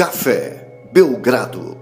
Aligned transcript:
Café 0.00 0.88
Belgrado. 0.94 1.76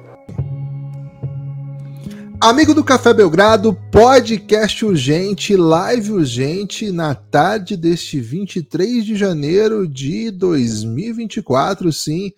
Amigo 2.41 2.75
do 2.75 2.83
Café 2.83 3.15
Belgrado, 3.15 3.73
podcast 3.93 4.85
urgente, 4.85 5.55
live 5.55 6.11
urgente 6.11 6.91
na 6.91 7.15
tarde 7.15 7.77
deste 7.77 8.19
23 8.19 9.05
de 9.05 9.15
janeiro 9.15 9.87
de 9.87 10.33
2024, 10.33 11.93
sim, 11.93 12.33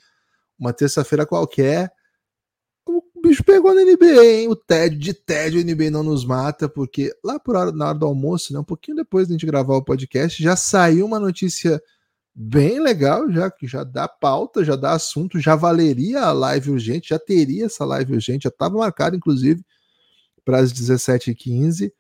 uma 0.59 0.75
terça-feira 0.75 1.25
qualquer. 1.25 1.91
O 2.87 3.03
bicho 3.23 3.43
pegou 3.43 3.75
na 3.75 3.81
NBA, 3.81 4.23
hein? 4.23 4.49
O 4.49 4.57
tédio 4.57 4.99
de 4.99 5.15
tédio, 5.15 5.63
a 5.63 5.65
NBA 5.65 5.91
não 5.91 6.03
nos 6.03 6.27
mata, 6.27 6.69
porque 6.69 7.11
lá 7.25 7.41
por 7.41 7.57
hora, 7.57 7.73
na 7.73 7.89
hora 7.89 7.99
do 7.99 8.05
almoço, 8.05 8.53
né, 8.53 8.59
um 8.59 8.65
pouquinho 8.65 8.99
depois 8.99 9.27
de 9.27 9.33
a 9.33 9.35
gente 9.35 9.47
gravar 9.47 9.77
o 9.77 9.83
podcast, 9.83 10.43
já 10.43 10.57
saiu 10.57 11.07
uma 11.07 11.19
notícia 11.19 11.81
bem 12.35 12.81
legal, 12.81 13.31
já 13.31 13.51
que 13.51 13.67
já 13.67 13.85
dá 13.85 14.09
pauta, 14.09 14.65
já 14.65 14.77
dá 14.77 14.93
assunto, 14.93 15.41
já 15.41 15.57
valeria 15.57 16.23
a 16.23 16.33
live 16.33 16.71
urgente, 16.71 17.11
já 17.11 17.19
teria 17.19 17.67
essa 17.67 17.85
live 17.85 18.15
urgente, 18.15 18.45
já 18.45 18.49
estava 18.49 18.79
marcado, 18.79 19.17
inclusive, 19.17 19.65
para 20.45 20.59
as 20.59 20.73
17h15. 20.73 21.93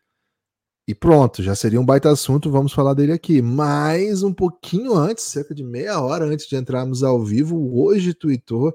E 0.89 0.95
pronto, 0.95 1.43
já 1.43 1.55
seria 1.55 1.81
um 1.81 1.85
baita 1.85 2.11
assunto, 2.11 2.51
vamos 2.51 2.73
falar 2.73 2.95
dele 2.95 3.13
aqui. 3.13 3.41
Mas 3.41 4.23
um 4.23 4.33
pouquinho 4.33 4.95
antes, 4.95 5.25
cerca 5.25 5.55
de 5.55 5.63
meia 5.63 6.01
hora 6.01 6.25
antes 6.25 6.49
de 6.49 6.57
entrarmos 6.57 7.03
ao 7.05 7.23
vivo, 7.25 7.79
hoje 7.81 8.15
tweetou, 8.15 8.71
o 8.71 8.75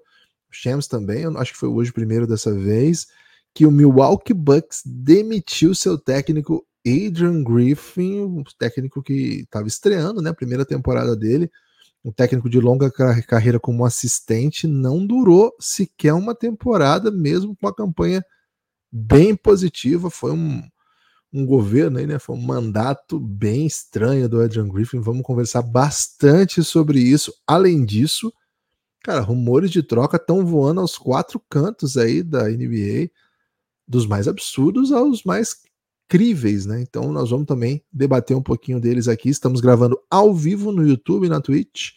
Shams 0.50 0.88
também, 0.88 1.26
acho 1.38 1.52
que 1.52 1.60
foi 1.60 1.68
hoje 1.68 1.92
primeiro 1.92 2.26
dessa 2.26 2.54
vez, 2.54 3.08
que 3.54 3.66
o 3.66 3.72
Milwaukee 3.72 4.34
Bucks 4.34 4.82
demitiu 4.86 5.76
seu 5.76 5.98
técnico 5.98 6.66
Adrian 6.86 7.44
Griffin, 7.44 8.22
um 8.22 8.44
técnico 8.58 9.02
que 9.02 9.42
estava 9.42 9.68
estreando, 9.68 10.22
né, 10.22 10.30
a 10.30 10.36
primeira 10.36 10.66
temporada 10.66 11.16
dele, 11.16 11.50
um 12.04 12.12
técnico 12.12 12.48
de 12.48 12.60
longa 12.60 12.92
carreira 12.92 13.60
como 13.60 13.84
assistente, 13.84 14.68
não 14.68 15.06
durou 15.06 15.56
sequer 15.60 16.14
uma 16.14 16.36
temporada, 16.36 17.10
mesmo 17.10 17.56
com 17.56 17.68
a 17.68 17.76
campanha 17.76 18.24
bem 18.92 19.36
positiva. 19.36 20.12
Foi 20.12 20.32
um, 20.32 20.62
um 21.34 21.46
governo 21.46 21.98
aí, 21.98 22.06
né? 22.06 22.20
Foi 22.20 22.36
um 22.36 22.42
mandato 22.42 23.20
bem 23.20 23.66
estranho 23.66 24.30
do 24.30 24.40
Adrian 24.40 24.68
Griffin. 24.70 25.00
Vamos 25.00 25.24
conversar 25.24 25.64
bastante 25.64 26.64
sobre 26.64 27.00
isso. 27.00 27.34
Além 27.48 27.84
disso, 27.84 28.32
cara, 29.04 29.22
rumores 29.22 29.72
de 29.72 29.82
troca 29.82 30.18
estão 30.18 30.46
voando 30.46 30.82
aos 30.82 31.00
quatro 31.00 31.42
cantos 31.50 31.98
aí 31.98 32.22
da 32.22 32.50
NBA, 32.50 33.10
dos 33.88 34.06
mais 34.06 34.28
absurdos 34.28 34.92
aos 34.92 35.24
mais 35.24 35.65
críveis, 36.08 36.66
né? 36.66 36.82
Então 36.82 37.12
nós 37.12 37.30
vamos 37.30 37.46
também 37.46 37.84
debater 37.92 38.36
um 38.36 38.42
pouquinho 38.42 38.80
deles 38.80 39.08
aqui. 39.08 39.30
Estamos 39.30 39.62
gravando 39.62 40.00
ao 40.10 40.34
vivo 40.34 40.72
no 40.72 40.88
YouTube, 40.88 41.30
na 41.30 41.42
Twitch 41.42 41.92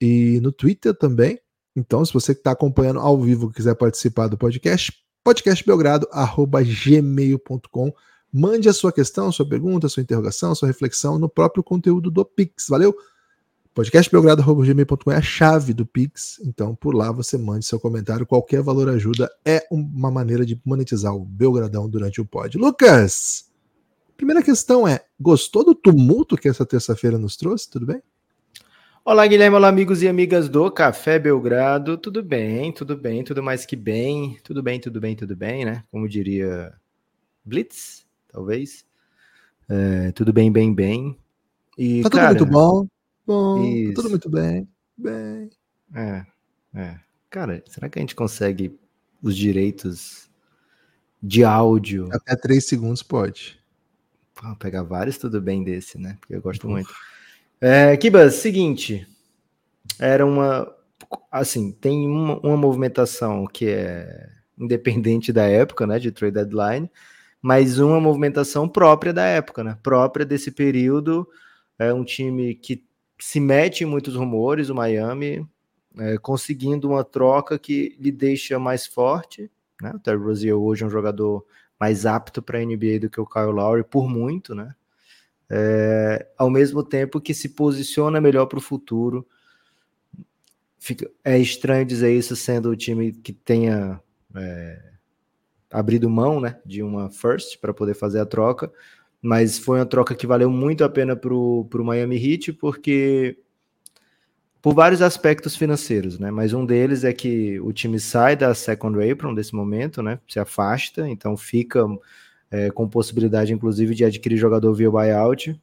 e 0.00 0.40
no 0.40 0.50
Twitter 0.52 0.94
também. 0.94 1.38
Então, 1.76 2.04
se 2.04 2.12
você 2.12 2.34
que 2.34 2.40
está 2.40 2.52
acompanhando 2.52 3.00
ao 3.00 3.20
vivo 3.20 3.50
quiser 3.50 3.74
participar 3.74 4.28
do 4.28 4.38
podcast, 4.38 4.92
podcastbelgrado@gmail.com. 5.24 7.92
Mande 8.32 8.68
a 8.68 8.72
sua 8.72 8.92
questão, 8.92 9.32
sua 9.32 9.48
pergunta, 9.48 9.88
sua 9.88 10.02
interrogação, 10.02 10.54
sua 10.54 10.68
reflexão 10.68 11.18
no 11.18 11.28
próprio 11.28 11.64
conteúdo 11.64 12.10
do 12.10 12.24
Pix. 12.24 12.66
Valeu? 12.68 12.94
podcastbelgrado.gmail.com 13.74 15.10
é 15.10 15.16
a 15.16 15.22
chave 15.22 15.74
do 15.74 15.84
Pix, 15.84 16.40
então 16.44 16.76
por 16.76 16.94
lá 16.94 17.10
você 17.10 17.36
mande 17.36 17.66
seu 17.66 17.80
comentário, 17.80 18.24
qualquer 18.24 18.62
valor 18.62 18.88
ajuda, 18.88 19.28
é 19.44 19.66
uma 19.68 20.12
maneira 20.12 20.46
de 20.46 20.58
monetizar 20.64 21.12
o 21.12 21.24
Belgradão 21.24 21.88
durante 21.88 22.20
o 22.20 22.24
pod. 22.24 22.56
Lucas, 22.56 23.50
primeira 24.16 24.44
questão 24.44 24.86
é, 24.86 25.04
gostou 25.20 25.64
do 25.64 25.74
tumulto 25.74 26.36
que 26.36 26.48
essa 26.48 26.64
terça-feira 26.64 27.18
nos 27.18 27.36
trouxe, 27.36 27.68
tudo 27.68 27.84
bem? 27.84 28.00
Olá 29.04 29.26
Guilherme, 29.26 29.56
olá 29.56 29.68
amigos 29.68 30.02
e 30.02 30.08
amigas 30.08 30.48
do 30.48 30.70
Café 30.70 31.18
Belgrado, 31.18 31.98
tudo 31.98 32.22
bem, 32.22 32.72
tudo 32.72 32.96
bem, 32.96 33.24
tudo 33.24 33.42
mais 33.42 33.66
que 33.66 33.74
bem, 33.74 34.38
tudo 34.44 34.62
bem, 34.62 34.78
tudo 34.78 35.00
bem, 35.00 35.16
tudo 35.16 35.34
bem, 35.34 35.64
né? 35.64 35.82
Como 35.90 36.08
diria 36.08 36.72
Blitz, 37.44 38.06
talvez, 38.28 38.86
é, 39.68 40.12
tudo 40.12 40.32
bem, 40.32 40.50
bem, 40.52 40.72
bem. 40.72 41.18
E, 41.76 42.02
tá 42.02 42.10
cara, 42.10 42.28
tudo 42.36 42.46
muito 42.46 42.52
bom, 42.52 42.86
Bom, 43.26 43.86
tá 43.88 43.94
tudo 43.94 44.10
muito 44.10 44.28
bem. 44.28 44.68
Bem. 44.96 45.50
É, 45.94 46.26
é. 46.74 47.00
Cara, 47.30 47.62
será 47.66 47.88
que 47.88 47.98
a 47.98 48.02
gente 48.02 48.14
consegue 48.14 48.78
os 49.22 49.36
direitos 49.36 50.28
de 51.22 51.42
áudio? 51.42 52.08
Até 52.12 52.36
três 52.36 52.66
segundos 52.66 53.02
pode. 53.02 53.58
Vou 54.42 54.54
pegar 54.56 54.82
vários 54.82 55.16
tudo 55.16 55.40
bem 55.40 55.64
desse, 55.64 55.98
né? 55.98 56.16
Porque 56.20 56.34
eu 56.34 56.42
gosto 56.42 56.68
muito. 56.68 56.92
É, 57.60 57.96
Kibas, 57.96 58.34
seguinte. 58.34 59.06
Era 59.98 60.26
uma. 60.26 60.70
Assim, 61.30 61.72
tem 61.72 62.06
uma, 62.06 62.38
uma 62.40 62.56
movimentação 62.56 63.46
que 63.46 63.68
é 63.68 64.28
independente 64.58 65.32
da 65.32 65.44
época, 65.44 65.86
né? 65.86 65.98
De 65.98 66.12
trade 66.12 66.34
deadline, 66.34 66.90
mas 67.40 67.78
uma 67.78 68.00
movimentação 68.00 68.68
própria 68.68 69.12
da 69.12 69.24
época, 69.24 69.64
né? 69.64 69.78
Própria 69.82 70.26
desse 70.26 70.50
período. 70.50 71.26
É 71.78 71.92
um 71.92 72.04
time 72.04 72.54
que 72.54 72.84
se 73.18 73.40
mete 73.40 73.84
em 73.84 73.86
muitos 73.86 74.14
rumores, 74.14 74.68
o 74.68 74.74
Miami, 74.74 75.46
é, 75.98 76.18
conseguindo 76.18 76.88
uma 76.88 77.04
troca 77.04 77.58
que 77.58 77.96
lhe 77.98 78.10
deixa 78.10 78.58
mais 78.58 78.86
forte. 78.86 79.50
Né? 79.80 79.92
O 79.94 79.98
Terry 79.98 80.18
Rozier 80.18 80.56
hoje 80.56 80.82
é 80.82 80.86
um 80.86 80.90
jogador 80.90 81.44
mais 81.78 82.06
apto 82.06 82.42
para 82.42 82.58
a 82.58 82.64
NBA 82.64 83.00
do 83.00 83.10
que 83.10 83.20
o 83.20 83.26
Kyle 83.26 83.52
Lowry, 83.52 83.84
por 83.84 84.08
muito, 84.08 84.54
né? 84.54 84.74
É, 85.50 86.26
ao 86.38 86.48
mesmo 86.48 86.82
tempo 86.82 87.20
que 87.20 87.34
se 87.34 87.50
posiciona 87.50 88.20
melhor 88.20 88.46
para 88.46 88.58
o 88.58 88.62
futuro. 88.62 89.26
Fica, 90.78 91.10
é 91.22 91.38
estranho 91.38 91.84
dizer 91.84 92.16
isso 92.16 92.34
sendo 92.34 92.70
o 92.70 92.76
time 92.76 93.12
que 93.12 93.32
tenha 93.32 94.00
é, 94.34 94.92
abrido 95.70 96.08
mão 96.08 96.40
né, 96.40 96.58
de 96.64 96.82
uma 96.82 97.10
first 97.10 97.58
para 97.60 97.74
poder 97.74 97.94
fazer 97.94 98.20
a 98.20 98.26
troca, 98.26 98.72
mas 99.24 99.58
foi 99.58 99.78
uma 99.78 99.86
troca 99.86 100.14
que 100.14 100.26
valeu 100.26 100.50
muito 100.50 100.84
a 100.84 100.88
pena 100.88 101.16
para 101.16 101.32
o 101.32 101.66
Miami 101.72 102.16
Heat, 102.16 102.52
porque 102.52 103.38
por 104.60 104.74
vários 104.74 105.00
aspectos 105.00 105.56
financeiros, 105.56 106.18
né? 106.18 106.30
Mas 106.30 106.52
um 106.52 106.66
deles 106.66 107.04
é 107.04 107.12
que 107.12 107.58
o 107.60 107.72
time 107.72 107.98
sai 107.98 108.36
da 108.36 108.54
second 108.54 109.10
apron 109.10 109.34
desse 109.34 109.54
momento, 109.54 110.02
né? 110.02 110.20
Se 110.28 110.38
afasta, 110.38 111.08
então 111.08 111.38
fica 111.38 111.86
é, 112.50 112.70
com 112.70 112.86
possibilidade, 112.86 113.50
inclusive, 113.50 113.94
de 113.94 114.04
adquirir 114.04 114.36
jogador 114.36 114.74
via 114.74 114.90
buyout. 114.90 115.58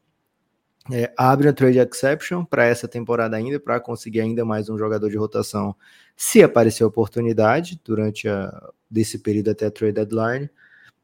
É, 0.91 1.13
abre 1.15 1.47
a 1.47 1.53
trade 1.53 1.77
exception 1.77 2.43
para 2.43 2.65
essa 2.65 2.87
temporada 2.87 3.37
ainda, 3.37 3.59
para 3.59 3.79
conseguir 3.79 4.21
ainda 4.21 4.43
mais 4.43 4.69
um 4.69 4.77
jogador 4.77 5.07
de 5.07 5.17
rotação, 5.17 5.75
se 6.17 6.41
aparecer 6.41 6.83
oportunidade 6.83 7.79
durante 7.85 8.27
a, 8.27 8.71
desse 8.89 9.19
período 9.19 9.51
até 9.51 9.67
a 9.67 9.71
trade 9.71 9.93
deadline. 9.93 10.49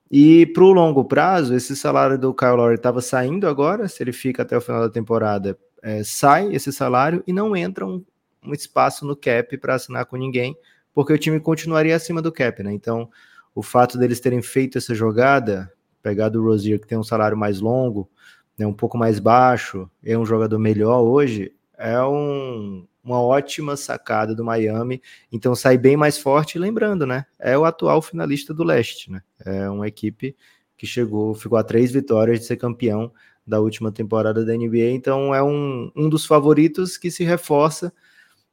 E 0.09 0.45
para 0.47 0.63
o 0.63 0.72
longo 0.72 1.03
prazo, 1.03 1.53
esse 1.53 1.75
salário 1.75 2.18
do 2.18 2.34
Kyle 2.34 2.56
Lowry 2.56 2.75
estava 2.75 3.01
saindo 3.01 3.47
agora, 3.47 3.88
se 3.88 4.01
ele 4.01 4.13
fica 4.13 4.44
até 4.44 4.57
o 4.57 4.62
final 4.62 4.81
da 4.81 4.90
temporada, 4.90 5.57
é, 5.84 6.03
sai 6.03 6.53
esse 6.53 6.72
salário 6.72 7.23
e 7.28 7.34
não 7.34 7.56
entra 7.56 7.85
um, 7.85 8.03
um 8.44 8.53
espaço 8.53 9.06
no 9.06 9.16
cap 9.16 9.57
para 9.57 9.75
assinar 9.75 10.06
com 10.06 10.16
ninguém, 10.16 10.56
porque 10.94 11.13
o 11.13 11.18
time 11.18 11.40
continuaria 11.40 11.95
acima 11.95 12.22
do 12.22 12.31
cap, 12.31 12.63
né? 12.63 12.72
Então, 12.72 13.09
o 13.53 13.62
fato 13.62 13.97
deles 13.97 14.19
terem 14.19 14.41
feito 14.41 14.78
essa 14.78 14.95
jogada, 14.95 15.72
pegado 16.01 16.41
o 16.41 16.44
Rozier, 16.45 16.79
que 16.79 16.88
tem 16.88 16.97
um 16.97 17.03
salário 17.03 17.38
mais 17.38 17.59
longo, 17.59 18.09
né, 18.57 18.66
um 18.66 18.74
pouco 18.74 18.97
mais 18.97 19.19
baixo, 19.19 19.89
é 20.03 20.18
um 20.18 20.25
jogador 20.25 20.57
melhor 20.57 21.01
hoje, 21.01 21.53
é 21.77 22.01
um, 22.01 22.88
uma 23.03 23.21
ótima 23.21 23.77
sacada 23.77 24.35
do 24.35 24.43
Miami, 24.43 25.01
então 25.31 25.55
sai 25.55 25.77
bem 25.77 25.95
mais 25.95 26.17
forte, 26.17 26.57
lembrando, 26.57 27.05
né? 27.05 27.25
É 27.39 27.57
o 27.57 27.65
atual 27.65 28.01
finalista 28.01 28.53
do 28.53 28.63
leste, 28.63 29.11
né? 29.11 29.21
É 29.45 29.69
uma 29.69 29.88
equipe 29.88 30.35
que 30.75 30.88
chegou, 30.88 31.33
ficou 31.33 31.57
a 31.57 31.63
três 31.63 31.91
vitórias 31.91 32.39
de 32.39 32.45
ser 32.45 32.57
campeão 32.57 33.12
da 33.45 33.59
última 33.59 33.91
temporada 33.91 34.44
da 34.44 34.53
NBA, 34.53 34.91
então 34.91 35.33
é 35.33 35.41
um, 35.41 35.91
um 35.95 36.09
dos 36.09 36.25
favoritos 36.25 36.97
que 36.97 37.09
se 37.09 37.24
reforça. 37.24 37.94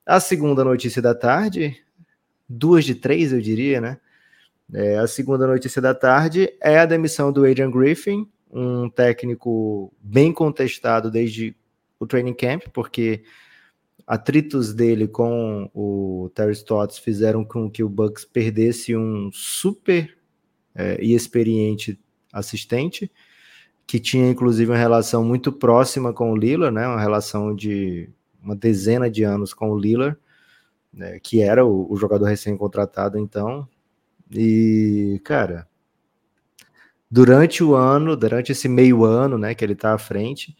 A 0.06 0.20
segunda 0.20 0.62
notícia 0.62 1.02
da 1.02 1.14
tarde, 1.14 1.76
duas 2.48 2.84
de 2.84 2.94
três, 2.94 3.32
eu 3.32 3.40
diria, 3.40 3.80
né? 3.80 3.98
É, 4.72 4.98
a 4.98 5.06
segunda 5.06 5.46
notícia 5.46 5.82
da 5.82 5.94
tarde 5.94 6.52
é 6.60 6.78
a 6.78 6.86
demissão 6.86 7.32
do 7.32 7.44
Adrian 7.44 7.70
Griffin, 7.70 8.28
um 8.50 8.88
técnico 8.88 9.92
bem 10.00 10.32
contestado 10.32 11.10
desde 11.10 11.56
o 11.98 12.06
training 12.06 12.34
camp, 12.34 12.64
porque 12.72 13.24
atritos 14.06 14.74
dele 14.74 15.08
com 15.08 15.70
o 15.74 16.30
Terry 16.34 16.52
Stotts 16.52 16.98
fizeram 16.98 17.44
com 17.44 17.70
que 17.70 17.82
o 17.82 17.88
Bucks 17.88 18.24
perdesse 18.24 18.96
um 18.96 19.30
super 19.32 20.16
é, 20.74 21.02
e 21.02 21.14
experiente 21.14 21.98
assistente, 22.32 23.10
que 23.86 23.98
tinha 23.98 24.28
inclusive 24.28 24.70
uma 24.70 24.78
relação 24.78 25.24
muito 25.24 25.52
próxima 25.52 26.12
com 26.12 26.32
o 26.32 26.36
Lillard, 26.36 26.74
né, 26.74 26.86
uma 26.86 27.00
relação 27.00 27.54
de 27.54 28.10
uma 28.42 28.56
dezena 28.56 29.10
de 29.10 29.22
anos 29.22 29.54
com 29.54 29.70
o 29.70 29.78
Lillard, 29.78 30.16
né, 30.92 31.18
que 31.20 31.40
era 31.40 31.64
o, 31.64 31.90
o 31.90 31.96
jogador 31.96 32.26
recém-contratado 32.26 33.18
então, 33.18 33.68
e, 34.30 35.20
cara, 35.24 35.68
durante 37.10 37.62
o 37.62 37.74
ano, 37.74 38.16
durante 38.16 38.52
esse 38.52 38.68
meio 38.68 39.04
ano, 39.04 39.38
né, 39.38 39.54
que 39.54 39.64
ele 39.64 39.74
está 39.74 39.94
à 39.94 39.98
frente, 39.98 40.56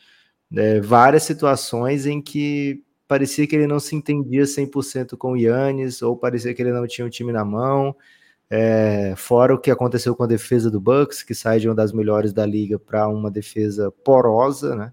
é, 0.57 0.81
várias 0.81 1.23
situações 1.25 2.07
em 2.07 2.21
que 2.21 2.83
parecia 3.07 3.47
que 3.47 3.55
ele 3.55 3.67
não 3.67 3.81
se 3.81 3.95
entendia 3.95 4.47
100% 4.47 5.17
com 5.17 5.33
o 5.33 5.37
Yannis, 5.37 6.03
ou 6.03 6.17
parecia 6.17 6.55
que 6.55 6.63
ele 6.63 6.73
não 6.73 6.87
tinha 6.87 7.07
um 7.07 7.11
time 7.11 7.33
na 7.33 7.45
mão. 7.45 7.95
É, 8.51 9.15
fora 9.17 9.55
o 9.55 9.59
que 9.59 9.71
aconteceu 9.71 10.15
com 10.15 10.23
a 10.23 10.27
defesa 10.27 10.71
do 10.71 10.81
Bucks, 10.81 11.23
que 11.23 11.35
sai 11.35 11.59
de 11.61 11.69
uma 11.69 11.75
das 11.75 11.93
melhores 11.93 12.33
da 12.33 12.47
liga 12.47 12.79
para 12.79 13.09
uma 13.09 13.31
defesa 13.31 13.91
porosa, 14.05 14.75
né? 14.77 14.93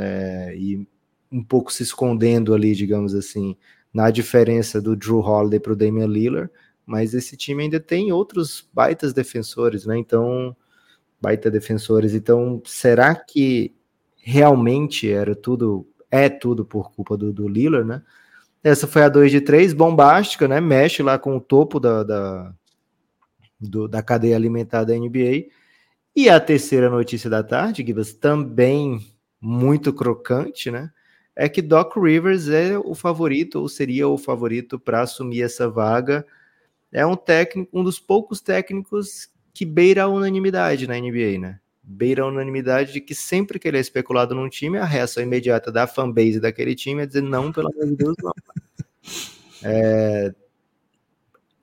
É, 0.00 0.54
e 0.56 0.86
um 1.30 1.42
pouco 1.42 1.72
se 1.72 1.82
escondendo 1.82 2.54
ali, 2.54 2.74
digamos 2.74 3.14
assim, 3.14 3.56
na 3.92 4.10
diferença 4.10 4.80
do 4.80 4.96
Drew 4.96 5.20
Holiday 5.20 5.60
para 5.60 5.72
o 5.72 5.76
Damian 5.76 6.06
Lillard, 6.06 6.50
mas 6.86 7.14
esse 7.14 7.36
time 7.36 7.64
ainda 7.64 7.80
tem 7.80 8.12
outros 8.12 8.68
baitas 8.72 9.12
defensores, 9.12 9.84
né? 9.86 9.96
Então, 9.98 10.56
baita 11.20 11.50
defensores. 11.50 12.14
Então, 12.14 12.62
será 12.64 13.14
que 13.14 13.74
realmente 14.22 15.10
era 15.10 15.34
tudo, 15.34 15.86
é 16.10 16.28
tudo 16.28 16.64
por 16.64 16.92
culpa 16.92 17.16
do, 17.16 17.32
do 17.32 17.48
Lillard, 17.48 17.86
né? 17.88 18.02
Essa 18.62 18.86
foi 18.86 19.02
a 19.02 19.08
2 19.08 19.30
de 19.30 19.40
3, 19.40 19.72
bombástica, 19.72 20.46
né? 20.46 20.60
Mexe 20.60 21.02
lá 21.02 21.18
com 21.18 21.36
o 21.36 21.40
topo 21.40 21.80
da, 21.80 22.02
da, 22.02 22.54
do, 23.58 23.88
da 23.88 24.02
cadeia 24.02 24.36
alimentar 24.36 24.84
da 24.84 24.94
NBA. 24.94 25.46
E 26.14 26.28
a 26.28 26.38
terceira 26.38 26.90
notícia 26.90 27.30
da 27.30 27.42
tarde, 27.42 27.84
Gibas, 27.86 28.12
também 28.12 29.00
muito 29.40 29.92
crocante, 29.92 30.70
né? 30.70 30.90
É 31.34 31.48
que 31.48 31.62
Doc 31.62 31.96
Rivers 31.96 32.48
é 32.48 32.78
o 32.78 32.94
favorito, 32.94 33.60
ou 33.60 33.68
seria 33.68 34.06
o 34.08 34.18
favorito 34.18 34.78
para 34.78 35.02
assumir 35.02 35.42
essa 35.42 35.70
vaga. 35.70 36.26
É 36.92 37.06
um 37.06 37.16
técnico, 37.16 37.70
um 37.72 37.82
dos 37.82 37.98
poucos 37.98 38.40
técnicos 38.42 39.30
que 39.54 39.64
beira 39.64 40.02
a 40.02 40.08
unanimidade 40.08 40.86
na 40.86 40.98
NBA, 40.98 41.38
né? 41.38 41.59
Beira 41.82 42.22
a 42.22 42.26
unanimidade 42.26 42.92
de 42.92 43.00
que 43.00 43.14
sempre 43.14 43.58
que 43.58 43.66
ele 43.66 43.78
é 43.78 43.80
especulado 43.80 44.34
num 44.34 44.48
time, 44.48 44.78
a 44.78 44.84
reação 44.84 45.22
imediata 45.22 45.72
da 45.72 45.86
fanbase 45.86 46.38
daquele 46.38 46.74
time 46.74 47.02
é 47.02 47.06
dizer 47.06 47.22
não, 47.22 47.50
pelo 47.52 47.68
amor 47.68 47.86
de 47.86 47.96
Deus, 47.96 48.16
não. 48.22 48.32
É, 49.62 50.32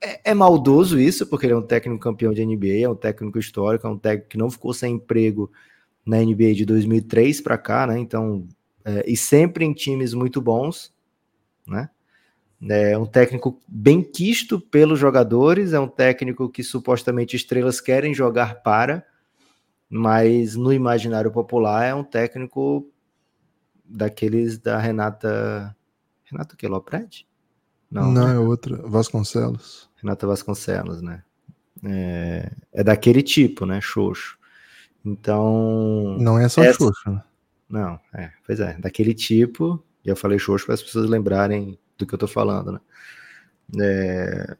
é, 0.00 0.30
é, 0.30 0.34
maldoso 0.34 1.00
isso, 1.00 1.26
porque 1.26 1.46
ele 1.46 1.52
é 1.52 1.56
um 1.56 1.62
técnico 1.62 1.98
campeão 1.98 2.32
de 2.32 2.44
NBA, 2.44 2.84
é 2.84 2.88
um 2.88 2.94
técnico 2.94 3.38
histórico, 3.38 3.86
é 3.86 3.90
um 3.90 3.98
técnico 3.98 4.28
que 4.28 4.38
não 4.38 4.50
ficou 4.50 4.72
sem 4.72 4.94
emprego 4.94 5.50
na 6.06 6.18
NBA 6.18 6.54
de 6.54 6.64
2003 6.64 7.40
para 7.40 7.58
cá, 7.58 7.86
né? 7.86 7.98
Então, 7.98 8.46
é, 8.84 9.04
e 9.06 9.16
sempre 9.16 9.64
em 9.64 9.72
times 9.72 10.14
muito 10.14 10.40
bons, 10.40 10.94
né? 11.66 11.90
É 12.60 12.98
um 12.98 13.06
técnico 13.06 13.60
bem 13.68 14.02
quisto 14.02 14.60
pelos 14.60 14.98
jogadores, 14.98 15.72
é 15.72 15.78
um 15.78 15.86
técnico 15.86 16.48
que 16.48 16.64
supostamente 16.64 17.36
estrelas 17.36 17.80
querem 17.80 18.12
jogar 18.12 18.62
para, 18.62 19.06
mas 19.88 20.54
no 20.54 20.72
imaginário 20.72 21.30
popular 21.30 21.84
é 21.84 21.94
um 21.94 22.04
técnico 22.04 22.90
daqueles 23.84 24.58
da 24.58 24.78
Renata. 24.78 25.74
Renata 26.24 26.56
que? 26.56 26.66
Lopred? 26.68 27.26
Não, 27.90 28.12
Não 28.12 28.28
né? 28.28 28.34
é 28.34 28.38
outra. 28.38 28.76
Vasconcelos. 28.86 29.88
Renata 29.96 30.26
Vasconcelos, 30.26 31.00
né? 31.00 31.22
É, 31.84 32.52
é 32.72 32.84
daquele 32.84 33.22
tipo, 33.22 33.64
né? 33.64 33.80
Xoxo. 33.80 34.38
Então. 35.04 36.16
Não 36.18 36.38
é 36.38 36.48
só 36.48 36.62
essa... 36.62 36.78
Xoxo, 36.78 37.10
né? 37.10 37.22
Não, 37.68 38.00
é, 38.14 38.30
pois 38.46 38.60
é, 38.60 38.78
daquele 38.78 39.14
tipo. 39.14 39.82
E 40.04 40.08
eu 40.08 40.16
falei 40.16 40.38
Xoxo 40.38 40.66
para 40.66 40.74
as 40.74 40.82
pessoas 40.82 41.08
lembrarem 41.08 41.78
do 41.96 42.06
que 42.06 42.14
eu 42.14 42.18
tô 42.18 42.26
falando, 42.26 42.72
né? 42.72 42.80
É... 43.80 44.56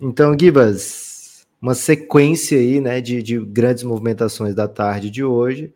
Então, 0.00 0.36
Gibas, 0.38 1.09
uma 1.60 1.74
sequência 1.74 2.58
aí, 2.58 2.80
né, 2.80 3.00
de, 3.00 3.22
de 3.22 3.38
grandes 3.38 3.82
movimentações 3.82 4.54
da 4.54 4.66
tarde 4.66 5.10
de 5.10 5.22
hoje. 5.22 5.72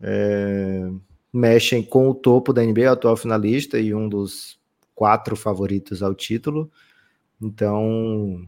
É... 0.00 0.88
Mexem 1.32 1.82
com 1.82 2.10
o 2.10 2.14
topo 2.14 2.52
da 2.52 2.62
NBA, 2.62 2.92
atual 2.92 3.16
finalista 3.16 3.78
e 3.78 3.94
um 3.94 4.08
dos 4.08 4.58
quatro 4.94 5.34
favoritos 5.34 6.02
ao 6.02 6.14
título. 6.14 6.70
Então, 7.40 8.46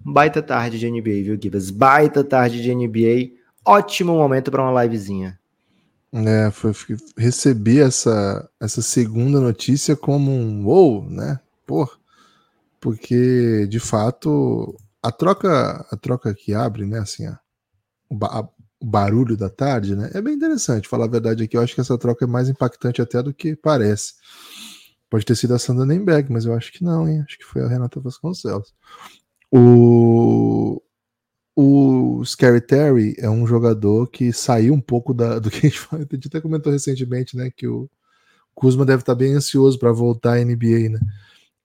baita 0.00 0.42
tarde 0.42 0.78
de 0.78 0.90
NBA, 0.90 1.22
viu, 1.22 1.38
Gibas? 1.40 1.70
Baita 1.70 2.24
tarde 2.24 2.60
de 2.60 2.74
NBA. 2.74 3.36
Ótimo 3.64 4.14
momento 4.14 4.50
para 4.50 4.62
uma 4.62 4.82
livezinha. 4.82 5.38
É, 6.12 6.50
foi, 6.50 6.72
recebi 7.16 7.80
essa, 7.80 8.48
essa 8.60 8.82
segunda 8.82 9.40
notícia 9.40 9.96
como 9.96 10.30
um 10.30 10.64
wow, 10.64 11.08
né? 11.08 11.40
Pô, 11.66 11.88
porque 12.80 13.66
de 13.68 13.80
fato 13.80 14.76
a 15.04 15.12
troca 15.12 15.86
a 15.90 15.96
troca 15.96 16.34
que 16.34 16.54
abre, 16.54 16.86
né? 16.86 16.98
Assim, 16.98 17.26
a, 17.26 17.38
o, 18.08 18.24
a, 18.24 18.48
o 18.80 18.86
barulho 18.86 19.36
da 19.36 19.50
tarde, 19.50 19.94
né? 19.94 20.10
É 20.14 20.22
bem 20.22 20.34
interessante. 20.34 20.88
Falar 20.88 21.04
a 21.04 21.10
verdade 21.10 21.44
aqui, 21.44 21.56
eu 21.56 21.60
acho 21.60 21.74
que 21.74 21.80
essa 21.82 21.98
troca 21.98 22.24
é 22.24 22.28
mais 22.28 22.48
impactante 22.48 23.02
até 23.02 23.22
do 23.22 23.34
que 23.34 23.54
parece. 23.54 24.14
Pode 25.10 25.26
ter 25.26 25.36
sido 25.36 25.54
a 25.54 25.58
Sandra 25.58 25.84
Nemberg, 25.84 26.32
mas 26.32 26.46
eu 26.46 26.54
acho 26.54 26.72
que 26.72 26.82
não, 26.82 27.06
hein? 27.06 27.22
Acho 27.26 27.38
que 27.38 27.44
foi 27.44 27.62
a 27.62 27.68
Renata 27.68 28.00
Vasconcelos. 28.00 28.74
O, 29.52 30.82
o 31.54 32.24
Scary 32.24 32.62
Terry 32.62 33.14
é 33.18 33.28
um 33.28 33.46
jogador 33.46 34.08
que 34.08 34.32
saiu 34.32 34.72
um 34.72 34.80
pouco 34.80 35.12
da, 35.12 35.38
do 35.38 35.50
que 35.50 35.66
a 35.66 35.70
gente, 35.70 35.86
a 35.92 35.98
gente 35.98 36.28
até 36.28 36.40
comentou 36.40 36.72
recentemente, 36.72 37.36
né? 37.36 37.50
Que 37.54 37.68
o 37.68 37.90
Kuzma 38.54 38.86
deve 38.86 39.02
estar 39.02 39.14
bem 39.14 39.34
ansioso 39.34 39.78
para 39.78 39.92
voltar 39.92 40.38
à 40.38 40.44
NBA, 40.44 40.88
né? 40.88 41.00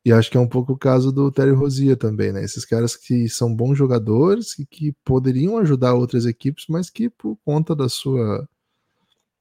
E 0.09 0.11
acho 0.11 0.31
que 0.31 0.37
é 0.37 0.39
um 0.39 0.47
pouco 0.47 0.73
o 0.73 0.77
caso 0.77 1.11
do 1.11 1.31
Terry 1.31 1.51
Rozier 1.51 1.95
também, 1.95 2.31
né? 2.31 2.43
Esses 2.43 2.65
caras 2.65 2.95
que 2.95 3.29
são 3.29 3.55
bons 3.55 3.77
jogadores 3.77 4.57
e 4.57 4.65
que 4.65 4.91
poderiam 5.05 5.59
ajudar 5.59 5.93
outras 5.93 6.25
equipes, 6.25 6.65
mas 6.67 6.89
que 6.89 7.11
por 7.11 7.37
conta 7.45 7.75
da 7.75 7.87
sua 7.87 8.47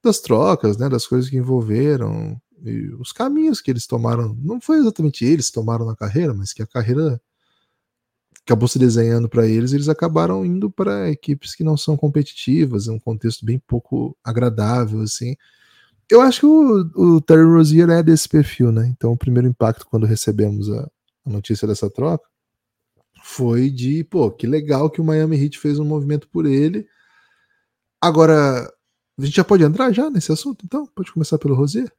das 0.05 0.21
trocas, 0.21 0.77
né, 0.77 0.89
das 0.89 1.07
coisas 1.07 1.31
que 1.31 1.37
envolveram 1.39 2.41
e 2.65 2.89
os 3.01 3.13
caminhos 3.13 3.61
que 3.63 3.71
eles 3.71 3.87
tomaram, 3.87 4.35
não 4.43 4.61
foi 4.61 4.79
exatamente 4.79 5.25
eles 5.25 5.47
que 5.49 5.55
tomaram 5.55 5.87
na 5.87 5.97
carreira, 5.97 6.35
mas 6.35 6.53
que 6.53 6.63
a 6.63 6.67
carreira 6.67 7.21
acabou 8.45 8.69
se 8.69 8.79
desenhando 8.79 9.29
para 9.29 9.47
eles, 9.47 9.73
eles 9.73 9.89
acabaram 9.89 10.45
indo 10.45 10.71
para 10.71 11.11
equipes 11.11 11.55
que 11.55 11.65
não 11.65 11.77
são 11.77 11.97
competitivas, 11.97 12.89
é 12.89 12.93
um 12.93 12.99
contexto 13.01 13.45
bem 13.45 13.59
pouco 13.59 14.17
agradável, 14.25 15.01
assim. 15.01 15.35
Eu 16.11 16.21
acho 16.21 16.41
que 16.41 16.47
o, 16.47 17.17
o 17.17 17.21
Terry 17.21 17.45
Rozier 17.45 17.89
é 17.91 18.03
desse 18.03 18.29
perfil, 18.29 18.73
né? 18.73 18.87
Então, 18.89 19.13
o 19.13 19.17
primeiro 19.17 19.49
impacto 19.49 19.87
quando 19.87 20.07
recebemos 20.07 20.71
a, 20.71 20.91
a 21.27 21.31
notícia 21.31 21.69
dessa 21.69 21.91
troca 21.91 22.25
foi 23.23 23.71
de, 23.71 24.05
pô, 24.05 24.31
que 24.31 24.47
legal 24.47 24.89
que 24.89 25.01
o 25.01 25.05
Miami 25.05 25.37
Heat 25.37 25.59
fez 25.59 25.79
um 25.79 25.85
movimento 25.85 26.29
por 26.29 26.47
ele. 26.47 26.87
Agora, 28.01 28.73
a 29.19 29.25
gente 29.25 29.37
já 29.37 29.45
pode 29.45 29.65
entrar 29.65 29.93
já 29.93 30.09
nesse 30.09 30.33
assunto, 30.33 30.65
então? 30.65 30.87
Pode 30.95 31.13
começar 31.13 31.37
pelo 31.39 31.55
Rozier? 31.55 31.93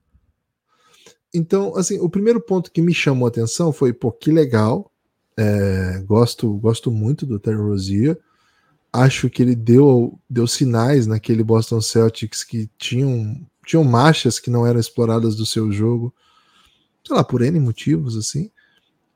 Então, 1.34 1.76
assim, 1.76 2.00
o 2.00 2.10
primeiro 2.10 2.42
ponto 2.42 2.72
que 2.72 2.82
me 2.82 2.94
chamou 2.94 3.28
a 3.28 3.30
atenção 3.30 3.72
foi, 3.72 3.94
pô, 3.94 4.12
que 4.12 4.32
legal 4.32 4.92
é, 5.38 6.00
gosto, 6.00 6.52
gosto 6.58 6.92
muito 6.92 7.26
do 7.26 7.40
Terry 7.40 7.58
Rozier. 7.58 8.20
Acho 8.92 9.30
que 9.30 9.42
ele 9.42 9.56
deu, 9.56 10.20
deu 10.30 10.48
sinais 10.48 11.06
naquele 11.06 11.44
Boston 11.44 11.80
Celtics 11.80 12.44
que 12.44 12.70
tinham, 12.78 13.40
tinham 13.70 13.84
marchas 13.84 14.40
que 14.40 14.50
não 14.50 14.66
eram 14.66 14.80
exploradas 14.80 15.36
do 15.36 15.46
seu 15.46 15.72
jogo, 15.72 16.12
sei 17.06 17.16
lá, 17.16 17.24
por 17.24 17.44
N 17.44 17.60
motivos, 17.60 18.18
assim. 18.18 18.50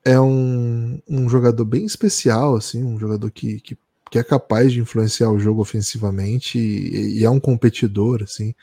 É 0.04 0.20
um, 0.20 1.02
um 1.08 1.28
jogador 1.28 1.64
bem 1.64 1.84
especial, 1.84 2.54
assim, 2.54 2.84
um 2.84 2.96
jogador 2.96 3.32
que, 3.32 3.58
que, 3.60 3.76
que 4.08 4.16
é 4.16 4.22
capaz 4.22 4.72
de 4.72 4.78
influenciar 4.78 5.28
o 5.32 5.40
jogo 5.40 5.60
ofensivamente 5.60 6.56
e, 6.56 7.18
e 7.18 7.24
é 7.24 7.30
um 7.30 7.40
competidor, 7.40 8.22
assim. 8.22 8.54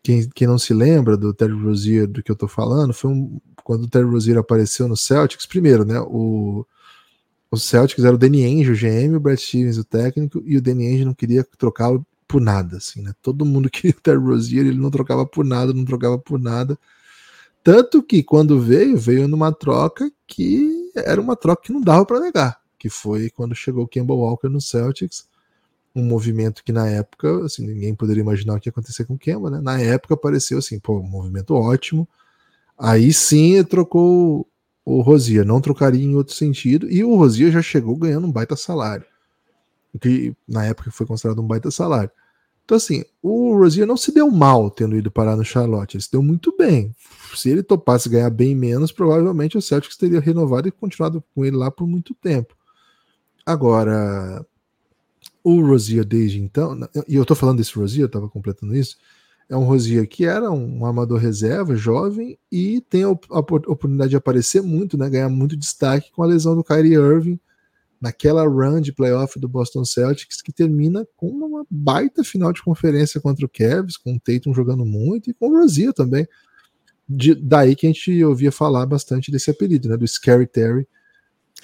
Quem, 0.00 0.28
quem, 0.28 0.46
não 0.46 0.60
se 0.60 0.72
lembra 0.72 1.16
do 1.16 1.34
Terry 1.34 1.60
Rozier, 1.60 2.06
do 2.06 2.22
que 2.22 2.30
eu 2.30 2.36
tô 2.36 2.46
falando, 2.46 2.94
foi 2.94 3.10
um, 3.10 3.40
quando 3.64 3.82
o 3.82 3.88
Terry 3.88 4.08
Rozier 4.08 4.38
apareceu 4.38 4.86
no 4.86 4.96
Celtics, 4.96 5.44
primeiro, 5.44 5.84
né, 5.84 5.98
o, 6.02 6.64
os 7.50 7.64
Celtics 7.64 8.04
era 8.04 8.14
o 8.14 8.18
Danny 8.18 8.44
Ainge, 8.44 8.70
o 8.70 8.76
GM, 8.76 9.16
o 9.16 9.20
Brad 9.20 9.40
Stevens, 9.40 9.76
o 9.76 9.82
técnico, 9.82 10.40
e 10.46 10.56
o 10.56 10.62
Danny 10.62 10.86
Ainge 10.86 11.04
não 11.04 11.14
queria 11.14 11.44
trocá-lo 11.58 12.06
por 12.28 12.40
nada, 12.40 12.78
assim, 12.78 13.02
né? 13.02 13.12
Todo 13.22 13.44
mundo 13.44 13.70
queria 13.70 13.92
o 13.96 14.00
Terry 14.00 14.18
Rozier, 14.18 14.66
ele 14.66 14.78
não 14.78 14.90
trocava 14.90 15.26
por 15.26 15.44
nada, 15.44 15.72
não 15.72 15.84
trocava 15.84 16.18
por 16.18 16.40
nada. 16.40 16.78
Tanto 17.62 18.02
que 18.02 18.22
quando 18.22 18.60
veio, 18.60 18.96
veio 18.96 19.26
numa 19.26 19.52
troca 19.52 20.10
que 20.26 20.92
era 20.94 21.20
uma 21.20 21.36
troca 21.36 21.62
que 21.64 21.72
não 21.72 21.80
dava 21.80 22.06
para 22.06 22.20
negar, 22.20 22.60
que 22.78 22.88
foi 22.88 23.30
quando 23.30 23.54
chegou 23.54 23.84
o 23.84 23.88
Kemba 23.88 24.14
Walker 24.14 24.48
no 24.48 24.60
Celtics, 24.60 25.28
um 25.94 26.04
movimento 26.04 26.62
que 26.62 26.72
na 26.72 26.86
época, 26.88 27.44
assim, 27.44 27.66
ninguém 27.66 27.94
poderia 27.94 28.20
imaginar 28.20 28.54
o 28.54 28.60
que 28.60 28.68
ia 28.68 28.70
acontecer 28.70 29.04
com 29.04 29.14
o 29.14 29.18
Kemba, 29.18 29.50
né? 29.50 29.60
Na 29.60 29.80
época 29.80 30.16
pareceu 30.16 30.58
assim, 30.58 30.78
pô, 30.78 31.00
um 31.00 31.08
movimento 31.08 31.54
ótimo. 31.54 32.08
Aí 32.78 33.12
sim 33.12 33.62
trocou 33.64 34.46
o 34.84 35.00
Rosier, 35.00 35.44
não 35.44 35.60
trocaria 35.60 36.04
em 36.04 36.14
outro 36.14 36.34
sentido, 36.34 36.88
e 36.88 37.02
o 37.02 37.16
Rosier 37.16 37.50
já 37.50 37.62
chegou 37.62 37.96
ganhando 37.96 38.26
um 38.28 38.32
baita 38.32 38.54
salário, 38.54 39.06
que 39.98 40.34
na 40.46 40.64
época 40.64 40.90
foi 40.90 41.06
considerado 41.06 41.40
um 41.40 41.46
baita 41.46 41.70
salário. 41.70 42.10
Então, 42.64 42.76
assim, 42.76 43.04
o 43.22 43.56
Rosier 43.56 43.86
não 43.86 43.96
se 43.96 44.12
deu 44.12 44.28
mal 44.28 44.68
tendo 44.70 44.96
ido 44.96 45.08
parar 45.08 45.36
no 45.36 45.44
Charlotte, 45.44 45.96
ele 45.96 46.02
se 46.02 46.10
deu 46.10 46.20
muito 46.20 46.52
bem. 46.56 46.92
Se 47.34 47.48
ele 47.48 47.62
topasse 47.62 48.08
ganhar 48.08 48.28
bem 48.30 48.56
menos, 48.56 48.90
provavelmente 48.90 49.56
o 49.56 49.62
Celtics 49.62 49.96
teria 49.96 50.18
renovado 50.18 50.66
e 50.66 50.72
continuado 50.72 51.22
com 51.32 51.44
ele 51.44 51.56
lá 51.56 51.70
por 51.70 51.86
muito 51.86 52.12
tempo. 52.14 52.56
Agora, 53.44 54.44
o 55.44 55.60
Rosier 55.64 56.04
desde 56.04 56.40
então, 56.40 56.76
e 57.06 57.14
eu 57.14 57.24
tô 57.24 57.36
falando 57.36 57.58
desse 57.58 57.72
Rosier, 57.72 58.06
eu 58.06 58.10
tava 58.10 58.28
completando 58.28 58.74
isso, 58.74 58.96
É 59.48 59.56
um 59.56 59.64
Rosier 59.64 60.08
que 60.08 60.24
era 60.24 60.50
um 60.50 60.84
amador 60.84 61.18
reserva, 61.18 61.76
jovem, 61.76 62.36
e 62.50 62.80
tem 62.80 63.04
a 63.04 63.10
oportunidade 63.10 64.10
de 64.10 64.16
aparecer 64.16 64.60
muito, 64.60 64.98
né? 64.98 65.08
Ganhar 65.08 65.28
muito 65.28 65.56
destaque 65.56 66.10
com 66.10 66.22
a 66.22 66.26
lesão 66.26 66.56
do 66.56 66.64
Kyrie 66.64 66.94
Irving 66.94 67.38
naquela 68.00 68.44
run 68.44 68.80
de 68.80 68.92
playoff 68.92 69.38
do 69.38 69.48
Boston 69.48 69.84
Celtics 69.84 70.42
que 70.42 70.52
termina 70.52 71.06
com 71.16 71.28
uma 71.28 71.66
baita 71.70 72.22
final 72.22 72.52
de 72.52 72.62
conferência 72.62 73.20
contra 73.20 73.44
o 73.44 73.48
Cavs, 73.48 73.96
com 73.96 74.14
o 74.14 74.20
Tatum 74.20 74.52
jogando 74.52 74.84
muito 74.84 75.30
e 75.30 75.34
com 75.34 75.48
o 75.48 75.58
Rosier 75.58 75.92
também. 75.92 76.26
De, 77.08 77.34
daí 77.34 77.76
que 77.76 77.86
a 77.86 77.90
gente 77.90 78.24
ouvia 78.24 78.50
falar 78.50 78.84
bastante 78.84 79.30
desse 79.30 79.50
apelido, 79.50 79.88
né? 79.88 79.96
Do 79.96 80.06
Scary 80.06 80.46
Terry. 80.46 80.86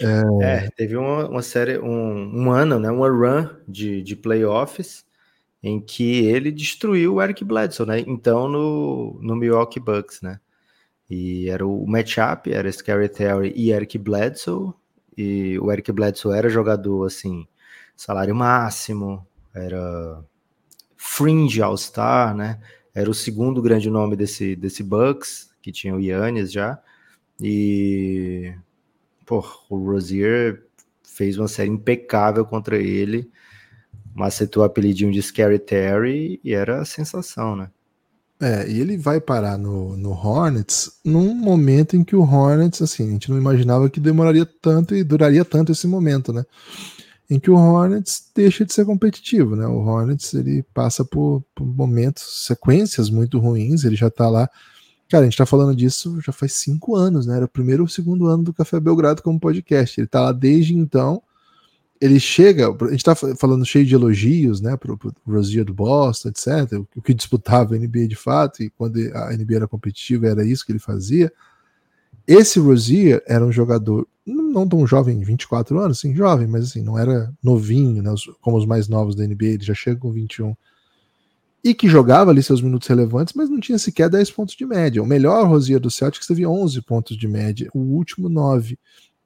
É, 0.01 0.23
é 0.45 0.71
teve 0.71 0.97
uma, 0.97 1.29
uma, 1.29 1.43
série, 1.43 1.79
um, 1.79 2.45
um 2.45 2.51
ano, 2.51 2.79
né? 2.79 2.91
Uma 2.91 3.09
run 3.09 3.49
de, 3.69 4.03
de 4.03 4.17
playoffs 4.17 5.05
em 5.63 5.81
que 5.81 6.25
ele 6.27 6.51
destruiu 6.51 7.15
o 7.15 7.23
Eric 7.23 7.45
Bledsoe, 7.45 7.87
né? 7.87 8.01
Então 8.01 8.49
no, 8.49 9.19
no 9.21 9.37
Milwaukee 9.37 9.81
Bucks, 9.81 10.21
né? 10.21 10.41
E 11.09 11.49
era 11.49 11.67
o 11.67 11.87
matchup, 11.87 12.51
era 12.51 12.71
Scary 12.71 13.09
Terry 13.09 13.53
e 13.55 13.71
Eric 13.71 13.99
Bledsoe, 13.99 14.73
e 15.17 15.59
o 15.59 15.71
Eric 15.71 15.93
Bledsoe 15.93 16.37
era 16.37 16.49
jogador 16.49 17.07
assim, 17.07 17.47
salário 17.97 18.35
máximo, 18.35 19.27
era 19.55 20.25
fringe 20.97 21.63
All-Star, 21.63 22.35
né? 22.35 22.61
Era 22.95 23.11
o 23.11 23.15
segundo 23.15 23.63
grande 23.63 23.91
nome 23.91 24.17
desse, 24.17 24.55
desse 24.57 24.83
Bucks, 24.83 25.51
que 25.63 25.73
tinha 25.73 25.95
o 25.95 26.01
Yannis 26.01 26.53
já. 26.53 26.79
E 27.41 28.55
pô, 29.27 29.45
o 29.71 29.77
Rozier 29.77 30.65
fez 31.03 31.39
uma 31.39 31.49
série 31.49 31.71
impecável 31.71 32.45
contra 32.45 32.77
ele 32.77 33.31
macetou 34.15 34.63
o 34.63 34.67
apelidinho 34.67 35.13
de 35.13 35.23
Scary 35.23 35.59
Terry 35.59 36.41
e 36.45 36.53
era 36.53 36.81
a 36.81 36.85
sensação, 36.85 37.57
né? 37.57 37.71
É, 38.43 38.69
e 38.69 38.81
ele 38.81 38.97
vai 38.99 39.21
parar 39.21 39.57
no, 39.57 39.97
no 39.97 40.11
Hornets 40.11 40.99
num 41.05 41.33
momento 41.33 41.97
em 41.97 42.03
que 42.03 42.17
o 42.17 42.23
Hornets, 42.23 42.83
assim, 42.83 43.07
a 43.07 43.13
gente 43.13 43.31
não 43.31 43.39
imaginava 43.39 43.89
que 43.89 44.01
demoraria 44.01 44.45
tanto 44.45 44.97
e 44.97 45.05
duraria 45.05 45.45
tanto 45.45 45.71
esse 45.71 45.87
momento, 45.87 46.33
né? 46.33 46.45
Em 47.31 47.39
que 47.39 47.49
o 47.49 47.55
Hornets 47.55 48.25
deixa 48.35 48.65
de 48.65 48.73
ser 48.73 48.85
competitivo, 48.85 49.55
né? 49.55 49.65
O 49.69 49.77
Hornets 49.77 50.35
ele 50.35 50.65
passa 50.75 51.05
por, 51.05 51.45
por 51.55 51.65
momentos, 51.65 52.45
sequências 52.45 53.09
muito 53.09 53.39
ruins, 53.39 53.85
ele 53.85 53.95
já 53.95 54.11
tá 54.11 54.29
lá. 54.29 54.51
Cara, 55.09 55.23
a 55.23 55.29
gente 55.29 55.39
tá 55.39 55.47
falando 55.47 55.77
disso 55.77 56.21
já 56.21 56.33
faz 56.33 56.55
cinco 56.55 56.97
anos, 56.97 57.27
né? 57.27 57.37
Era 57.37 57.45
o 57.45 57.49
primeiro 57.49 57.85
ou 57.85 57.89
segundo 57.89 58.27
ano 58.27 58.43
do 58.43 58.53
Café 58.53 58.81
Belgrado 58.81 59.23
como 59.23 59.39
podcast. 59.39 60.01
Ele 60.01 60.09
tá 60.09 60.21
lá 60.21 60.33
desde 60.33 60.75
então 60.75 61.23
ele 62.03 62.19
chega, 62.19 62.69
a 62.69 62.91
gente 62.91 63.05
tá 63.05 63.15
falando 63.15 63.65
cheio 63.65 63.87
de 63.87 63.95
elogios, 63.95 64.61
né, 64.61 64.77
pro, 64.77 64.99
pro 64.99 65.15
Rosier 65.25 65.65
do 65.65 65.73
Boston, 65.73 66.31
etc, 66.31 66.81
o 66.97 67.01
que 67.01 67.15
disputava 67.15 67.77
a 67.77 67.79
NBA 67.79 68.09
de 68.09 68.17
fato, 68.17 68.61
e 68.61 68.71
quando 68.71 68.99
a 69.15 69.31
NBA 69.31 69.55
era 69.55 69.69
competitiva 69.69 70.27
era 70.27 70.45
isso 70.45 70.67
que 70.67 70.73
ele 70.73 70.81
fazia. 70.81 71.33
Esse 72.27 72.59
Rosier 72.59 73.23
era 73.25 73.47
um 73.47 73.53
jogador 73.53 74.09
não 74.27 74.69
tão 74.69 74.85
jovem, 74.85 75.21
24 75.21 75.79
anos, 75.79 76.01
sim, 76.01 76.13
jovem, 76.13 76.49
mas 76.49 76.65
assim, 76.65 76.83
não 76.83 76.99
era 76.99 77.33
novinho, 77.41 78.03
né, 78.03 78.13
como 78.41 78.57
os 78.57 78.67
mais 78.67 78.89
novos 78.89 79.15
da 79.15 79.25
NBA, 79.25 79.45
ele 79.45 79.65
já 79.65 79.75
chega 79.75 80.01
com 80.01 80.11
21. 80.11 80.57
E 81.63 81.73
que 81.73 81.89
jogava 81.89 82.33
ali 82.33 82.43
seus 82.43 82.61
minutos 82.61 82.89
relevantes, 82.89 83.33
mas 83.35 83.49
não 83.49 83.61
tinha 83.61 83.79
sequer 83.79 84.11
10 84.11 84.29
pontos 84.33 84.57
de 84.57 84.67
média. 84.67 85.01
O 85.01 85.07
melhor 85.07 85.47
Rosier 85.47 85.79
do 85.79 85.89
Celtics 85.89 86.27
teve 86.27 86.45
11 86.45 86.83
pontos 86.83 87.17
de 87.17 87.29
média, 87.29 87.71
o 87.73 87.79
último 87.79 88.29
9 88.29 88.77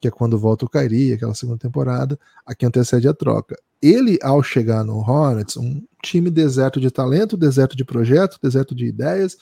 que 0.06 0.08
é 0.08 0.10
quando 0.10 0.38
volta 0.38 0.64
o 0.64 0.68
Kairi, 0.68 1.12
aquela 1.12 1.34
segunda 1.34 1.58
temporada, 1.58 2.18
a 2.44 2.54
que 2.54 2.64
antecede 2.64 3.08
a 3.08 3.14
troca. 3.14 3.56
Ele, 3.82 4.18
ao 4.22 4.42
chegar 4.42 4.84
no 4.84 4.98
Hornets, 4.98 5.56
um 5.56 5.82
time 6.02 6.30
deserto 6.30 6.80
de 6.80 6.90
talento, 6.90 7.36
deserto 7.36 7.76
de 7.76 7.84
projeto, 7.84 8.38
deserto 8.40 8.75
de 8.75 8.86
ideias, 8.86 9.36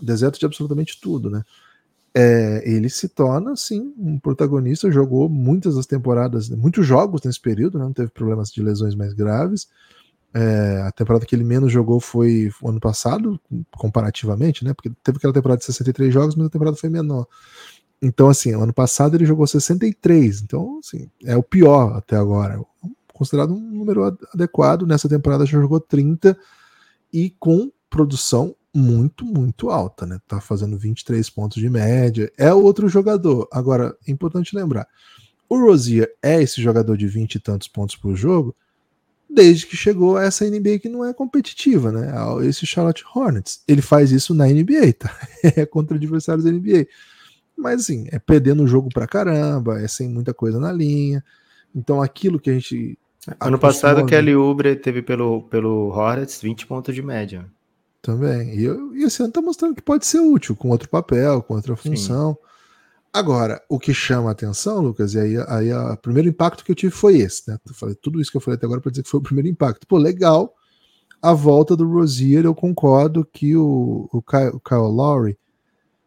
deserto 0.00 0.38
de 0.38 0.46
absolutamente 0.46 0.98
tudo, 1.00 1.30
né? 1.30 1.42
É, 2.14 2.62
ele 2.66 2.90
se 2.90 3.08
torna, 3.08 3.56
sim, 3.56 3.94
um 3.96 4.18
protagonista, 4.18 4.90
jogou 4.90 5.30
muitas 5.30 5.76
das 5.76 5.86
temporadas, 5.86 6.50
muitos 6.50 6.86
jogos 6.86 7.22
nesse 7.22 7.40
período, 7.40 7.78
né? 7.78 7.84
não 7.84 7.92
teve 7.92 8.10
problemas 8.10 8.50
de 8.50 8.62
lesões 8.62 8.94
mais 8.94 9.14
graves. 9.14 9.66
É, 10.34 10.82
a 10.86 10.92
temporada 10.92 11.24
que 11.24 11.34
ele 11.34 11.44
menos 11.44 11.72
jogou 11.72 12.00
foi 12.00 12.50
o 12.60 12.68
ano 12.68 12.80
passado, 12.80 13.40
comparativamente, 13.76 14.64
né? 14.64 14.74
Porque 14.74 14.90
teve 15.02 15.18
aquela 15.18 15.32
temporada 15.32 15.58
de 15.58 15.64
63 15.66 16.12
jogos, 16.12 16.34
mas 16.34 16.46
a 16.46 16.50
temporada 16.50 16.76
foi 16.76 16.88
menor. 16.90 17.26
Então, 18.02 18.28
assim, 18.28 18.52
ano 18.52 18.72
passado 18.72 19.16
ele 19.16 19.24
jogou 19.24 19.46
63, 19.46 20.42
então, 20.42 20.80
assim, 20.80 21.08
é 21.24 21.36
o 21.36 21.42
pior 21.42 21.96
até 21.96 22.16
agora. 22.16 22.60
Considerado 23.14 23.54
um 23.54 23.60
número 23.60 24.02
adequado, 24.34 24.84
nessa 24.84 25.08
temporada 25.08 25.46
já 25.46 25.60
jogou 25.60 25.78
30 25.78 26.36
e 27.12 27.30
com 27.38 27.70
produção 27.88 28.56
muito, 28.74 29.24
muito 29.24 29.70
alta, 29.70 30.04
né? 30.04 30.18
Tá 30.26 30.40
fazendo 30.40 30.76
23 30.76 31.28
pontos 31.30 31.62
de 31.62 31.70
média. 31.70 32.32
É 32.36 32.52
outro 32.52 32.88
jogador. 32.88 33.46
Agora, 33.52 33.96
é 34.06 34.10
importante 34.10 34.56
lembrar: 34.56 34.88
o 35.48 35.56
Rosier 35.56 36.12
é 36.20 36.42
esse 36.42 36.60
jogador 36.60 36.96
de 36.96 37.06
20 37.06 37.36
e 37.36 37.40
tantos 37.40 37.68
pontos 37.68 37.94
por 37.94 38.16
jogo 38.16 38.56
desde 39.32 39.66
que 39.66 39.76
chegou 39.76 40.16
a 40.16 40.24
essa 40.24 40.44
NBA 40.44 40.78
que 40.78 40.88
não 40.88 41.04
é 41.04 41.14
competitiva, 41.14 41.90
né? 41.90 42.12
Esse 42.46 42.66
Charlotte 42.66 43.02
Hornets. 43.14 43.62
Ele 43.66 43.80
faz 43.80 44.12
isso 44.12 44.34
na 44.34 44.46
NBA, 44.46 44.92
tá? 44.98 45.16
É 45.56 45.64
contra 45.64 45.96
adversários 45.96 46.44
da 46.44 46.50
NBA. 46.50 46.86
Mas 47.62 47.82
assim, 47.82 48.06
é 48.10 48.18
perdendo 48.18 48.64
o 48.64 48.66
jogo 48.66 48.88
pra 48.92 49.06
caramba, 49.06 49.80
é 49.80 49.88
sem 49.88 50.08
muita 50.08 50.34
coisa 50.34 50.58
na 50.58 50.72
linha. 50.72 51.24
Então 51.74 52.02
aquilo 52.02 52.40
que 52.40 52.50
a 52.50 52.54
gente. 52.54 52.98
Ano 53.40 53.58
passado, 53.58 54.02
o 54.02 54.06
Kelly 54.06 54.34
Ubre 54.34 54.74
teve 54.74 55.00
pelo, 55.00 55.42
pelo 55.42 55.90
Hornets 55.90 56.42
20 56.42 56.66
pontos 56.66 56.94
de 56.94 57.02
média. 57.02 57.46
Também. 58.02 58.52
E, 58.58 58.64
e 58.98 59.04
esse 59.04 59.22
ano 59.22 59.32
tá 59.32 59.40
mostrando 59.40 59.76
que 59.76 59.82
pode 59.82 60.04
ser 60.04 60.18
útil, 60.18 60.56
com 60.56 60.70
outro 60.70 60.88
papel, 60.88 61.40
com 61.40 61.54
outra 61.54 61.76
função. 61.76 62.32
Sim. 62.32 62.52
Agora, 63.12 63.62
o 63.68 63.78
que 63.78 63.92
chama 63.92 64.30
a 64.30 64.32
atenção, 64.32 64.80
Lucas, 64.80 65.14
e 65.14 65.20
aí, 65.20 65.36
aí 65.46 65.72
o 65.72 65.96
primeiro 65.98 66.30
impacto 66.30 66.64
que 66.64 66.72
eu 66.72 66.74
tive 66.74 66.92
foi 66.92 67.18
esse, 67.18 67.48
né? 67.48 67.58
Eu 67.66 67.74
falei, 67.74 67.94
tudo 67.94 68.20
isso 68.20 68.30
que 68.30 68.38
eu 68.38 68.40
falei 68.40 68.56
até 68.56 68.64
agora 68.64 68.80
para 68.80 68.90
dizer 68.90 69.02
que 69.02 69.10
foi 69.10 69.20
o 69.20 69.22
primeiro 69.22 69.48
impacto. 69.48 69.86
Pô, 69.86 69.98
legal. 69.98 70.54
A 71.20 71.34
volta 71.34 71.76
do 71.76 71.86
Rozier, 71.86 72.44
eu 72.44 72.54
concordo 72.54 73.24
que 73.24 73.54
o, 73.54 74.08
o, 74.10 74.22
Kyle, 74.22 74.48
o 74.54 74.60
Kyle 74.60 74.90
Lowry 74.90 75.38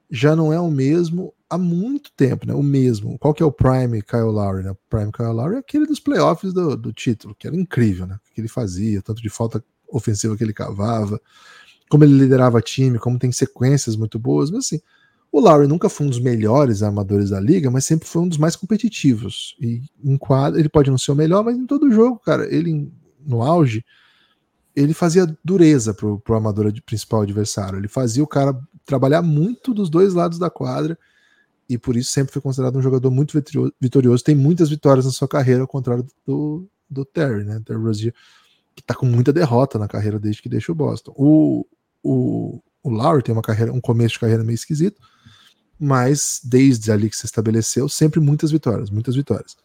já 0.10 0.36
não 0.36 0.52
é 0.52 0.60
o 0.60 0.70
mesmo 0.70 1.34
há 1.50 1.58
muito 1.58 2.12
tempo, 2.16 2.46
né? 2.46 2.54
O 2.54 2.64
mesmo. 2.64 3.18
Qual 3.20 3.34
que 3.34 3.44
é 3.44 3.46
o 3.46 3.52
Prime 3.52 4.02
Kyle 4.02 4.24
Lowry, 4.24 4.64
né? 4.64 4.72
O 4.72 4.78
Prime 4.90 5.12
Kyle 5.12 5.34
Lowry 5.34 5.56
é 5.56 5.60
aquele 5.60 5.86
dos 5.86 6.00
playoffs 6.00 6.54
do, 6.54 6.76
do 6.76 6.92
título, 6.92 7.36
que 7.36 7.48
era 7.48 7.56
incrível, 7.56 8.08
né? 8.08 8.16
O 8.16 8.34
que 8.34 8.42
ele 8.42 8.48
fazia, 8.48 9.02
tanto 9.02 9.22
de 9.22 9.30
falta 9.30 9.64
ofensiva 9.88 10.36
que 10.36 10.44
ele 10.44 10.54
cavava, 10.54 11.20
como 11.90 12.04
ele 12.04 12.18
liderava 12.18 12.62
time, 12.62 13.00
como 13.00 13.20
tem 13.20 13.32
sequências 13.32 13.96
muito 13.96 14.18
boas, 14.18 14.50
mas 14.50 14.66
assim, 14.66 14.82
o 15.32 15.40
Lowry 15.40 15.68
nunca 15.68 15.90
foi 15.90 16.08
um 16.08 16.10
dos 16.10 16.20
melhores 16.20 16.82
armadores 16.82 17.30
da 17.30 17.40
liga, 17.40 17.70
mas 17.70 17.86
sempre 17.86 18.08
foi 18.08 18.22
um 18.22 18.28
dos 18.28 18.38
mais 18.38 18.56
competitivos. 18.56 19.56
E 19.60 19.82
em 20.04 20.18
quadra, 20.18 20.60
ele 20.60 20.70
pode 20.70 20.90
não 20.90 20.98
ser 20.98 21.12
o 21.12 21.16
melhor, 21.16 21.44
mas 21.44 21.58
em 21.58 21.66
todo 21.66 21.92
jogo, 21.92 22.20
cara, 22.20 22.54
ele 22.54 22.92
no 23.26 23.42
auge, 23.42 23.84
ele 24.76 24.94
fazia 24.94 25.28
dureza 25.44 25.94
pro, 25.94 26.20
pro 26.20 26.36
armador 26.36 26.72
principal 26.86 27.22
adversário. 27.22 27.78
Ele 27.78 27.88
fazia 27.88 28.24
o 28.24 28.28
cara 28.28 28.58
trabalhar 28.86 29.22
muito 29.22 29.74
dos 29.74 29.90
dois 29.90 30.14
lados 30.14 30.40
da 30.40 30.50
quadra 30.50 30.98
e 31.68 31.78
por 31.78 31.96
isso 31.96 32.12
sempre 32.12 32.34
foi 32.34 32.42
considerado 32.42 32.78
um 32.78 32.82
jogador 32.82 33.10
muito 33.10 33.34
vitorioso. 33.82 34.24
Tem 34.24 34.36
muitas 34.36 34.70
vitórias 34.70 35.06
na 35.06 35.12
sua 35.12 35.28
carreira, 35.28 35.62
ao 35.62 35.68
contrário 35.68 36.06
do, 36.26 36.68
do 36.90 37.04
Terry, 37.04 37.44
né? 37.44 37.62
Terry 37.66 37.80
Rozier, 37.80 38.14
que 38.76 38.84
tá 38.84 38.94
com 38.94 39.06
muita 39.06 39.34
derrota 39.34 39.80
na 39.80 39.88
carreira 39.88 40.20
desde 40.20 40.42
que 40.42 40.50
deixa 40.50 40.72
o 40.72 40.76
Boston. 40.76 41.14
O, 41.16 41.66
o, 42.04 42.62
o 42.84 42.90
Lowry 42.90 43.24
tem 43.24 43.34
uma 43.34 43.42
carreira, 43.42 43.74
um 43.74 43.82
começo 43.82 44.14
de 44.14 44.20
carreira 44.20 44.44
meio 44.44 44.56
esquisito, 44.56 45.02
mas 45.80 46.40
desde 46.44 46.92
ali 46.92 47.10
que 47.10 47.18
se 47.18 47.26
estabeleceu, 47.26 47.90
sempre 47.90 48.20
muitas 48.20 48.52
vitórias, 48.52 48.90
muitas 48.90 49.16
vitórias. 49.16 49.56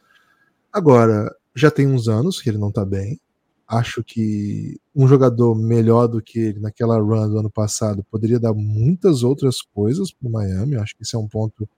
Agora, 0.73 1.31
já 1.55 1.71
tem 1.71 1.87
uns 1.87 2.09
anos 2.09 2.41
que 2.41 2.49
ele 2.49 2.59
não 2.59 2.73
tá 2.73 2.85
bem. 2.85 3.21
Acho 3.67 4.03
que 4.03 4.81
um 4.95 5.07
jogador 5.07 5.55
melhor 5.55 6.09
do 6.09 6.21
que 6.21 6.39
ele 6.39 6.61
naquela 6.61 6.99
run 6.99 7.29
do 7.29 7.39
ano 7.39 7.51
passado 7.51 8.05
poderia 8.11 8.41
dar 8.41 8.53
muitas 8.53 9.23
outras 9.23 9.63
coisas 9.63 10.13
para 10.13 10.29
o 10.29 10.33
Miami. 10.33 10.77
Acho 10.77 10.97
que 10.97 11.03
esse 11.03 11.15
é 11.15 11.19
um 11.19 11.29
ponto 11.29 11.69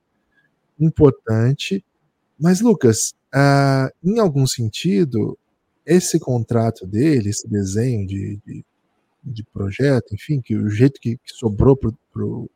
importante. 0.79 1.83
Mas, 2.39 2.61
Lucas, 2.61 3.13
uh, 3.33 3.91
em 4.03 4.19
algum 4.19 4.45
sentido, 4.45 5.37
esse 5.85 6.19
contrato 6.19 6.85
dele, 6.85 7.29
esse 7.29 7.47
desenho 7.47 8.07
de, 8.07 8.39
de, 8.45 8.65
de 9.23 9.43
projeto, 9.45 10.13
enfim, 10.13 10.41
que 10.41 10.55
o 10.55 10.69
jeito 10.69 10.99
que, 10.99 11.17
que 11.17 11.33
sobrou 11.33 11.75
pro, 11.75 11.97
pro, 12.11 12.49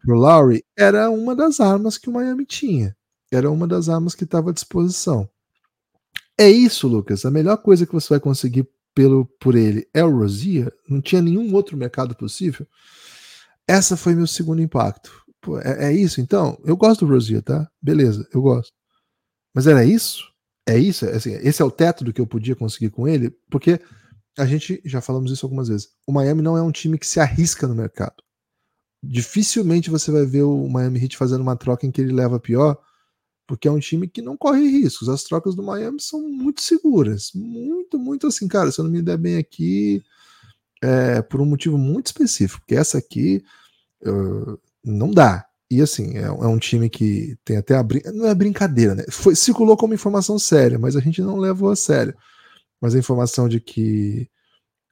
pro 0.00 0.14
Lowry 0.16 0.64
era 0.76 1.10
uma 1.10 1.34
das 1.34 1.60
armas 1.60 1.98
que 1.98 2.08
o 2.08 2.12
Miami 2.12 2.44
tinha. 2.44 2.96
Era 3.30 3.50
uma 3.50 3.66
das 3.66 3.88
armas 3.88 4.14
que 4.14 4.24
estava 4.24 4.50
à 4.50 4.52
disposição. 4.52 5.28
É 6.38 6.50
isso, 6.50 6.88
Lucas. 6.88 7.24
A 7.24 7.30
melhor 7.30 7.56
coisa 7.58 7.86
que 7.86 7.92
você 7.92 8.10
vai 8.10 8.20
conseguir 8.20 8.66
pelo, 8.94 9.24
por 9.40 9.54
ele 9.54 9.88
é 9.92 10.04
o 10.04 10.18
Rozier. 10.18 10.72
Não 10.88 11.00
tinha 11.00 11.22
nenhum 11.22 11.54
outro 11.54 11.76
mercado 11.76 12.14
possível. 12.14 12.66
Essa 13.66 13.96
foi 13.96 14.14
meu 14.14 14.26
segundo 14.26 14.60
impacto. 14.60 15.21
Pô, 15.42 15.58
é, 15.60 15.88
é, 15.88 15.92
isso 15.92 16.20
então? 16.20 16.56
Eu 16.64 16.76
gosto 16.76 17.04
do 17.04 17.12
Rosier, 17.12 17.42
tá? 17.42 17.68
Beleza, 17.82 18.26
eu 18.32 18.40
gosto. 18.40 18.72
Mas 19.54 19.66
era 19.66 19.84
isso? 19.84 20.32
É 20.66 20.78
isso? 20.78 21.04
É 21.04 21.16
assim, 21.16 21.32
esse 21.34 21.60
é 21.60 21.64
o 21.64 21.70
teto 21.70 22.04
do 22.04 22.12
que 22.12 22.20
eu 22.20 22.26
podia 22.26 22.54
conseguir 22.56 22.90
com 22.90 23.08
ele? 23.08 23.30
Porque 23.50 23.80
a 24.38 24.46
gente 24.46 24.80
já 24.84 25.00
falamos 25.00 25.32
isso 25.32 25.44
algumas 25.44 25.68
vezes. 25.68 25.90
O 26.06 26.12
Miami 26.12 26.42
não 26.42 26.56
é 26.56 26.62
um 26.62 26.70
time 26.70 26.96
que 26.96 27.06
se 27.06 27.18
arrisca 27.20 27.66
no 27.66 27.74
mercado. 27.74 28.22
Dificilmente 29.02 29.90
você 29.90 30.12
vai 30.12 30.24
ver 30.24 30.42
o 30.42 30.68
Miami 30.68 31.02
Heat 31.02 31.16
fazendo 31.16 31.42
uma 31.42 31.56
troca 31.56 31.86
em 31.86 31.90
que 31.90 32.00
ele 32.00 32.12
leva 32.12 32.38
pior, 32.38 32.78
porque 33.46 33.66
é 33.66 33.70
um 33.72 33.80
time 33.80 34.06
que 34.08 34.22
não 34.22 34.36
corre 34.36 34.60
riscos. 34.68 35.08
As 35.08 35.24
trocas 35.24 35.56
do 35.56 35.62
Miami 35.62 36.00
são 36.00 36.22
muito 36.22 36.62
seguras, 36.62 37.32
muito, 37.34 37.98
muito 37.98 38.28
assim, 38.28 38.46
cara. 38.46 38.70
Se 38.70 38.80
eu 38.80 38.84
não 38.84 38.92
me 38.92 39.02
der 39.02 39.18
bem 39.18 39.38
aqui, 39.38 40.04
é 40.80 41.20
por 41.20 41.40
um 41.40 41.46
motivo 41.46 41.76
muito 41.76 42.06
específico, 42.06 42.60
porque 42.60 42.76
essa 42.76 42.98
aqui 42.98 43.44
uh, 44.06 44.58
não 44.84 45.10
dá. 45.10 45.46
E 45.70 45.80
assim, 45.80 46.16
é, 46.18 46.24
é, 46.24 46.30
um 46.30 46.58
time 46.58 46.90
que 46.90 47.36
tem 47.44 47.56
até 47.56 47.76
a 47.76 47.84
não 48.12 48.26
é 48.26 48.34
brincadeira, 48.34 48.94
né? 48.94 49.04
Foi, 49.10 49.34
circulou 49.34 49.76
como 49.76 49.94
informação 49.94 50.38
séria, 50.38 50.78
mas 50.78 50.96
a 50.96 51.00
gente 51.00 51.22
não 51.22 51.36
levou 51.38 51.70
a 51.70 51.76
sério 51.76 52.14
mas 52.82 52.96
a 52.96 52.98
informação 52.98 53.48
de 53.48 53.60
que 53.60 54.28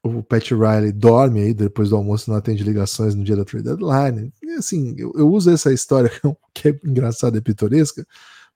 o 0.00 0.22
Pat 0.22 0.52
Riley 0.52 0.92
dorme 0.92 1.40
aí 1.40 1.52
depois 1.52 1.90
do 1.90 1.96
almoço, 1.96 2.30
não 2.30 2.38
atende 2.38 2.62
ligações 2.62 3.16
no 3.16 3.24
dia 3.24 3.34
da 3.34 3.44
trade 3.44 3.64
deadline. 3.64 4.32
E 4.40 4.52
assim, 4.52 4.94
eu, 4.96 5.12
eu 5.16 5.28
uso 5.28 5.50
essa 5.50 5.72
história 5.72 6.08
que 6.54 6.68
é 6.68 6.80
engraçada 6.84 7.36
e 7.36 7.42
pitoresca, 7.42 8.06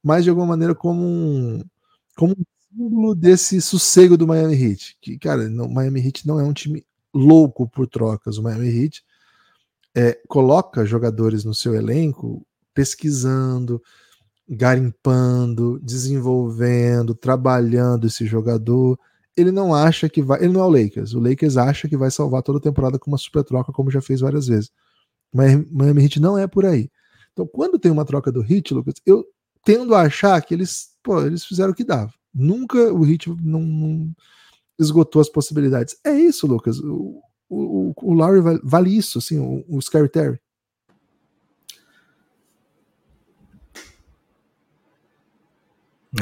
mas 0.02 0.22
de 0.22 0.30
alguma 0.30 0.46
maneira 0.46 0.72
como 0.72 1.02
um, 1.02 1.64
como 2.16 2.32
um 2.32 2.44
símbolo 2.70 3.14
desse 3.14 3.60
sossego 3.60 4.16
do 4.16 4.26
Miami 4.26 4.54
Heat. 4.54 4.96
Que, 5.02 5.18
cara, 5.18 5.42
o 5.48 5.68
Miami 5.68 6.00
Heat 6.06 6.26
não 6.28 6.38
é 6.38 6.44
um 6.44 6.52
time 6.52 6.86
louco 7.12 7.68
por 7.68 7.88
trocas. 7.88 8.38
O 8.38 8.42
Miami 8.42 8.68
Heat 8.68 9.02
é, 9.96 10.18
coloca 10.28 10.84
jogadores 10.84 11.44
no 11.44 11.54
seu 11.54 11.74
elenco 11.74 12.46
pesquisando, 12.72 13.80
garimpando, 14.48 15.78
desenvolvendo, 15.82 17.14
trabalhando 17.14 18.06
esse 18.06 18.26
jogador 18.26 18.98
ele 19.36 19.50
não 19.50 19.74
acha 19.74 20.08
que 20.08 20.22
vai. 20.22 20.42
Ele 20.42 20.52
não 20.52 20.60
é 20.60 20.64
o 20.64 20.70
Lakers. 20.70 21.14
O 21.14 21.20
Lakers 21.20 21.56
acha 21.56 21.88
que 21.88 21.96
vai 21.96 22.10
salvar 22.10 22.42
toda 22.42 22.58
a 22.58 22.62
temporada 22.62 22.98
com 22.98 23.10
uma 23.10 23.18
super 23.18 23.42
troca, 23.42 23.72
como 23.72 23.90
já 23.90 24.00
fez 24.00 24.20
várias 24.20 24.46
vezes. 24.46 24.70
Mas 25.32 25.68
Miami 25.70 26.04
Heat 26.04 26.20
não 26.20 26.38
é 26.38 26.46
por 26.46 26.64
aí. 26.64 26.90
Então, 27.32 27.46
quando 27.46 27.78
tem 27.78 27.90
uma 27.90 28.04
troca 28.04 28.30
do 28.30 28.42
Heat, 28.42 28.72
Lucas, 28.72 28.94
eu 29.04 29.24
tendo 29.64 29.94
a 29.94 30.02
achar 30.02 30.40
que 30.42 30.54
eles, 30.54 30.90
pô, 31.02 31.20
eles 31.22 31.44
fizeram 31.44 31.72
o 31.72 31.74
que 31.74 31.82
dava. 31.82 32.12
Nunca 32.32 32.92
o 32.92 33.04
Heat 33.04 33.28
não, 33.42 33.60
não 33.60 34.12
esgotou 34.78 35.20
as 35.20 35.28
possibilidades. 35.28 35.96
É 36.04 36.14
isso, 36.14 36.46
Lucas. 36.46 36.80
O, 37.48 37.92
o 37.96 38.14
Larry 38.14 38.40
vale, 38.40 38.60
vale 38.62 38.96
isso, 38.96 39.18
assim, 39.18 39.38
o, 39.38 39.64
o 39.68 39.80
Scary 39.80 40.08
Terry. 40.08 40.38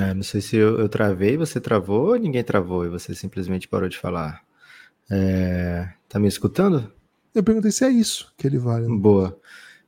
É, 0.00 0.14
não 0.14 0.23
sei 0.23 0.41
se 0.41 0.57
eu, 0.57 0.79
eu, 0.79 0.88
travei, 0.88 1.37
você 1.37 1.61
travou 1.61 2.09
ou 2.09 2.17
ninguém 2.17 2.43
travou 2.43 2.87
e 2.87 2.88
você 2.88 3.14
simplesmente 3.14 3.69
parou 3.69 3.88
de 3.88 3.99
falar. 3.99 4.43
É, 5.11 5.91
tá 6.09 6.19
me 6.19 6.29
escutando? 6.29 6.91
Eu 7.35 7.43
perguntei 7.43 7.71
se 7.71 7.85
é 7.85 7.91
isso 7.91 8.33
que 8.38 8.47
ele 8.47 8.59
vale. 8.59 8.88
Né? 8.88 8.97
Boa. 8.97 9.38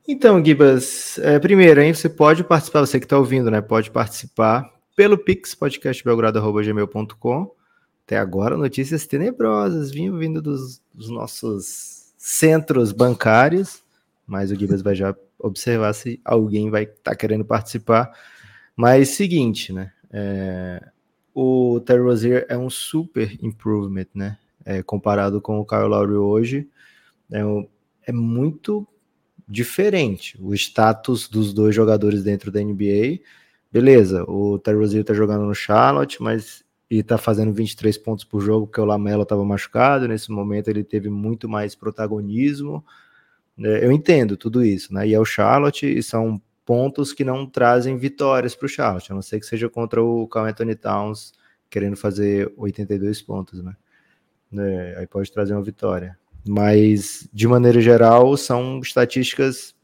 Então, 0.07 0.43
Gibas, 0.43 1.17
é, 1.19 1.39
primeiro, 1.39 1.81
hein, 1.81 1.93
você 1.93 2.07
pode 2.07 2.43
participar, 2.43 2.81
você 2.81 2.99
que 2.99 3.05
está 3.05 3.17
ouvindo, 3.17 3.49
né? 3.49 3.61
Pode 3.61 3.89
participar 3.89 4.71
pelo 4.95 5.17
Pix, 5.17 5.55
podcastbelgrado.gmail.com. 5.55 7.55
Até 8.05 8.17
agora, 8.17 8.55
notícias 8.55 9.07
tenebrosas 9.07 9.89
vinham 9.89 10.15
vindo 10.17 10.39
dos, 10.39 10.79
dos 10.93 11.09
nossos 11.09 12.13
centros 12.17 12.91
bancários, 12.91 13.83
mas 14.27 14.51
o 14.51 14.55
Gibas 14.55 14.83
vai 14.83 14.93
já 14.93 15.15
observar 15.39 15.91
se 15.93 16.19
alguém 16.23 16.69
vai 16.69 16.83
estar 16.83 17.11
tá 17.11 17.15
querendo 17.15 17.43
participar. 17.43 18.11
Mas 18.75 19.09
seguinte, 19.09 19.73
né? 19.73 19.91
É, 20.11 20.87
o 21.33 21.79
Terry 21.85 22.01
Rozier 22.01 22.45
é 22.47 22.57
um 22.57 22.69
super 22.69 23.37
improvement, 23.43 24.07
né? 24.13 24.37
É, 24.63 24.83
comparado 24.83 25.41
com 25.41 25.59
o 25.59 25.65
Kyle 25.65 25.87
Lowry 25.87 26.13
hoje, 26.13 26.69
é, 27.31 27.45
um, 27.45 27.67
é 28.05 28.11
muito 28.11 28.87
diferente 29.47 30.37
o 30.41 30.53
status 30.55 31.27
dos 31.27 31.53
dois 31.53 31.73
jogadores 31.73 32.23
dentro 32.23 32.51
da 32.51 32.61
NBA. 32.61 33.19
Beleza, 33.71 34.23
o 34.23 34.59
Terry 34.59 34.77
Rozier 34.77 35.03
tá 35.03 35.13
jogando 35.13 35.45
no 35.45 35.55
Charlotte, 35.55 36.21
mas 36.21 36.64
e 36.89 37.01
tá 37.01 37.17
fazendo 37.17 37.51
23 37.51 37.97
pontos 37.97 38.23
por 38.23 38.41
jogo 38.41 38.67
porque 38.67 38.81
o 38.81 38.85
Lamelo 38.85 39.23
estava 39.23 39.43
machucado. 39.43 40.07
Nesse 40.07 40.31
momento 40.31 40.67
ele 40.67 40.83
teve 40.83 41.09
muito 41.09 41.49
mais 41.49 41.75
protagonismo. 41.75 42.83
É, 43.57 43.85
eu 43.85 43.91
entendo 43.91 44.37
tudo 44.37 44.63
isso, 44.63 44.93
né? 44.93 45.07
E 45.07 45.13
é 45.13 45.19
o 45.19 45.25
Charlotte 45.25 45.85
e 45.85 46.03
são 46.03 46.41
pontos 46.65 47.13
que 47.13 47.23
não 47.23 47.45
trazem 47.45 47.97
vitórias 47.97 48.55
para 48.55 48.65
o 48.65 48.69
Charlotte, 48.69 49.11
a 49.11 49.15
não 49.15 49.21
ser 49.21 49.39
que 49.39 49.45
seja 49.45 49.69
contra 49.69 50.03
o 50.03 50.27
Carl 50.27 50.47
Anthony 50.47 50.75
Towns 50.75 51.33
querendo 51.69 51.95
fazer 51.95 52.51
82 52.57 53.21
pontos, 53.21 53.63
né? 53.63 53.75
É, 54.57 54.95
aí 54.99 55.07
pode 55.07 55.31
trazer 55.31 55.53
uma 55.53 55.61
vitória. 55.63 56.17
Mas, 56.47 57.27
de 57.33 57.47
maneira 57.47 57.81
geral, 57.81 58.37
são 58.37 58.79
estatísticas, 58.79 59.74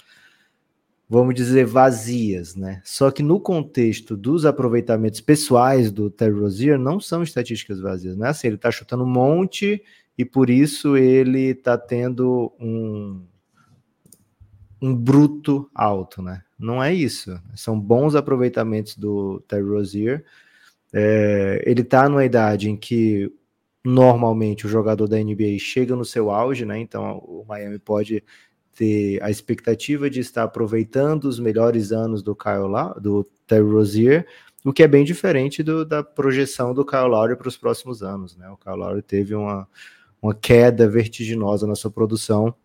vamos 1.12 1.36
dizer, 1.36 1.66
vazias, 1.66 2.56
né? 2.56 2.82
Só 2.86 3.12
que 3.12 3.22
no 3.22 3.38
contexto 3.38 4.16
dos 4.16 4.46
aproveitamentos 4.46 5.20
pessoais 5.20 5.92
do 5.92 6.10
Terry 6.10 6.32
Rozier, 6.40 6.80
não 6.80 7.02
são 7.02 7.22
estatísticas 7.22 7.82
vazias, 7.82 8.16
não 8.16 8.28
é 8.28 8.30
assim, 8.30 8.48
ele 8.48 8.58
tá 8.58 8.72
chutando 8.72 9.04
um 9.04 9.10
monte 9.10 9.84
e 10.18 10.24
por 10.24 10.50
isso 10.50 10.96
ele 10.96 11.54
tá 11.54 11.78
tendo 11.78 12.54
um, 12.58 13.26
um 14.82 14.96
bruto 14.96 15.70
alto, 15.76 16.22
né? 16.22 16.44
Não 16.58 16.82
é 16.82 16.94
isso. 16.94 17.38
São 17.58 17.78
bons 17.78 18.16
aproveitamentos 18.16 18.96
do 18.96 19.42
Terry 19.50 19.68
Rozier. 19.68 20.24
É, 20.94 21.62
ele 21.66 21.82
está 21.82 22.08
numa 22.08 22.24
idade 22.24 22.70
em 22.70 22.78
que 22.78 23.30
normalmente 23.84 24.66
o 24.66 24.70
jogador 24.70 25.10
da 25.10 25.18
NBA 25.18 25.60
chega 25.60 25.94
no 25.94 26.06
seu 26.06 26.32
auge, 26.32 26.64
né? 26.64 26.80
Então 26.80 27.18
o 27.18 27.44
Miami 27.46 27.80
pode 27.80 28.24
ter 28.82 29.22
a 29.22 29.30
expectativa 29.30 30.10
de 30.10 30.20
estar 30.22 30.42
aproveitando 30.42 31.26
os 31.26 31.40
melhores 31.40 31.92
anos 31.92 32.24
do 32.24 32.36
Kyle 32.36 32.68
La 32.68 32.94
do 32.94 33.24
Terry 33.46 33.62
Rozier, 33.62 34.26
o 34.66 34.74
que 34.74 34.82
é 34.82 34.88
bem 34.88 35.04
diferente 35.04 35.62
do, 35.62 35.86
da 35.86 36.04
projeção 36.04 36.74
do 36.74 36.84
Kyle 36.84 37.08
Lowry 37.08 37.36
para 37.36 37.48
os 37.48 37.56
próximos 37.56 38.02
anos, 38.02 38.36
né? 38.36 38.50
O 38.50 38.58
Kyle 38.58 38.76
Lowry 38.76 39.04
teve 39.04 39.36
uma, 39.36 39.68
uma 40.20 40.34
queda 40.34 40.90
vertiginosa 40.90 41.68
na 41.68 41.76
sua 41.76 41.92
produção. 41.92 42.56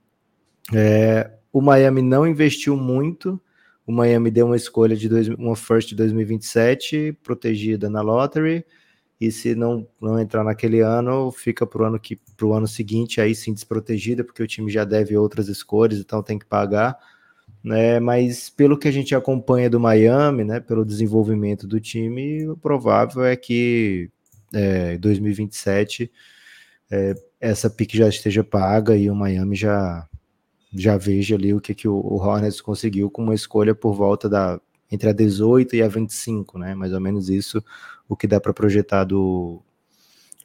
É, 0.74 1.32
o 1.52 1.60
Miami 1.60 2.00
não 2.00 2.26
investiu 2.26 2.78
muito. 2.78 3.38
O 3.86 3.92
Miami 3.92 4.30
deu 4.30 4.46
uma 4.46 4.56
escolha 4.56 4.96
de 4.96 5.10
dois, 5.10 5.28
uma 5.28 5.54
first 5.54 5.90
de 5.90 5.96
2027 5.96 7.18
protegida 7.22 7.90
na 7.90 8.00
lottery. 8.00 8.64
E 9.20 9.30
se 9.30 9.54
não, 9.54 9.86
não 10.00 10.20
entrar 10.20 10.44
naquele 10.44 10.80
ano, 10.80 11.32
fica 11.32 11.66
para 11.66 11.82
o 11.82 11.86
ano, 11.86 11.98
que, 11.98 12.20
ano 12.42 12.68
seguinte, 12.68 13.20
aí 13.20 13.34
sim 13.34 13.54
desprotegida, 13.54 14.22
porque 14.22 14.42
o 14.42 14.46
time 14.46 14.70
já 14.70 14.84
deve 14.84 15.16
outras 15.16 15.48
escolhas, 15.48 15.98
então 15.98 16.22
tem 16.22 16.38
que 16.38 16.44
pagar. 16.44 16.98
Né? 17.64 17.98
Mas 17.98 18.50
pelo 18.50 18.78
que 18.78 18.88
a 18.88 18.92
gente 18.92 19.14
acompanha 19.14 19.70
do 19.70 19.80
Miami, 19.80 20.44
né, 20.44 20.60
pelo 20.60 20.84
desenvolvimento 20.84 21.66
do 21.66 21.80
time, 21.80 22.46
o 22.46 22.56
provável 22.56 23.24
é 23.24 23.36
que 23.36 24.10
é, 24.52 24.98
2027 24.98 26.10
é, 26.90 27.14
essa 27.40 27.68
pique 27.68 27.96
já 27.96 28.08
esteja 28.08 28.44
paga 28.44 28.96
e 28.96 29.10
o 29.10 29.14
Miami 29.14 29.56
já 29.56 30.06
já 30.74 30.96
vejo 30.96 31.34
ali 31.34 31.54
o 31.54 31.60
que, 31.60 31.74
que 31.74 31.88
o 31.88 32.16
Hornets 32.16 32.60
conseguiu 32.60 33.10
com 33.10 33.22
uma 33.22 33.34
escolha 33.34 33.74
por 33.74 33.94
volta 33.94 34.28
da 34.28 34.60
entre 34.90 35.08
a 35.08 35.12
18 35.12 35.76
e 35.76 35.82
a 35.82 35.88
25, 35.88 36.58
né? 36.58 36.74
Mais 36.74 36.92
ou 36.92 37.00
menos 37.00 37.28
isso, 37.28 37.62
o 38.08 38.16
que 38.16 38.26
dá 38.26 38.40
para 38.40 38.52
projetar 38.52 39.04
do, 39.04 39.60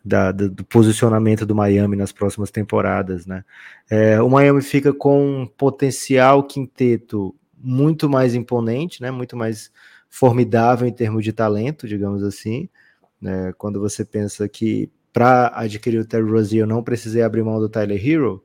da, 0.03 0.31
do, 0.31 0.49
do, 0.49 0.63
posicionamento 0.65 1.45
do 1.45 1.55
Miami 1.55 1.95
nas 1.95 2.11
próximas 2.11 2.51
temporadas, 2.51 3.25
né? 3.25 3.43
É, 3.89 4.21
o 4.21 4.29
Miami 4.29 4.61
fica 4.61 4.93
com 4.93 5.41
um 5.41 5.47
potencial 5.47 6.43
quinteto 6.43 7.35
muito 7.57 8.09
mais 8.09 8.33
imponente, 8.33 9.01
né? 9.01 9.11
Muito 9.11 9.37
mais 9.37 9.71
formidável 10.09 10.87
em 10.87 10.91
termos 10.91 11.23
de 11.23 11.31
talento, 11.31 11.87
digamos 11.87 12.23
assim. 12.23 12.67
Né? 13.19 13.53
Quando 13.57 13.79
você 13.79 14.03
pensa 14.03 14.47
que 14.49 14.91
para 15.13 15.51
adquirir 15.53 15.99
o 15.99 16.05
Terry 16.05 16.29
Rozier 16.29 16.63
eu 16.63 16.67
não 16.67 16.83
precisei 16.83 17.21
abrir 17.21 17.43
mão 17.43 17.59
do 17.59 17.69
Tyler 17.69 18.05
Hero, 18.05 18.43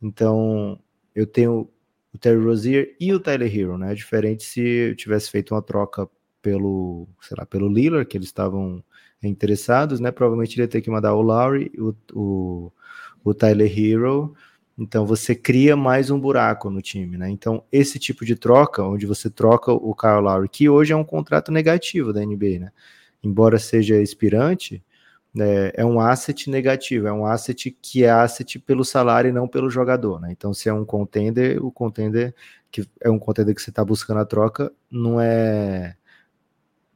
então 0.00 0.78
eu 1.14 1.26
tenho 1.26 1.68
o 2.12 2.18
Terry 2.18 2.42
Rozier 2.42 2.96
e 3.00 3.12
o 3.12 3.20
Tyler 3.20 3.54
Hero, 3.54 3.78
né? 3.78 3.92
É 3.92 3.94
diferente 3.94 4.44
se 4.44 4.94
tivesse 4.96 5.30
feito 5.30 5.54
uma 5.54 5.62
troca 5.62 6.08
pelo, 6.42 7.08
sei 7.20 7.36
lá, 7.38 7.46
pelo 7.46 7.68
Lillard, 7.68 8.06
que 8.06 8.16
eles 8.16 8.28
estavam 8.28 8.82
interessados, 9.22 10.00
né? 10.00 10.10
Provavelmente 10.10 10.54
ele 10.56 10.62
ia 10.62 10.68
ter 10.68 10.80
que 10.80 10.90
mandar 10.90 11.14
o 11.14 11.22
Lowry, 11.22 11.70
o, 11.78 11.94
o, 12.12 12.72
o 13.22 13.34
Tyler 13.34 13.78
Hero. 13.78 14.34
Então 14.78 15.04
você 15.04 15.34
cria 15.34 15.76
mais 15.76 16.10
um 16.10 16.18
buraco 16.18 16.70
no 16.70 16.80
time, 16.80 17.18
né? 17.18 17.28
Então 17.28 17.62
esse 17.70 17.98
tipo 17.98 18.24
de 18.24 18.34
troca, 18.34 18.82
onde 18.82 19.06
você 19.06 19.28
troca 19.28 19.72
o 19.72 19.94
Kyle 19.94 20.20
Lowry, 20.20 20.48
que 20.48 20.68
hoje 20.68 20.92
é 20.92 20.96
um 20.96 21.04
contrato 21.04 21.52
negativo 21.52 22.12
da 22.12 22.24
NBA, 22.24 22.58
né? 22.58 22.72
Embora 23.22 23.58
seja 23.58 24.00
expirante, 24.00 24.82
é, 25.38 25.74
é, 25.76 25.84
um 25.84 26.00
asset 26.00 26.50
negativo, 26.50 27.06
é 27.06 27.12
um 27.12 27.24
asset 27.24 27.70
que 27.80 28.04
é 28.04 28.10
asset 28.10 28.58
pelo 28.58 28.84
salário 28.84 29.28
e 29.28 29.32
não 29.32 29.46
pelo 29.46 29.70
jogador, 29.70 30.20
né? 30.20 30.28
Então, 30.32 30.52
se 30.52 30.68
é 30.68 30.72
um 30.72 30.84
contender, 30.84 31.64
o 31.64 31.70
contender 31.70 32.34
que 32.70 32.88
é 33.00 33.10
um 33.10 33.18
contender 33.18 33.54
que 33.54 33.62
você 33.62 33.70
está 33.70 33.84
buscando 33.84 34.20
a 34.20 34.24
troca, 34.24 34.72
não 34.90 35.20
é 35.20 35.96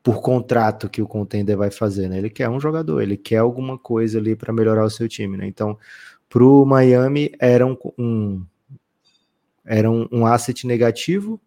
por 0.02 0.20
contrato 0.20 0.88
que 0.88 1.00
o 1.00 1.06
contender 1.06 1.56
vai 1.56 1.70
fazer, 1.70 2.08
né? 2.08 2.18
Ele 2.18 2.30
quer 2.30 2.48
um 2.48 2.60
jogador, 2.60 3.00
ele 3.00 3.16
quer 3.16 3.38
alguma 3.38 3.78
coisa 3.78 4.18
ali 4.18 4.36
para 4.36 4.52
melhorar 4.52 4.84
o 4.84 4.90
seu 4.90 5.08
time, 5.08 5.36
né? 5.36 5.46
Então, 5.46 5.78
para 6.28 6.44
o 6.44 6.64
Miami 6.64 7.32
era 7.40 7.66
um, 7.66 7.76
um 7.98 8.46
era 9.64 9.90
um, 9.90 10.06
um, 10.12 10.26
asset 10.26 10.66
negativo, 10.66 11.40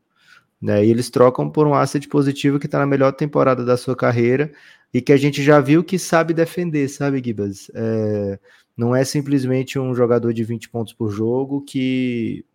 né? 0.62 0.84
E 0.86 0.90
eles 0.90 1.10
trocam 1.10 1.50
por 1.50 1.68
um 1.68 1.76
asset 1.76 2.08
positivo 2.08 2.60
que 2.60 2.66
está 2.66 2.80
na 2.80 2.86
melhor 2.86 3.12
temporada 3.12 3.64
da 3.64 3.78
sua 3.78 3.96
carreira 3.96 4.52
e 4.94 5.02
que 5.02 5.12
a 5.12 5.18
gente 5.18 5.44
já 5.44 5.60
viu 5.60 5.84
que 5.84 6.00
sabe 6.00 6.34
defender, 6.34 6.88
sabe, 6.88 7.22
Gibas? 7.24 7.70
É, 7.74 8.40
não 8.76 8.96
é 8.96 9.04
simplesmente 9.04 9.78
um 9.78 9.94
jogador 9.94 10.34
de 10.34 10.44
20 10.44 10.70
pontos 10.70 10.94
por 10.94 11.10
jogo 11.10 11.62
que 11.62 12.46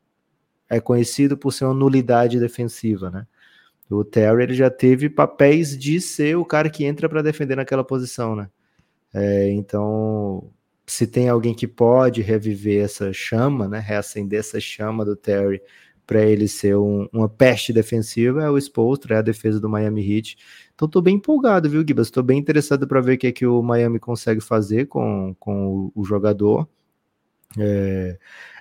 é 0.68 0.80
conhecido 0.80 1.36
por 1.36 1.52
ser 1.52 1.64
uma 1.66 1.74
nulidade 1.74 2.40
defensiva, 2.40 3.10
né? 3.10 3.26
O 3.90 4.04
Terry 4.04 4.42
ele 4.42 4.54
já 4.54 4.70
teve 4.70 5.10
papéis 5.10 5.76
de 5.76 6.00
ser 6.00 6.36
o 6.36 6.44
cara 6.44 6.70
que 6.70 6.84
entra 6.84 7.08
para 7.08 7.20
defender 7.20 7.56
naquela 7.56 7.84
posição, 7.84 8.34
né? 8.34 8.48
É, 9.12 9.50
então, 9.50 10.50
se 10.86 11.06
tem 11.06 11.28
alguém 11.28 11.54
que 11.54 11.66
pode 11.66 12.22
reviver 12.22 12.84
essa 12.84 13.12
chama, 13.12 13.68
né, 13.68 13.78
reacender 13.78 14.40
essa 14.40 14.58
chama 14.58 15.04
do 15.04 15.14
Terry 15.14 15.60
para 16.06 16.22
ele 16.22 16.48
ser 16.48 16.76
um, 16.76 17.08
uma 17.12 17.28
peste 17.28 17.72
defensiva, 17.72 18.42
é 18.42 18.50
o 18.50 18.58
Spolstra, 18.58 19.16
é 19.16 19.18
a 19.18 19.22
defesa 19.22 19.60
do 19.60 19.68
Miami 19.68 20.16
Heat. 20.16 20.36
Então, 20.74 20.86
estou 20.86 21.00
bem 21.00 21.16
empolgado, 21.16 21.68
viu, 21.70 21.84
Gibas? 21.86 22.08
Estou 22.08 22.22
bem 22.22 22.38
interessado 22.38 22.86
para 22.86 23.00
ver 23.00 23.14
o 23.14 23.18
que, 23.18 23.26
é 23.28 23.32
que 23.32 23.46
o 23.46 23.62
Miami 23.62 23.98
consegue 23.98 24.40
fazer 24.40 24.86
com, 24.86 25.34
com 25.38 25.66
o, 25.68 25.92
o 25.94 26.04
jogador. 26.04 26.68
É, 27.58 28.18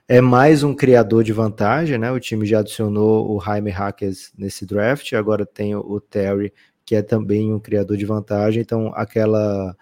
é 0.07 0.21
mais 0.21 0.63
um 0.63 0.73
criador 0.73 1.23
de 1.23 1.33
vantagem, 1.33 1.97
né? 1.97 2.11
O 2.11 2.19
time 2.19 2.45
já 2.45 2.59
adicionou 2.59 3.35
o 3.35 3.39
Jaime 3.39 3.71
Hackers 3.71 4.33
nesse 4.37 4.65
draft, 4.65 5.13
agora 5.13 5.45
tem 5.45 5.75
o 5.75 5.99
Terry, 6.01 6.53
que 6.85 6.95
é 6.95 7.01
também 7.01 7.53
um 7.53 7.59
criador 7.59 7.95
de 7.95 8.05
vantagem, 8.05 8.61
então 8.61 8.91
aquela 8.93 9.75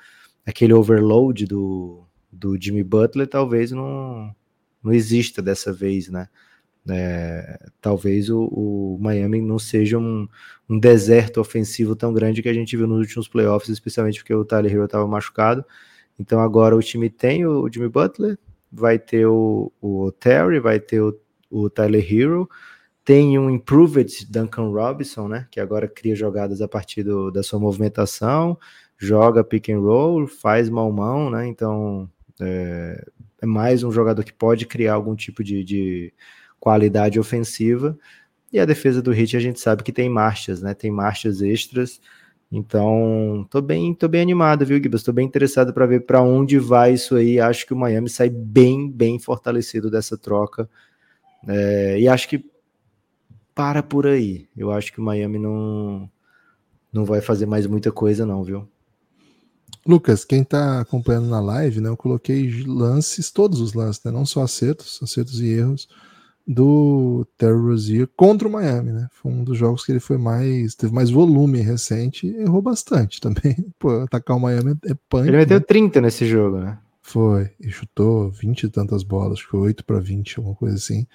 aquele 0.45 0.73
overload 0.73 1.45
do, 1.45 2.03
do 2.31 2.59
Jimmy 2.59 2.83
Butler 2.83 3.27
talvez 3.27 3.71
não, 3.71 4.33
não 4.83 4.93
exista 4.93 5.41
dessa 5.41 5.73
vez, 5.73 6.09
né? 6.09 6.27
É, 6.89 7.59
talvez 7.81 8.29
o, 8.29 8.43
o, 8.45 8.97
Miami 8.99 9.41
não 9.41 9.59
seja 9.59 9.97
um, 9.97 10.27
um, 10.69 10.79
deserto 10.79 11.39
ofensivo 11.39 11.95
tão 11.95 12.13
grande 12.13 12.41
que 12.41 12.49
a 12.49 12.53
gente 12.53 12.75
viu 12.75 12.87
nos 12.87 12.99
últimos 12.99 13.27
playoffs, 13.27 13.69
especialmente 13.69 14.19
porque 14.19 14.33
o 14.33 14.45
Tyler 14.45 14.71
Hero 14.71 14.85
estava 14.85 15.07
machucado. 15.07 15.63
Então 16.19 16.39
agora 16.39 16.75
o 16.75 16.81
time 16.81 17.09
tem 17.09 17.45
o 17.45 17.69
Jimmy 17.71 17.89
Butler, 17.89 18.37
vai 18.71 18.99
ter 18.99 19.25
o, 19.25 19.71
o 19.81 20.11
Terry, 20.11 20.59
vai 20.59 20.79
ter 20.79 21.01
o, 21.01 21.69
Tyler 21.69 22.05
Hero, 22.13 22.49
tem 23.03 23.39
um 23.39 23.49
Improved 23.49 24.25
Duncan 24.29 24.69
Robinson, 24.69 25.27
né, 25.27 25.47
que 25.49 25.59
agora 25.59 25.87
cria 25.87 26.15
jogadas 26.15 26.61
a 26.61 26.67
partir 26.67 27.03
do, 27.03 27.31
da 27.31 27.41
sua 27.41 27.59
movimentação, 27.59 28.57
joga 28.97 29.43
pick 29.43 29.69
and 29.69 29.79
roll, 29.79 30.27
faz 30.27 30.69
mão-mão, 30.69 31.29
né, 31.29 31.47
então 31.47 32.09
é, 32.39 33.03
é, 33.41 33.45
mais 33.45 33.83
um 33.83 33.91
jogador 33.91 34.23
que 34.23 34.33
pode 34.33 34.65
criar 34.65 34.93
algum 34.93 35.15
tipo 35.15 35.43
de, 35.43 35.63
de 35.63 36.13
qualidade 36.59 37.19
ofensiva, 37.19 37.97
e 38.51 38.59
a 38.59 38.65
defesa 38.65 39.01
do 39.01 39.13
Heat 39.13 39.37
a 39.37 39.39
gente 39.39 39.59
sabe 39.59 39.83
que 39.83 39.91
tem 39.91 40.09
marchas, 40.09 40.61
né, 40.61 40.73
tem 40.73 40.91
marchas 40.91 41.41
extras, 41.41 41.99
então, 42.51 43.45
tô 43.49 43.61
bem, 43.61 43.93
tô 43.93 44.07
bem 44.07 44.21
animado, 44.21 44.65
viu, 44.65 44.81
Gibas? 44.81 45.03
Tô 45.03 45.13
bem 45.13 45.25
interessado 45.25 45.71
para 45.71 45.85
ver 45.85 46.05
para 46.05 46.21
onde 46.21 46.57
vai 46.57 46.93
isso 46.93 47.15
aí. 47.15 47.39
Acho 47.39 47.65
que 47.65 47.73
o 47.73 47.77
Miami 47.77 48.09
sai 48.09 48.29
bem, 48.29 48.89
bem 48.89 49.19
fortalecido 49.19 49.89
dessa 49.91 50.17
troca. 50.17 50.67
É, 51.47 51.99
e 51.99 52.07
acho 52.07 52.27
que 52.27 52.43
para 53.53 53.83
por 53.83 54.07
aí. 54.07 54.47
Eu 54.57 54.71
acho 54.71 54.91
que 54.91 54.99
o 54.99 55.03
Miami 55.03 55.37
não, 55.37 56.09
não 56.91 57.05
vai 57.05 57.21
fazer 57.21 57.45
mais 57.45 57.67
muita 57.67 57.91
coisa, 57.91 58.25
não, 58.25 58.43
viu? 58.43 58.67
Lucas, 59.85 60.25
quem 60.25 60.43
tá 60.43 60.81
acompanhando 60.81 61.27
na 61.27 61.39
live, 61.39 61.79
né? 61.81 61.89
Eu 61.89 61.97
coloquei 61.97 62.63
lances, 62.65 63.29
todos 63.29 63.61
os 63.61 63.73
lances, 63.73 64.03
né? 64.03 64.11
Não 64.11 64.25
só 64.25 64.41
acertos, 64.41 64.99
acertos 65.03 65.39
e 65.39 65.49
erros 65.49 65.87
do 66.51 67.27
Terry 67.37 67.59
Rozier 67.59 68.09
contra 68.15 68.47
o 68.47 68.51
Miami, 68.51 68.91
né? 68.91 69.07
Foi 69.11 69.31
um 69.31 69.43
dos 69.43 69.55
jogos 69.55 69.85
que 69.85 69.91
ele 69.91 69.99
foi 69.99 70.17
mais. 70.17 70.73
teve 70.73 70.91
mais 70.91 71.11
volume 71.11 71.61
recente 71.61 72.25
e 72.25 72.41
errou 72.41 72.59
bastante 72.59 73.21
também. 73.21 73.55
Pô, 73.77 74.01
atacar 74.01 74.35
o 74.35 74.39
Miami 74.39 74.75
é 74.85 74.95
punk. 75.07 75.27
Ele 75.27 75.37
meteu 75.37 75.59
né? 75.59 75.65
30 75.67 76.01
nesse 76.01 76.25
jogo, 76.25 76.57
né? 76.57 76.79
Foi, 77.03 77.51
e 77.59 77.69
chutou 77.69 78.31
20 78.31 78.63
e 78.63 78.69
tantas 78.69 79.03
bolas, 79.03 79.39
acho 79.39 79.49
que 79.49 79.55
8 79.55 79.85
para 79.85 79.99
20, 79.99 80.39
alguma 80.39 80.55
coisa 80.55 80.75
assim. 80.75 81.05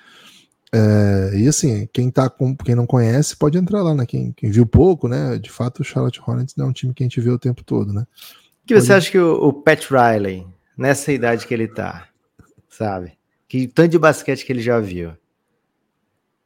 É, 0.72 1.36
e 1.36 1.48
assim, 1.48 1.88
quem 1.92 2.10
tá 2.10 2.28
com, 2.28 2.56
quem 2.56 2.76
não 2.76 2.86
conhece 2.86 3.36
pode 3.36 3.58
entrar 3.58 3.82
lá, 3.82 3.92
né? 3.92 4.06
Quem, 4.06 4.32
quem, 4.32 4.50
viu 4.50 4.66
pouco, 4.66 5.08
né? 5.08 5.36
De 5.36 5.50
fato, 5.50 5.80
o 5.80 5.84
Charlotte 5.84 6.20
Hornets 6.24 6.54
não 6.56 6.66
é 6.66 6.68
um 6.68 6.72
time 6.72 6.94
que 6.94 7.02
a 7.02 7.06
gente 7.06 7.20
vê 7.20 7.30
o 7.30 7.38
tempo 7.38 7.64
todo, 7.64 7.92
né? 7.92 8.02
O 8.62 8.66
que 8.66 8.80
você 8.80 8.92
acha 8.92 9.10
que 9.10 9.18
o, 9.18 9.34
o 9.34 9.52
Pat 9.52 9.84
Riley, 9.90 10.46
nessa 10.78 11.12
idade 11.12 11.44
que 11.44 11.54
ele 11.54 11.66
tá, 11.66 12.08
sabe? 12.68 13.12
Que 13.48 13.66
tanto 13.66 13.90
de 13.90 13.98
basquete 13.98 14.44
que 14.44 14.52
ele 14.52 14.62
já 14.62 14.80
viu, 14.80 15.12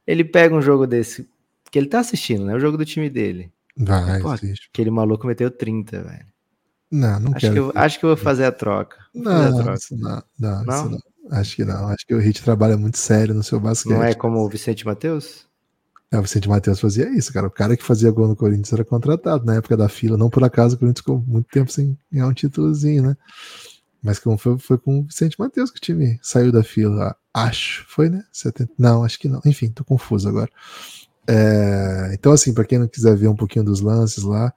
ele 0.08 0.24
pega 0.24 0.54
um 0.54 0.62
jogo 0.62 0.86
desse, 0.86 1.28
que 1.70 1.78
ele 1.78 1.86
tá 1.86 2.00
assistindo, 2.00 2.46
né? 2.46 2.54
O 2.54 2.58
jogo 2.58 2.78
do 2.78 2.84
time 2.84 3.10
dele. 3.10 3.52
Vai, 3.76 4.20
Pô, 4.22 4.30
Aquele 4.30 4.90
maluco 4.90 5.26
meteu 5.26 5.50
30, 5.50 6.02
velho. 6.02 6.26
Não, 6.90 7.20
não 7.20 7.32
acho 7.32 7.40
quero. 7.40 7.52
Que 7.52 7.58
eu, 7.58 7.72
acho 7.74 7.98
que 7.98 8.06
eu 8.06 8.08
vou 8.08 8.16
fazer 8.16 8.46
a 8.46 8.52
troca. 8.52 8.96
Não, 9.14 9.60
a 9.60 9.62
troca. 9.62 9.78
Não, 9.92 10.22
não, 10.38 10.64
não? 10.64 10.90
não, 10.90 10.98
Acho 11.30 11.56
que 11.56 11.64
não. 11.66 11.88
Acho 11.88 12.06
que 12.06 12.14
o 12.14 12.18
Hit 12.18 12.42
trabalha 12.42 12.78
muito 12.78 12.96
sério 12.96 13.34
no 13.34 13.42
seu 13.42 13.60
basquete. 13.60 13.92
Não 13.92 14.02
é 14.02 14.14
como 14.14 14.38
o 14.38 14.48
Vicente 14.48 14.86
Matheus? 14.86 15.46
É, 16.10 16.18
o 16.18 16.22
Vicente 16.22 16.48
Matheus 16.48 16.80
fazia 16.80 17.10
isso, 17.10 17.30
cara. 17.30 17.46
O 17.46 17.50
cara 17.50 17.76
que 17.76 17.84
fazia 17.84 18.10
gol 18.10 18.28
no 18.28 18.34
Corinthians 18.34 18.72
era 18.72 18.86
contratado 18.86 19.44
na 19.44 19.56
época 19.56 19.76
da 19.76 19.90
fila. 19.90 20.16
Não 20.16 20.30
por 20.30 20.42
acaso 20.42 20.74
o 20.74 20.78
Corinthians 20.78 21.00
ficou 21.00 21.22
muito 21.26 21.50
tempo 21.50 21.70
sem 21.70 21.98
ganhar 22.10 22.28
um 22.28 22.32
títulozinho, 22.32 23.02
né? 23.02 23.16
Mas 24.02 24.18
como 24.18 24.38
foi, 24.38 24.58
foi 24.58 24.78
com 24.78 25.00
o 25.00 25.02
Vicente 25.04 25.38
Matheus 25.38 25.70
que 25.70 25.78
o 25.78 25.80
time 25.80 26.18
saiu 26.22 26.52
da 26.52 26.62
fila. 26.62 27.16
Acho, 27.34 27.84
foi, 27.88 28.08
né? 28.08 28.24
70, 28.32 28.72
não, 28.78 29.04
acho 29.04 29.18
que 29.18 29.28
não. 29.28 29.40
Enfim, 29.44 29.70
tô 29.70 29.84
confuso 29.84 30.28
agora. 30.28 30.50
É, 31.26 32.10
então, 32.14 32.32
assim, 32.32 32.54
para 32.54 32.64
quem 32.64 32.78
não 32.78 32.88
quiser 32.88 33.16
ver 33.16 33.28
um 33.28 33.36
pouquinho 33.36 33.64
dos 33.64 33.80
lances 33.80 34.22
lá, 34.22 34.52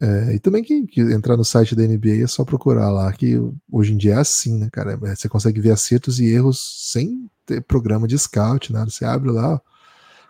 é, 0.00 0.34
e 0.34 0.38
também 0.38 0.62
quem, 0.62 0.86
quem 0.86 1.10
entrar 1.12 1.36
no 1.36 1.44
site 1.44 1.74
da 1.74 1.82
NBA 1.82 2.22
é 2.22 2.26
só 2.26 2.44
procurar 2.44 2.88
lá, 2.90 3.12
que 3.12 3.34
hoje 3.70 3.92
em 3.94 3.96
dia 3.96 4.14
é 4.14 4.18
assim, 4.18 4.56
né, 4.58 4.68
cara? 4.70 4.92
É, 4.92 5.16
você 5.16 5.28
consegue 5.28 5.60
ver 5.60 5.72
acertos 5.72 6.20
e 6.20 6.26
erros 6.26 6.90
sem 6.92 7.28
ter 7.44 7.62
programa 7.62 8.06
de 8.06 8.16
scout, 8.16 8.72
nada. 8.72 8.90
Você 8.90 9.04
abre 9.04 9.30
lá, 9.30 9.54
ó, 9.54 9.60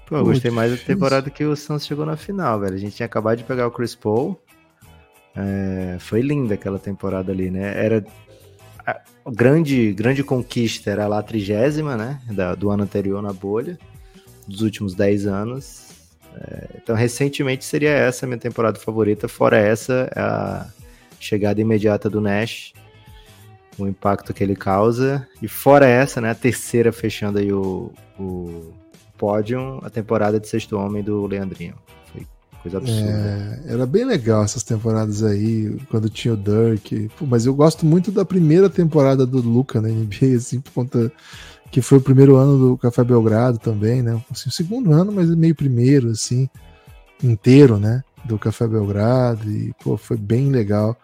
Pô, 0.08 0.18
eu 0.18 0.24
gostei 0.26 0.52
mais 0.52 0.72
da 0.72 0.78
temporada 0.78 1.30
que 1.30 1.44
o 1.44 1.56
Suns 1.56 1.86
chegou 1.86 2.06
na 2.06 2.16
final, 2.16 2.60
velho. 2.60 2.76
A 2.76 2.78
gente 2.78 2.96
tinha 2.96 3.06
acabado 3.06 3.38
de 3.40 3.44
pegar 3.44 3.68
o 3.68 3.72
Chris 3.72 3.96
Paul. 3.96 4.40
É, 5.36 5.98
foi 6.00 6.22
linda 6.22 6.54
aquela 6.54 6.80
temporada 6.80 7.32
ali, 7.32 7.50
né? 7.50 7.74
Era 7.84 8.06
a 8.86 9.02
a 9.26 9.32
grande, 9.32 9.92
grande 9.94 10.24
conquista 10.24 10.92
era 10.92 11.08
lá 11.08 11.18
a 11.18 11.24
trigésima, 11.24 11.98
né? 11.98 12.22
Da- 12.32 12.54
do 12.54 12.70
ano 12.70 12.84
anterior 12.84 13.22
na 13.24 13.34
bolha, 13.34 13.78
dos 14.48 14.62
últimos 14.62 14.94
10 14.94 15.26
anos. 15.26 15.88
É, 16.36 16.68
então, 16.76 16.96
recentemente 16.96 17.66
seria 17.66 17.90
essa 17.90 18.26
a 18.26 18.28
minha 18.28 18.38
temporada 18.38 18.78
favorita. 18.80 19.28
Fora 19.28 19.58
essa, 19.58 20.12
a 20.16 20.68
chegada 21.20 21.60
imediata 21.60 22.08
do 22.08 22.22
Nash, 22.22 22.74
o 23.80 23.88
impacto 23.88 24.32
que 24.32 24.44
ele 24.44 24.56
causa. 24.56 25.28
E 25.42 25.48
fora 25.48 25.88
essa, 25.88 26.22
né? 26.22 26.30
A 26.30 26.36
terceira 26.36 26.92
fechando 26.92 27.40
aí 27.40 27.52
o, 27.52 27.92
o 28.20 28.72
pódio, 29.18 29.80
a 29.84 29.90
temporada 29.90 30.40
de 30.40 30.48
sexto 30.48 30.78
homem 30.78 31.04
do 31.04 31.26
Leandrinho. 31.26 31.76
Foi 32.12 32.26
coisa 32.62 32.78
absurda. 32.78 33.62
É, 33.66 33.74
era 33.74 33.86
bem 33.86 34.06
legal 34.06 34.44
essas 34.44 34.64
temporadas 34.64 35.24
aí, 35.24 35.78
quando 35.90 36.10
tinha 36.10 36.34
o 36.34 36.38
Dirk. 36.38 37.10
Pô, 37.18 37.26
mas 37.26 37.46
eu 37.46 37.54
gosto 37.54 37.86
muito 37.86 38.12
da 38.12 38.26
primeira 38.26 38.70
temporada 38.70 39.26
do 39.26 39.40
Luca 39.42 39.82
na 39.82 39.90
NBA, 39.90 40.36
assim, 40.38 40.60
por 40.60 40.72
conta 40.72 41.12
que 41.72 41.82
foi 41.82 41.98
o 41.98 42.02
primeiro 42.02 42.36
ano 42.36 42.58
do 42.58 42.78
Café 42.78 43.04
Belgrado 43.04 43.58
também, 43.58 44.02
né? 44.02 44.22
Assim, 44.32 44.50
o 44.50 44.52
segundo 44.52 44.92
ano, 44.94 45.12
mas 45.12 45.30
meio 45.36 45.56
primeiro, 45.56 46.12
assim, 46.12 46.50
inteiro, 47.22 47.78
né? 47.78 48.04
Do 48.24 48.40
Café 48.40 48.68
Belgrado. 48.68 49.52
E, 49.52 49.74
pô, 49.84 49.98
foi 49.98 50.18
bem 50.18 50.52
legal. 50.52 50.98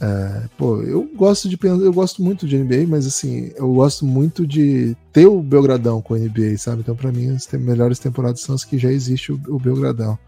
É, 0.00 0.42
pô, 0.58 0.82
eu 0.82 1.08
gosto 1.16 1.48
de 1.48 1.56
pensar, 1.56 1.82
eu 1.82 1.92
gosto 1.92 2.22
muito 2.22 2.46
de 2.46 2.58
NBA, 2.58 2.86
mas 2.86 3.06
assim, 3.06 3.50
eu 3.56 3.72
gosto 3.72 4.04
muito 4.04 4.46
de 4.46 4.94
ter 5.12 5.26
o 5.26 5.40
Belgradão 5.42 6.02
com 6.02 6.12
a 6.14 6.18
NBA, 6.18 6.58
sabe? 6.58 6.80
Então, 6.82 6.94
pra 6.94 7.10
mim, 7.10 7.34
as 7.34 7.46
te- 7.46 7.56
melhores 7.56 7.98
temporadas 7.98 8.40
são 8.42 8.54
as 8.54 8.62
que 8.64 8.76
já 8.76 8.90
existe 8.92 9.32
o, 9.32 9.40
o 9.48 9.58
Belgradão. 9.58 10.18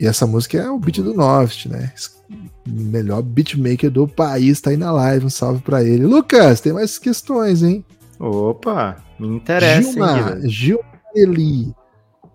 E 0.00 0.06
essa 0.06 0.26
música 0.26 0.58
é 0.58 0.70
o 0.70 0.78
beat 0.78 0.96
do 1.00 1.14
Noft, 1.14 1.66
né? 1.68 1.92
Melhor 2.66 3.22
beatmaker 3.22 3.90
do 3.90 4.08
país, 4.08 4.60
tá 4.60 4.70
aí 4.70 4.76
na 4.76 4.90
live. 4.90 5.26
Um 5.26 5.30
salve 5.30 5.60
pra 5.62 5.84
ele. 5.84 6.06
Lucas, 6.06 6.60
tem 6.60 6.72
mais 6.72 6.98
questões, 6.98 7.62
hein? 7.62 7.84
Opa, 8.18 8.96
me 9.18 9.28
interessa, 9.28 9.88
hein, 9.88 9.92
Gilmar, 9.92 10.24
Guilherme? 10.24 10.50
Gilmar 10.50 11.00
Eli. 11.14 11.74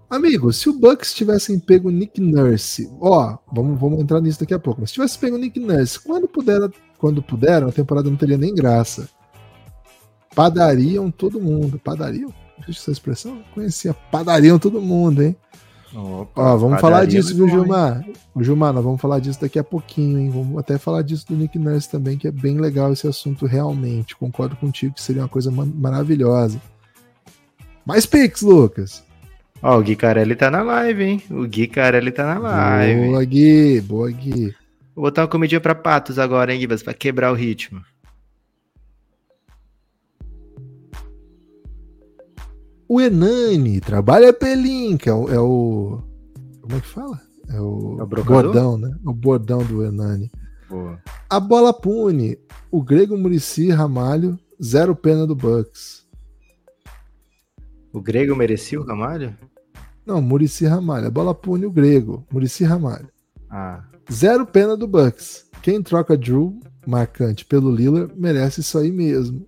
Amigo, 0.10 0.54
se 0.54 0.70
o 0.70 0.74
Bucks 0.74 1.14
tivessem 1.14 1.60
pego 1.60 1.90
o 1.90 1.92
Nick 1.92 2.22
Nurse, 2.22 2.90
ó, 3.02 3.38
vamos, 3.52 3.80
vamos 3.80 4.00
entrar 4.00 4.22
nisso 4.22 4.40
daqui 4.40 4.54
a 4.54 4.60
pouco, 4.60 4.82
mas 4.82 4.92
se 4.92 4.94
tivesse 4.96 5.18
pego 5.18 5.38
Nick 5.38 5.60
Nurse, 5.60 6.00
quando 6.00 6.28
puderam, 6.28 6.70
quando 7.00 7.22
puderam, 7.24 7.68
a 7.68 7.72
temporada 7.72 8.10
não 8.10 8.16
teria 8.18 8.38
nem 8.38 8.54
graça. 8.54 9.10
Padariam 10.36 11.10
todo 11.10 11.40
mundo. 11.40 11.80
Padariam? 11.80 12.34
Existe 12.60 12.82
essa 12.82 12.92
expressão? 12.92 13.42
Conhecia. 13.54 13.94
Padariam 13.94 14.60
todo 14.60 14.82
mundo, 14.82 15.24
hein? 15.24 15.36
Opa, 15.94 16.42
Ó, 16.42 16.58
vamos 16.58 16.82
falar 16.82 17.06
disso, 17.06 17.32
é 17.32 17.36
viu? 17.36 17.48
Gilmar? 17.48 18.06
O 18.34 18.44
Gilmar, 18.44 18.74
nós 18.74 18.84
vamos 18.84 19.00
falar 19.00 19.20
disso 19.20 19.40
daqui 19.40 19.58
a 19.58 19.64
pouquinho, 19.64 20.20
hein? 20.20 20.30
Vamos 20.30 20.58
até 20.58 20.78
falar 20.78 21.04
disso 21.04 21.26
do 21.28 21.36
Nick 21.36 21.58
Nurse 21.58 21.90
também, 21.90 22.18
que 22.18 22.28
é 22.28 22.32
bem 22.32 22.60
legal 22.60 22.92
esse 22.92 23.08
assunto 23.08 23.46
realmente. 23.46 24.16
Concordo 24.16 24.58
contigo 24.58 24.94
que 24.94 25.02
seria 25.02 25.22
uma 25.22 25.30
coisa 25.30 25.50
ma- 25.50 25.66
maravilhosa. 25.66 26.62
Mais 27.86 28.06
Pix, 28.06 28.42
Lucas. 28.42 29.05
Ó, 29.68 29.80
o 29.80 29.82
Gui 29.82 29.96
Carelli 29.96 30.36
tá 30.36 30.52
na 30.52 30.62
live, 30.62 31.04
hein? 31.04 31.24
O 31.32 31.48
Gui 31.48 31.66
Carelli 31.68 32.12
tá 32.12 32.24
na 32.36 32.38
live. 32.40 33.08
Boa, 33.10 33.26
Gui. 33.26 33.82
Boa, 33.82 34.12
Gui. 34.12 34.56
Vou 34.96 35.06
botar 35.06 35.24
uma 35.24 35.28
comidinha 35.28 35.60
pra 35.60 35.74
patos 35.74 36.20
agora, 36.20 36.54
hein, 36.54 36.60
Gibas? 36.60 36.84
Pra 36.84 36.94
quebrar 36.94 37.32
o 37.32 37.36
ritmo. 37.36 37.82
O 42.88 43.02
Enani 43.02 43.82
trabalha 43.82 44.32
pelinca. 44.32 45.10
É 45.10 45.14
o, 45.14 45.30
é 45.30 45.40
o- 45.40 46.04
Como 46.62 46.76
é 46.76 46.80
que 46.82 46.88
fala? 46.88 47.20
É 47.50 47.60
o, 47.60 47.98
É 48.00 48.04
o 48.04 48.08
bordão, 48.08 48.78
né? 48.78 48.96
O 49.04 49.14
bordão 49.14 49.64
do 49.66 49.84
Enani. 49.84 50.32
Boa. 50.70 51.00
A 51.30 51.40
bola 51.40 51.74
pune. 51.74 52.38
O 52.72 52.82
grego 52.84 53.18
Murici 53.18 53.70
Ramalho, 53.70 54.38
zero 54.62 54.96
pena 54.96 55.26
do 55.26 55.36
Bucks. 55.36 56.06
O 57.94 58.02
grego 58.02 58.36
merecia 58.36 58.80
o 58.80 58.84
Ramalho? 58.86 59.36
Não, 60.06 60.22
Murici 60.22 60.66
Ramalho. 60.66 61.08
A 61.08 61.12
bola 61.12 61.34
pune 61.34 61.66
o 61.66 61.72
grego. 61.72 62.26
Murici 62.32 62.64
Ramalho. 62.64 63.08
Ah, 63.50 63.84
Zero 64.12 64.46
pena 64.46 64.78
do 64.78 64.88
Bucks. 64.88 65.46
Quem 65.62 65.82
troca 65.82 66.16
Drew 66.16 66.60
marcante 66.86 67.44
pelo 67.44 67.74
Lillard 67.74 68.14
merece 68.16 68.62
isso 68.62 68.78
aí 68.78 68.92
mesmo. 68.92 69.48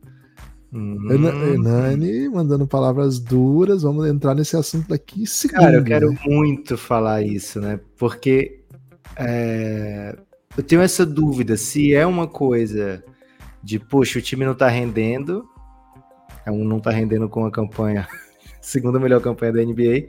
hum, 0.73 1.07
Hernani 1.11 2.27
mandando 2.29 2.67
palavras 2.67 3.19
duras. 3.19 3.83
Vamos 3.83 4.07
entrar 4.07 4.33
nesse 4.33 4.57
assunto 4.57 4.89
daqui 4.89 5.21
em 5.21 5.25
segundo. 5.25 5.59
Cara, 5.59 5.77
eu 5.77 5.83
quero 5.83 6.11
né? 6.11 6.19
muito 6.25 6.77
falar 6.77 7.21
isso, 7.21 7.61
né? 7.61 7.79
Porque 7.97 8.63
é, 9.15 10.17
eu 10.57 10.63
tenho 10.63 10.81
essa 10.81 11.05
dúvida 11.05 11.55
se 11.55 11.93
é 11.93 12.05
uma 12.05 12.27
coisa 12.27 13.03
de, 13.63 13.79
poxa, 13.79 14.19
o 14.19 14.21
time 14.21 14.45
não 14.45 14.55
tá 14.55 14.67
rendendo, 14.67 15.47
é 16.45 16.51
um 16.51 16.63
não 16.63 16.79
tá 16.79 16.89
rendendo 16.89 17.29
com 17.29 17.45
a 17.45 17.51
campanha, 17.51 18.07
segunda 18.61 18.99
melhor 18.99 19.21
campanha 19.21 19.53
da 19.53 19.63
NBA, 19.63 20.07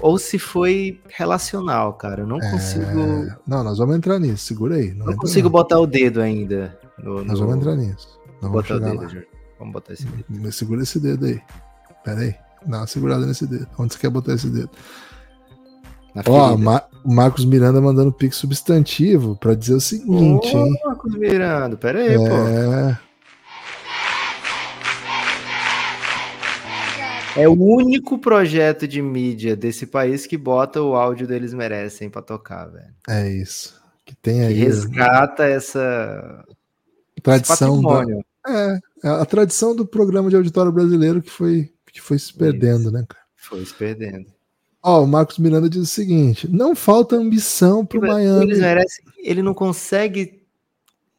ou 0.00 0.18
se 0.18 0.38
foi 0.38 1.00
relacional, 1.08 1.92
cara. 1.94 2.22
Eu 2.22 2.26
não 2.26 2.38
consigo, 2.38 2.84
É, 3.00 3.36
Não, 3.46 3.64
nós 3.64 3.78
vamos 3.78 3.96
entrar 3.96 4.18
nisso. 4.18 4.44
Segura 4.46 4.76
aí. 4.76 4.92
Não 4.94 5.06
não 5.06 5.16
consigo 5.16 5.46
não. 5.46 5.52
botar 5.52 5.78
o 5.80 5.86
dedo 5.86 6.20
ainda. 6.20 6.78
No, 7.02 7.24
Nós 7.24 7.38
no- 7.40 7.46
vamos 7.46 7.56
entrar 7.56 7.76
nisso. 7.76 8.08
Nós 8.40 8.50
vamos 8.50 8.62
botar 8.62 8.74
o 8.76 8.80
dedo, 8.80 9.02
lá. 9.02 9.22
Vamos 9.58 9.72
botar 9.72 9.92
esse 9.92 10.06
dedo. 10.06 10.52
Segura 10.52 10.82
esse 10.82 11.00
dedo 11.00 11.26
aí. 11.26 11.40
Pera 12.04 12.20
aí. 12.20 12.34
Dá 12.66 12.78
uma 12.78 12.86
segurada 12.86 13.26
nesse 13.26 13.46
dedo. 13.46 13.66
Onde 13.78 13.94
você 13.94 14.00
quer 14.00 14.10
botar 14.10 14.34
esse 14.34 14.48
dedo? 14.48 14.70
Ó, 16.26 16.48
ferida. 16.48 16.56
Ma- 16.64 16.82
o 17.04 17.12
Marcos 17.14 17.44
Miranda 17.44 17.80
mandando 17.80 18.12
pix 18.12 18.36
substantivo 18.36 19.36
pra 19.36 19.54
dizer 19.54 19.74
o 19.74 19.80
seguinte, 19.80 20.56
Ô, 20.56 20.58
hein? 20.66 20.80
Marcos 20.84 21.14
Miranda, 21.14 21.76
pera 21.76 22.00
aí, 22.00 22.16
pô. 22.16 23.07
É, 27.42 27.48
o 27.48 27.52
único 27.52 28.18
projeto 28.18 28.86
de 28.88 29.00
mídia 29.02 29.54
desse 29.56 29.86
país 29.86 30.26
que 30.26 30.36
bota 30.36 30.82
o 30.82 30.94
áudio 30.94 31.26
deles 31.26 31.54
merecem 31.54 32.08
pra 32.10 32.22
tocar, 32.22 32.66
velho. 32.66 32.94
é 33.08 33.30
isso. 33.30 33.78
Que 34.04 34.14
tem 34.16 34.38
Que 34.40 34.46
aí 34.46 34.54
resgata 34.54 35.44
essa 35.44 36.44
a 36.48 36.50
esse 36.50 37.20
tradição. 37.22 37.82
patrimônio. 37.82 38.24
é, 38.46 38.78
a 39.04 39.24
tradição 39.26 39.76
do 39.76 39.86
programa 39.86 40.30
de 40.30 40.36
auditório 40.36 40.72
brasileiro 40.72 41.20
que 41.20 41.30
foi, 41.30 41.70
que 41.92 42.00
foi 42.00 42.18
se 42.18 42.32
perdendo, 42.32 42.90
né, 42.90 43.04
cara? 43.06 43.24
Foi 43.36 43.64
se 43.64 43.74
perdendo. 43.74 44.26
Ó, 44.82 45.02
o 45.02 45.06
Marcos 45.06 45.38
Miranda 45.38 45.68
diz 45.68 45.82
o 45.82 45.86
seguinte: 45.86 46.48
não 46.50 46.74
falta 46.74 47.16
ambição 47.16 47.84
pro 47.84 47.98
Eles 48.04 48.14
Miami. 48.14 48.56
merecem, 48.56 49.04
ele 49.18 49.42
não 49.42 49.52
consegue 49.52 50.42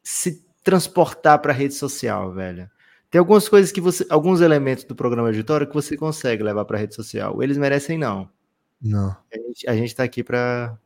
se 0.02 0.42
transportar 0.64 1.38
pra 1.40 1.52
rede 1.52 1.74
social, 1.74 2.32
velho. 2.32 2.68
Tem 3.10 3.18
algumas 3.18 3.48
coisas 3.48 3.72
que 3.72 3.80
você, 3.80 4.06
alguns 4.08 4.40
elementos 4.40 4.84
do 4.84 4.94
programa 4.94 5.28
auditório 5.28 5.66
que 5.66 5.74
você 5.74 5.96
consegue 5.96 6.42
levar 6.42 6.64
pra 6.64 6.78
rede 6.78 6.94
social. 6.94 7.42
Eles 7.42 7.58
merecem 7.58 7.98
não. 7.98 8.28
Não, 8.80 9.10
A 9.32 9.36
gente, 9.36 9.68
a 9.68 9.74
gente 9.76 9.94
tá 9.94 10.04
aqui 10.04 10.22
pra 10.22 10.78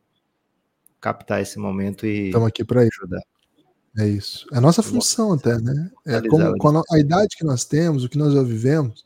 captar 1.00 1.40
esse 1.42 1.58
momento 1.58 2.06
e 2.06 2.26
estamos 2.26 2.48
aqui 2.48 2.62
isso. 2.62 3.00
ajudar. 3.02 3.20
É 3.98 4.08
isso. 4.08 4.46
É 4.52 4.56
a 4.58 4.60
nossa 4.60 4.82
função 4.82 5.32
até, 5.34 5.56
né? 5.60 5.90
É 6.04 6.20
como, 6.28 6.56
com 6.58 6.68
a, 6.78 6.82
a 6.90 6.98
idade 6.98 7.36
que 7.36 7.44
nós 7.44 7.64
temos, 7.64 8.02
o 8.02 8.08
que 8.08 8.18
nós 8.18 8.32
já 8.32 8.42
vivemos, 8.42 9.04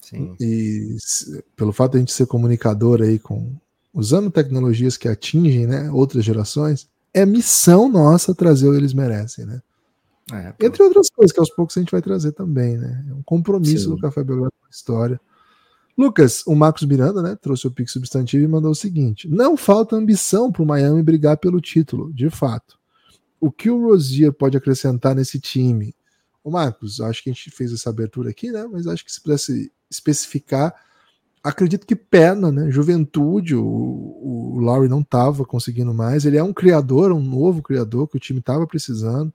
Sim. 0.00 0.36
e 0.38 0.96
se- 1.00 1.42
pelo 1.56 1.72
fato 1.72 1.92
de 1.92 1.96
a 1.98 2.00
gente 2.00 2.12
ser 2.12 2.26
comunicador 2.26 3.00
aí 3.00 3.18
com 3.18 3.50
usando 3.94 4.30
tecnologias 4.30 4.96
que 4.98 5.08
atingem, 5.08 5.66
né, 5.66 5.90
outras 5.90 6.24
gerações, 6.24 6.86
é 7.14 7.24
missão 7.24 7.88
nossa 7.88 8.34
trazer 8.34 8.68
o 8.68 8.74
eles 8.74 8.92
merecem, 8.92 9.46
né? 9.46 9.62
É. 10.30 10.54
Entre 10.60 10.82
outras 10.82 11.10
coisas 11.10 11.32
que 11.32 11.40
aos 11.40 11.50
poucos 11.50 11.76
a 11.76 11.80
gente 11.80 11.90
vai 11.90 12.02
trazer 12.02 12.32
também, 12.32 12.78
né? 12.78 13.04
É 13.08 13.14
um 13.14 13.22
compromisso 13.22 13.84
Sim. 13.84 13.90
do 13.90 14.00
Café 14.00 14.22
Belgrado 14.22 14.52
com 14.60 14.66
a 14.66 14.70
história. 14.70 15.20
Lucas, 15.96 16.42
o 16.46 16.54
Marcos 16.54 16.84
Miranda, 16.84 17.20
né, 17.22 17.36
trouxe 17.40 17.66
o 17.66 17.70
pique 17.70 17.90
substantivo 17.90 18.44
e 18.44 18.48
mandou 18.48 18.70
o 18.70 18.74
seguinte: 18.74 19.28
não 19.28 19.56
falta 19.56 19.96
ambição 19.96 20.50
para 20.50 20.62
o 20.62 20.66
Miami 20.66 21.02
brigar 21.02 21.36
pelo 21.36 21.60
título, 21.60 22.12
de 22.12 22.30
fato. 22.30 22.78
O 23.40 23.50
que 23.50 23.68
o 23.68 23.88
Rozier 23.88 24.32
pode 24.32 24.56
acrescentar 24.56 25.14
nesse 25.14 25.40
time? 25.40 25.94
O 26.44 26.50
Marcos, 26.50 27.00
acho 27.00 27.22
que 27.22 27.30
a 27.30 27.32
gente 27.32 27.50
fez 27.50 27.72
essa 27.72 27.90
abertura 27.90 28.30
aqui, 28.30 28.50
né? 28.50 28.66
Mas 28.70 28.86
acho 28.86 29.04
que 29.04 29.12
se 29.12 29.20
pudesse 29.20 29.72
especificar 29.90 30.74
acredito 31.42 31.86
que 31.86 31.96
perna, 31.96 32.52
né? 32.52 32.70
Juventude, 32.70 33.56
o, 33.56 33.64
o 33.64 34.58
Lowry 34.60 34.88
não 34.88 35.00
estava 35.00 35.44
conseguindo 35.44 35.92
mais. 35.92 36.24
Ele 36.24 36.36
é 36.36 36.42
um 36.42 36.52
criador, 36.52 37.10
um 37.12 37.22
novo 37.22 37.60
criador 37.60 38.06
que 38.06 38.16
o 38.16 38.20
time 38.20 38.38
estava 38.38 38.66
precisando. 38.66 39.32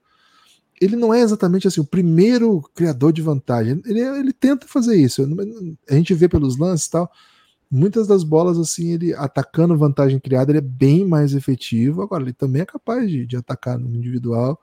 Ele 0.80 0.96
não 0.96 1.12
é 1.12 1.20
exatamente 1.20 1.66
assim 1.66 1.80
o 1.80 1.84
primeiro 1.84 2.62
criador 2.74 3.12
de 3.12 3.22
vantagem. 3.22 3.82
Ele, 3.84 4.00
ele 4.00 4.32
tenta 4.32 4.66
fazer 4.66 4.96
isso. 4.96 5.26
A 5.88 5.94
gente 5.94 6.14
vê 6.14 6.28
pelos 6.28 6.56
lances 6.56 6.86
e 6.86 6.90
tal. 6.90 7.10
Muitas 7.70 8.06
das 8.06 8.24
bolas, 8.24 8.58
assim, 8.58 8.92
ele 8.92 9.12
atacando 9.14 9.76
vantagem 9.76 10.18
criada, 10.18 10.50
ele 10.50 10.58
é 10.58 10.62
bem 10.62 11.04
mais 11.06 11.34
efetivo. 11.34 12.00
Agora, 12.00 12.22
ele 12.22 12.32
também 12.32 12.62
é 12.62 12.66
capaz 12.66 13.10
de, 13.10 13.26
de 13.26 13.36
atacar 13.36 13.78
no 13.78 13.94
individual. 13.94 14.58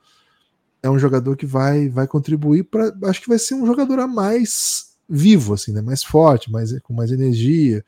É 0.81 0.89
um 0.89 0.97
jogador 0.97 1.35
que 1.35 1.45
vai, 1.45 1.89
vai 1.89 2.07
contribuir 2.07 2.63
para. 2.63 2.95
Acho 3.03 3.21
que 3.21 3.29
vai 3.29 3.37
ser 3.37 3.53
um 3.53 3.65
jogador 3.65 3.99
a 3.99 4.07
mais 4.07 4.95
vivo, 5.07 5.53
assim, 5.53 5.71
né? 5.71 5.81
Mais 5.81 6.03
forte, 6.03 6.51
mais, 6.51 6.79
com 6.79 6.93
mais 6.93 7.11
energia, 7.11 7.83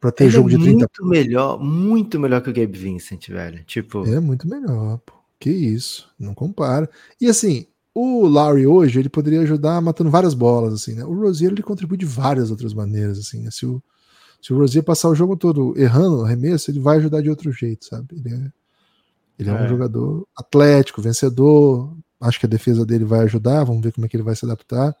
para 0.00 0.12
ter 0.12 0.24
ele 0.24 0.32
jogo 0.32 0.48
é 0.48 0.52
de 0.52 0.58
30 0.58 0.72
muito 0.78 1.06
melhor, 1.06 1.62
muito 1.62 2.20
melhor 2.20 2.40
que 2.40 2.50
o 2.50 2.52
Gabe 2.52 2.78
Vincent, 2.78 3.28
velho. 3.28 3.64
Tipo, 3.64 4.06
É 4.06 4.20
muito 4.20 4.48
melhor, 4.48 4.98
pô. 4.98 5.15
Que 5.38 5.50
isso, 5.50 6.08
não 6.18 6.34
compara. 6.34 6.88
E 7.20 7.26
assim, 7.28 7.66
o 7.94 8.26
Larry 8.26 8.66
hoje, 8.66 8.98
ele 8.98 9.08
poderia 9.08 9.40
ajudar 9.42 9.80
matando 9.80 10.10
várias 10.10 10.34
bolas, 10.34 10.74
assim, 10.74 10.94
né? 10.94 11.04
O 11.04 11.14
Rosier, 11.14 11.50
ele 11.52 11.62
contribui 11.62 11.96
de 11.98 12.06
várias 12.06 12.50
outras 12.50 12.72
maneiras, 12.74 13.18
assim, 13.18 13.40
né? 13.42 13.50
Se 13.50 13.66
o, 13.66 13.82
se 14.40 14.52
o 14.52 14.58
Rosier 14.58 14.82
passar 14.84 15.08
o 15.08 15.14
jogo 15.14 15.36
todo 15.36 15.74
errando 15.78 16.18
o 16.18 16.24
arremesso, 16.24 16.70
ele 16.70 16.80
vai 16.80 16.98
ajudar 16.98 17.20
de 17.22 17.30
outro 17.30 17.50
jeito, 17.52 17.84
sabe? 17.86 18.08
Ele 18.12 18.34
é, 18.34 18.52
ele 19.38 19.50
é, 19.50 19.52
um 19.52 19.64
É. 19.64 19.68
jogador 19.68 20.26
atlético, 20.36 21.02
vencedor. 21.02 21.94
Acho 22.20 22.40
que 22.40 22.46
a 22.46 22.48
defesa 22.48 22.84
dele 22.86 23.04
vai 23.04 23.20
ajudar, 23.20 23.64
vamos 23.64 23.82
ver 23.82 23.92
como 23.92 24.06
é 24.06 24.08
que 24.08 24.16
ele 24.16 24.22
vai 24.24 24.34
se 24.34 24.44
adaptar. 24.44 24.94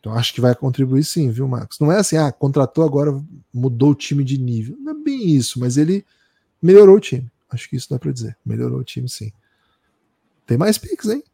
Então 0.00 0.12
acho 0.14 0.34
que 0.34 0.40
vai 0.40 0.54
contribuir 0.54 1.02
sim, 1.04 1.30
viu, 1.30 1.48
Marcos? 1.48 1.80
Não 1.80 1.90
é 1.90 1.98
assim, 1.98 2.16
ah, 2.16 2.30
contratou 2.30 2.84
agora, 2.84 3.18
mudou 3.52 3.90
o 3.90 3.94
time 3.94 4.22
de 4.22 4.38
nível. 4.38 4.76
Não 4.78 4.92
é 4.92 5.02
bem 5.02 5.30
isso, 5.30 5.58
mas 5.58 5.76
ele 5.76 6.04
melhorou 6.62 6.96
o 6.96 7.00
time. 7.00 7.30
Acho 7.50 7.68
que 7.68 7.76
isso 7.76 7.88
dá 7.90 7.98
pra 7.98 8.12
dizer. 8.12 8.36
Melhorou 8.44 8.80
o 8.80 8.84
time 8.84 9.08
sim. 9.08 9.32
Tem 10.46 10.56
mais 10.56 10.78
picks, 10.78 11.08
hein? 11.08 11.24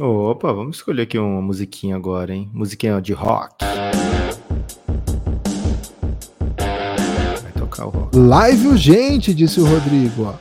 opa, 0.00 0.52
vamos 0.52 0.76
escolher 0.76 1.02
aqui 1.02 1.18
uma 1.18 1.42
musiquinha 1.42 1.96
agora, 1.96 2.32
hein? 2.32 2.48
Musiquinha 2.54 3.00
de 3.02 3.12
rock. 3.12 3.64
Vai 7.42 7.52
tocar 7.58 7.86
o 7.86 7.90
rock. 7.90 8.16
Live 8.16 8.68
urgente, 8.68 9.34
disse 9.34 9.60
o 9.60 9.66
Rodrigo. 9.66 10.22
Ó. 10.22 10.34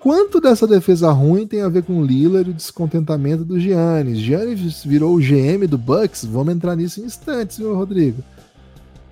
Quanto 0.00 0.40
dessa 0.40 0.66
defesa 0.66 1.12
ruim 1.12 1.46
tem 1.46 1.62
a 1.62 1.68
ver 1.68 1.84
com 1.84 2.00
o 2.00 2.04
Lillard 2.04 2.50
e 2.50 2.52
o 2.52 2.56
descontentamento 2.56 3.44
do 3.44 3.60
Giannis? 3.60 4.18
Giannis 4.18 4.82
virou 4.84 5.14
o 5.14 5.20
GM 5.20 5.64
do 5.68 5.78
Bucks? 5.78 6.24
Vamos 6.24 6.52
entrar 6.52 6.74
nisso 6.74 7.00
em 7.00 7.04
instantes, 7.04 7.58
viu, 7.58 7.76
Rodrigo? 7.76 8.24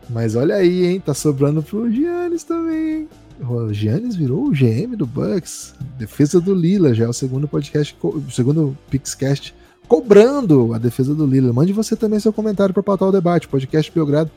Mas 0.09 0.35
olha 0.35 0.57
aí, 0.57 0.87
hein? 0.87 0.99
Tá 0.99 1.15
sobrando 1.15 1.63
pro 1.63 1.89
Giannis 1.89 2.43
também, 2.43 3.03
hein? 3.03 3.09
O 3.49 3.73
Giannis 3.73 4.17
virou 4.17 4.47
o 4.47 4.51
GM 4.51 4.97
do 4.97 5.07
Bucks. 5.07 5.75
Defesa 5.99 6.41
do 6.41 6.55
Lillard, 6.55 6.97
já 6.97 7.05
é 7.05 7.09
o 7.09 7.13
segundo 7.13 7.49
podcast, 7.49 7.97
o 8.03 8.31
segundo 8.31 8.77
Pixcast 8.91 9.55
cobrando 9.89 10.73
a 10.73 10.79
defesa 10.79 11.15
do 11.15 11.27
Lillard. 11.27 11.55
Mande 11.55 11.73
você 11.73 11.97
também 11.97 12.21
seu 12.21 12.33
comentário 12.33 12.73
para 12.73 12.83
pautar 12.83 13.09
o 13.09 13.13
debate. 13.13 13.49
Podcast 13.49 13.91
Belgrado 13.91 14.31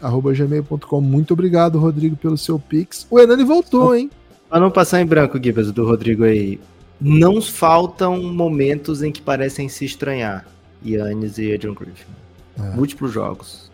arroba 0.00 0.32
gmail.com. 0.32 1.00
Muito 1.00 1.32
obrigado, 1.32 1.78
Rodrigo, 1.78 2.16
pelo 2.16 2.36
seu 2.36 2.58
Pix. 2.58 3.06
O 3.10 3.18
Hernani 3.18 3.44
voltou, 3.44 3.94
hein? 3.94 4.10
Pra 4.48 4.60
não 4.60 4.70
passar 4.70 5.00
em 5.00 5.06
branco, 5.06 5.42
Gibas, 5.42 5.72
do 5.72 5.84
Rodrigo 5.84 6.24
aí. 6.24 6.60
Não 7.00 7.42
faltam 7.42 8.22
momentos 8.22 9.02
em 9.02 9.10
que 9.10 9.20
parecem 9.20 9.68
se 9.68 9.84
estranhar. 9.84 10.46
Yannis 10.84 11.38
e 11.38 11.52
Adrian 11.52 11.74
Griffin. 11.74 12.12
É. 12.58 12.76
Múltiplos 12.76 13.12
jogos. 13.12 13.70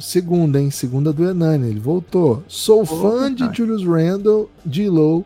Segunda, 0.00 0.60
hein? 0.60 0.70
Segunda 0.70 1.12
do 1.12 1.24
Hernani, 1.24 1.68
ele 1.68 1.80
voltou. 1.80 2.42
Sou 2.48 2.84
fã 2.84 3.32
de. 3.32 3.48
Julius 3.56 3.84
Randle, 3.84 4.50
D-Low, 4.64 5.24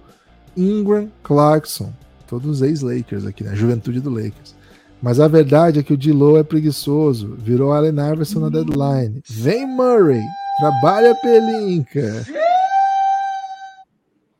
Ingram, 0.56 1.10
Clarkson. 1.22 1.92
Todos 2.26 2.62
ex-Lakers 2.62 3.24
aqui, 3.26 3.44
né? 3.44 3.54
Juventude 3.54 4.00
do 4.00 4.10
Lakers. 4.10 4.54
Mas 5.00 5.20
a 5.20 5.28
verdade 5.28 5.78
é 5.78 5.82
que 5.82 5.92
o 5.92 5.96
D-Low 5.96 6.38
é 6.38 6.42
preguiçoso. 6.42 7.36
Virou 7.38 7.72
Allen 7.72 7.94
Iverson 8.12 8.40
na 8.40 8.48
deadline. 8.48 9.22
Vem 9.28 9.66
Murray. 9.66 10.22
Trabalha 10.58 11.14
pelinca. 11.16 12.24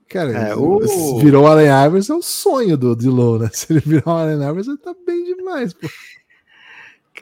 Cara, 0.09 0.31
É, 0.31 0.55
o- 0.55 1.19
virou 1.19 1.47
Allen 1.47 1.67
Iverson 1.87 2.15
é 2.15 2.17
o 2.17 2.23
sonho 2.23 2.77
do 2.77 2.95
D-Low, 2.95 3.39
né? 3.39 3.51
Se 3.53 3.73
ele 3.73 3.81
virar 3.81 4.07
o 4.07 4.11
Allen 4.17 4.49
Iverson, 4.49 4.71
ele 4.73 4.79
tá 4.81 4.95
bem 5.05 5.25
demais, 5.25 5.73
pô. 5.73 5.89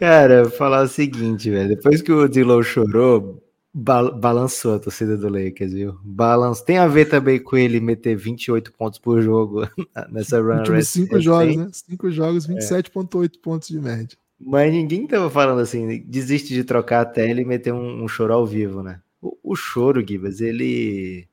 Cara, 0.02 0.50
falar 0.50 0.82
o 0.82 0.88
seguinte, 0.88 1.48
velho. 1.48 1.68
Depois 1.76 2.02
que 2.02 2.10
o 2.10 2.28
D'Lo 2.28 2.60
chorou, 2.64 3.40
ba- 3.72 4.10
balançou 4.10 4.74
a 4.74 4.78
torcida 4.80 5.16
do 5.16 5.28
Lakers, 5.28 5.72
viu? 5.72 5.96
Balanço. 6.02 6.64
Tem 6.64 6.76
a 6.76 6.88
ver 6.88 7.04
também 7.04 7.40
com 7.40 7.56
ele 7.56 7.78
meter 7.78 8.16
28 8.16 8.72
pontos 8.72 8.98
por 8.98 9.22
jogo 9.22 9.60
nessa 10.10 10.42
run. 10.42 10.56
Últimos 10.56 10.88
cinco 10.88 11.20
jogos, 11.20 11.56
né? 11.56 11.68
Cinco 11.70 12.10
jogos, 12.10 12.48
27,8 12.48 13.38
pontos 13.40 13.68
de 13.68 13.78
média. 13.78 14.18
Mas 14.40 14.72
ninguém 14.72 15.06
tava 15.06 15.30
falando 15.30 15.60
assim, 15.60 16.02
desiste 16.04 16.52
de 16.52 16.64
trocar 16.64 17.02
a 17.02 17.04
tela 17.04 17.40
e 17.40 17.44
meter 17.44 17.72
um, 17.72 18.02
um 18.02 18.08
choro 18.08 18.34
ao 18.34 18.44
vivo, 18.44 18.82
né? 18.82 19.00
O, 19.20 19.38
o 19.40 19.54
choro, 19.54 20.04
Gibas, 20.04 20.40
ele. 20.40 21.28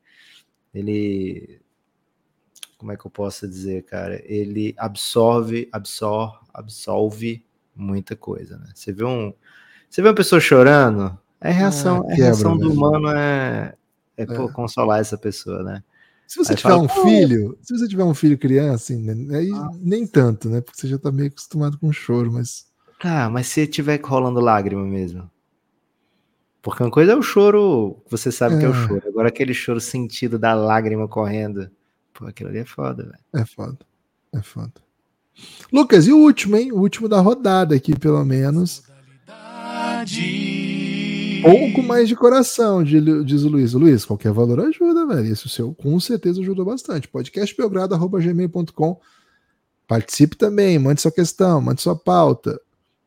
Ele. 0.72 1.60
Como 2.78 2.92
é 2.92 2.96
que 2.96 3.04
eu 3.08 3.10
posso 3.10 3.48
dizer, 3.48 3.82
cara? 3.86 4.22
Ele 4.28 4.76
absorve, 4.78 5.68
absorve, 5.72 6.38
absolve 6.54 7.49
muita 7.80 8.16
coisa, 8.16 8.58
né? 8.58 8.68
Você 8.76 8.92
vê 8.92 9.04
um. 9.06 9.34
Você 9.90 10.02
vê 10.02 10.10
uma 10.10 10.16
pessoa 10.16 10.40
chorando, 10.40 11.18
é 11.42 11.52
reação, 11.52 12.06
Ah, 12.08 12.12
é 12.12 12.16
reação 12.16 12.56
do 12.58 12.68
velho. 12.70 12.74
humano 12.74 13.10
é, 13.10 13.74
é, 14.18 14.26
pô, 14.26 14.48
É. 14.50 14.52
consolar 14.52 15.00
essa 15.00 15.18
pessoa, 15.18 15.64
né? 15.64 15.84
Se 16.28 16.38
você 16.38 16.52
Aí 16.52 16.58
tiver 16.58 16.70
fala, 16.70 16.84
um 16.84 16.88
"Pô." 16.88 17.02
filho, 17.02 17.58
se 17.64 17.76
você 17.76 17.88
tiver 17.88 18.04
um 18.04 18.14
filho 18.14 18.38
criança, 18.38 18.94
assim, 18.94 19.02
né, 19.02 19.38
aí 19.38 19.50
nem 19.80 20.06
tanto, 20.06 20.48
né? 20.48 20.62
Porque 20.62 20.80
você 20.80 20.88
já 20.88 21.00
tá 21.00 21.12
meio 21.12 21.30
acostumado 21.30 21.80
com 21.80 21.92
choro, 21.92 22.32
mas. 22.32 22.68
Tá, 23.02 23.30
mas 23.30 23.48
se 23.48 23.66
tiver 23.66 24.00
rolando 24.04 24.40
lágrima 24.40 24.84
mesmo. 24.86 25.30
Porque 26.62 26.84
uma 26.84 26.92
coisa 26.92 27.14
é 27.14 27.16
o 27.16 27.22
choro, 27.22 28.04
você 28.10 28.32
sabe 28.32 28.60
que 28.60 28.66
é 28.66 28.70
o 28.70 28.72
É. 28.72 28.88
choro. 28.88 29.02
Agora 29.08 29.30
aquele 29.30 29.54
choro 29.54 29.80
sentido 29.80 30.38
da 30.38 30.54
lágrima 30.54 31.08
correndo. 31.08 31.72
Pô, 32.14 32.26
aquilo 32.26 32.50
ali 32.50 32.60
é 32.60 32.66
foda, 32.66 33.04
velho. 33.04 33.20
É 33.34 33.46
foda. 33.46 33.78
É 34.34 34.42
foda. 34.42 34.74
Lucas, 35.72 36.08
e 36.08 36.12
o 36.12 36.18
último, 36.18 36.56
hein? 36.56 36.72
O 36.72 36.80
último 36.80 37.08
da 37.08 37.20
rodada 37.20 37.76
aqui, 37.76 37.98
pelo 37.98 38.24
menos. 38.26 38.84
Pouco 41.42 41.84
mais 41.84 42.08
de 42.08 42.16
coração, 42.16 42.84
diz 42.84 43.44
o 43.44 43.50
Luiz. 43.50 43.74
Luiz, 43.74 44.06
qualquer 44.06 44.32
valor 44.32 44.60
ajuda, 44.62 45.06
velho. 45.06 45.26
Isso 45.26 45.48
seu 45.48 45.74
com 45.74 46.00
certeza 46.00 46.42
ajuda 46.42 46.64
bastante. 46.64 47.08
Podcastbelgrado.gmail.com 47.08 49.00
Participe 49.88 50.38
também, 50.38 50.78
mande 50.78 51.02
sua 51.02 51.12
questão, 51.12 51.60
mande 51.60 51.82
sua 51.82 51.96
pauta. 51.96 52.62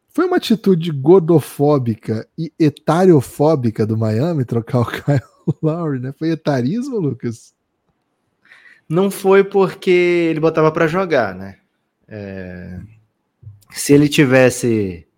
Foi 0.09 0.27
uma 0.27 0.37
atitude 0.37 0.91
gordofóbica 0.91 2.27
e 2.37 2.53
etariofóbica 2.59 3.87
do 3.87 3.97
Miami 3.97 4.45
trocar 4.45 4.81
o 4.81 4.85
Kyle 4.91 5.23
Lowry, 5.63 6.01
né? 6.01 6.13
Foi 6.19 6.31
etarismo, 6.31 6.99
Lucas? 6.99 7.55
Não 8.89 9.11
foi 9.11 9.45
porque 9.45 9.91
ele 9.91 10.41
botava 10.41 10.73
pra 10.73 10.89
jogar, 10.89 11.35
né? 11.35 11.59
É, 12.15 12.79
Se 13.71 13.95
ele 13.95 14.07
tivesse 14.09 15.09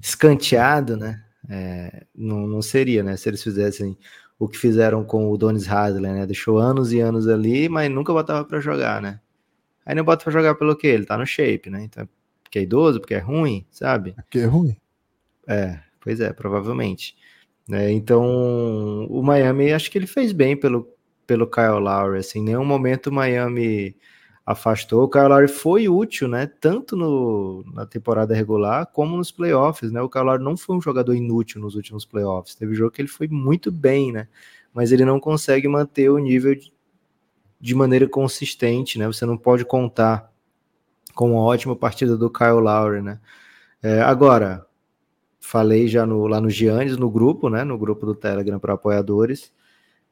escanteado, 0.00 0.96
né? 0.96 1.24
é, 1.48 2.04
Não, 2.14 2.46
não 2.48 2.60
seria, 2.60 3.02
né? 3.02 3.16
Se 3.16 3.28
eles 3.28 3.42
fizessem 3.42 3.96
o 4.38 4.48
que 4.48 4.58
fizeram 4.58 5.04
com 5.04 5.30
o 5.30 5.36
Donis 5.38 5.68
Haslem, 5.68 6.12
né? 6.12 6.26
Deixou 6.26 6.58
anos 6.58 6.92
e 6.92 6.98
anos 6.98 7.28
ali, 7.28 7.68
mas 7.68 7.88
nunca 7.88 8.12
botava 8.12 8.44
pra 8.44 8.58
jogar, 8.58 9.00
né? 9.00 9.20
Aí 9.86 9.94
não 9.94 10.04
bota 10.04 10.24
pra 10.24 10.32
jogar 10.32 10.56
pelo 10.56 10.76
quê? 10.76 10.88
Ele 10.88 11.06
tá 11.06 11.16
no 11.16 11.24
shape, 11.24 11.70
né? 11.70 11.84
Então, 11.84 12.08
porque 12.42 12.58
é 12.58 12.62
idoso, 12.62 12.98
porque 13.00 13.14
é 13.14 13.18
ruim, 13.18 13.64
sabe? 13.70 14.16
Que 14.28 14.40
é 14.40 14.46
ruim. 14.46 14.76
É, 15.46 15.78
pois 16.00 16.20
é, 16.20 16.32
provavelmente. 16.32 17.16
né? 17.68 17.92
então, 17.92 19.06
o 19.08 19.22
Miami, 19.22 19.72
acho 19.72 19.90
que 19.90 19.98
ele 19.98 20.06
fez 20.08 20.32
bem 20.32 20.56
pelo, 20.56 20.88
pelo 21.26 21.46
Kyle 21.48 21.78
Lowry, 21.80 22.18
assim, 22.18 22.40
em 22.40 22.44
nenhum 22.44 22.64
momento 22.64 23.08
o 23.08 23.12
Miami 23.12 23.96
afastou. 24.44 25.04
O 25.04 25.08
Kyle 25.08 25.28
Lowry 25.28 25.48
foi 25.48 25.88
útil, 25.88 26.26
né, 26.28 26.46
tanto 26.46 26.96
no, 26.96 27.64
na 27.72 27.86
temporada 27.86 28.34
regular 28.34 28.86
como 28.86 29.16
nos 29.16 29.30
playoffs, 29.30 29.92
né, 29.92 30.00
o 30.02 30.08
Kyle 30.08 30.24
Lowry 30.24 30.42
não 30.42 30.56
foi 30.56 30.76
um 30.76 30.80
jogador 30.80 31.14
inútil 31.14 31.60
nos 31.60 31.74
últimos 31.74 32.04
playoffs, 32.04 32.54
teve 32.54 32.74
jogo 32.74 32.90
que 32.90 33.00
ele 33.00 33.08
foi 33.08 33.28
muito 33.28 33.70
bem, 33.70 34.10
né, 34.10 34.26
mas 34.74 34.90
ele 34.90 35.04
não 35.04 35.20
consegue 35.20 35.68
manter 35.68 36.08
o 36.10 36.18
nível 36.18 36.54
de, 36.54 36.72
de 37.60 37.74
maneira 37.74 38.08
consistente, 38.08 38.98
né, 38.98 39.06
você 39.06 39.24
não 39.24 39.36
pode 39.36 39.64
contar 39.64 40.32
com 41.14 41.32
uma 41.32 41.42
ótima 41.42 41.76
partida 41.76 42.16
do 42.16 42.28
Kyle 42.28 42.60
Lowry, 42.60 43.00
né. 43.00 43.20
É, 43.82 44.00
agora, 44.00 44.66
falei 45.42 45.88
já 45.88 46.06
no, 46.06 46.26
lá 46.28 46.40
no 46.40 46.48
Giannis, 46.48 46.96
no 46.96 47.10
grupo, 47.10 47.50
né? 47.50 47.64
No 47.64 47.76
grupo 47.76 48.06
do 48.06 48.14
Telegram 48.14 48.58
para 48.58 48.74
apoiadores. 48.74 49.52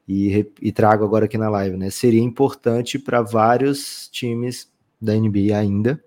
E, 0.07 0.45
e 0.61 0.71
trago 0.71 1.05
agora 1.05 1.25
aqui 1.25 1.37
na 1.37 1.49
live, 1.49 1.77
né? 1.77 1.89
Seria 1.89 2.21
importante 2.21 2.99
para 2.99 3.21
vários 3.21 4.09
times 4.09 4.71
da 4.99 5.13
NBA 5.13 5.55
ainda, 5.57 6.03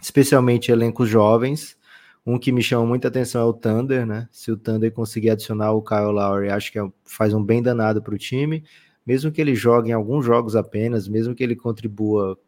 especialmente 0.00 0.72
elencos 0.72 1.08
jovens, 1.08 1.76
Um 2.24 2.38
que 2.38 2.52
me 2.52 2.62
chama 2.62 2.86
muita 2.86 3.08
atenção 3.08 3.42
é 3.42 3.44
o 3.44 3.52
Thunder, 3.52 4.06
né? 4.06 4.28
Se 4.30 4.52
o 4.52 4.56
Thunder 4.56 4.92
conseguir 4.92 5.30
adicionar 5.30 5.72
o 5.72 5.82
Kyle 5.82 6.12
Lowry, 6.12 6.50
acho 6.50 6.70
que 6.70 6.78
é, 6.78 6.88
faz 7.04 7.34
um 7.34 7.42
bem 7.42 7.60
danado 7.62 8.00
para 8.00 8.14
o 8.14 8.18
time. 8.18 8.64
Mesmo 9.04 9.32
que 9.32 9.40
ele 9.40 9.54
jogue 9.56 9.90
em 9.90 9.92
alguns 9.92 10.24
jogos 10.24 10.54
apenas, 10.54 11.08
mesmo 11.08 11.34
que 11.34 11.42
ele 11.42 11.56
contribua 11.56 12.38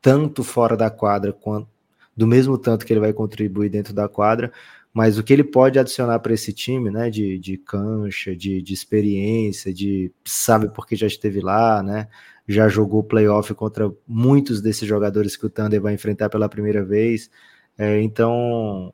tanto 0.00 0.44
fora 0.44 0.76
da 0.76 0.88
quadra 0.88 1.32
quanto 1.32 1.68
do 2.16 2.26
mesmo 2.26 2.58
tanto 2.58 2.84
que 2.84 2.92
ele 2.92 3.00
vai 3.00 3.14
contribuir 3.14 3.70
dentro 3.70 3.94
da 3.94 4.06
quadra, 4.08 4.52
mas 4.92 5.18
o 5.18 5.22
que 5.22 5.32
ele 5.32 5.44
pode 5.44 5.78
adicionar 5.78 6.18
para 6.18 6.34
esse 6.34 6.52
time, 6.52 6.90
né, 6.90 7.10
de, 7.10 7.38
de 7.38 7.56
cancha, 7.56 8.34
de, 8.34 8.60
de 8.60 8.74
experiência, 8.74 9.72
de 9.72 10.12
sabe 10.24 10.68
porque 10.68 10.96
já 10.96 11.06
esteve 11.06 11.40
lá, 11.40 11.82
né, 11.82 12.08
já 12.46 12.68
jogou 12.68 13.04
playoff 13.04 13.54
contra 13.54 13.92
muitos 14.06 14.60
desses 14.60 14.88
jogadores 14.88 15.36
que 15.36 15.46
o 15.46 15.50
Thunder 15.50 15.80
vai 15.80 15.94
enfrentar 15.94 16.28
pela 16.28 16.48
primeira 16.48 16.84
vez, 16.84 17.30
é, 17.78 18.02
então 18.02 18.92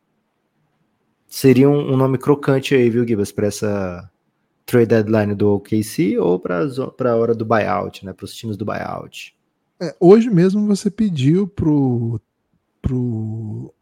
seria 1.26 1.68
um, 1.68 1.94
um, 1.94 1.96
nome 1.96 2.18
crocante 2.18 2.74
aí, 2.74 2.90
viu, 2.90 3.06
Gibas, 3.06 3.32
para 3.32 3.46
essa 3.46 4.10
trade 4.66 4.86
deadline 4.86 5.34
do 5.34 5.54
OKC 5.54 6.18
ou 6.18 6.38
para 6.38 6.60
a 7.10 7.16
hora 7.16 7.34
do 7.34 7.44
buyout, 7.44 8.04
né, 8.04 8.12
para 8.12 8.24
os 8.24 8.34
times 8.34 8.56
do 8.56 8.66
buyout. 8.66 9.34
É, 9.80 9.94
hoje 9.98 10.28
mesmo 10.28 10.66
você 10.66 10.90
pediu 10.90 11.48
pro, 11.48 12.20
pro 12.82 13.74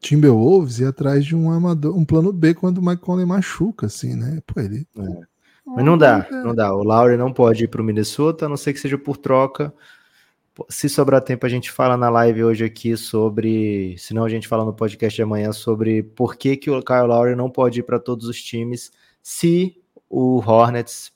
Timberwolves 0.00 0.78
ir 0.78 0.86
atrás 0.86 1.24
de 1.24 1.34
um 1.34 1.50
amador, 1.50 1.96
um 1.96 2.04
plano 2.04 2.32
B 2.32 2.54
quando 2.54 2.78
o 2.78 2.82
Mike 2.82 3.02
Conley 3.02 3.26
machuca, 3.26 3.86
assim, 3.86 4.14
né? 4.14 4.40
Pô, 4.46 4.60
ele. 4.60 4.86
É. 4.98 5.38
Mas 5.66 5.84
não 5.84 5.98
dá, 5.98 6.26
não 6.30 6.54
dá. 6.54 6.72
O 6.74 6.82
Lowry 6.82 7.16
não 7.16 7.32
pode 7.32 7.64
ir 7.64 7.68
para 7.68 7.82
o 7.82 7.84
Minnesota, 7.84 8.46
a 8.46 8.48
não 8.48 8.56
ser 8.56 8.72
que 8.72 8.80
seja 8.80 8.96
por 8.96 9.16
troca. 9.16 9.72
Se 10.68 10.88
sobrar 10.88 11.20
tempo, 11.20 11.44
a 11.44 11.48
gente 11.48 11.70
fala 11.70 11.96
na 11.96 12.08
live 12.08 12.42
hoje 12.42 12.64
aqui 12.64 12.96
sobre. 12.96 13.96
Se 13.98 14.14
não, 14.14 14.24
a 14.24 14.28
gente 14.28 14.48
fala 14.48 14.64
no 14.64 14.72
podcast 14.72 15.14
de 15.14 15.22
amanhã 15.22 15.52
sobre 15.52 16.02
por 16.02 16.36
que, 16.36 16.56
que 16.56 16.70
o 16.70 16.82
Kyle 16.82 17.06
Lowry 17.06 17.36
não 17.36 17.50
pode 17.50 17.80
ir 17.80 17.82
para 17.82 17.98
todos 17.98 18.26
os 18.26 18.42
times 18.42 18.90
se 19.22 19.76
o 20.08 20.38
Hornets 20.38 21.12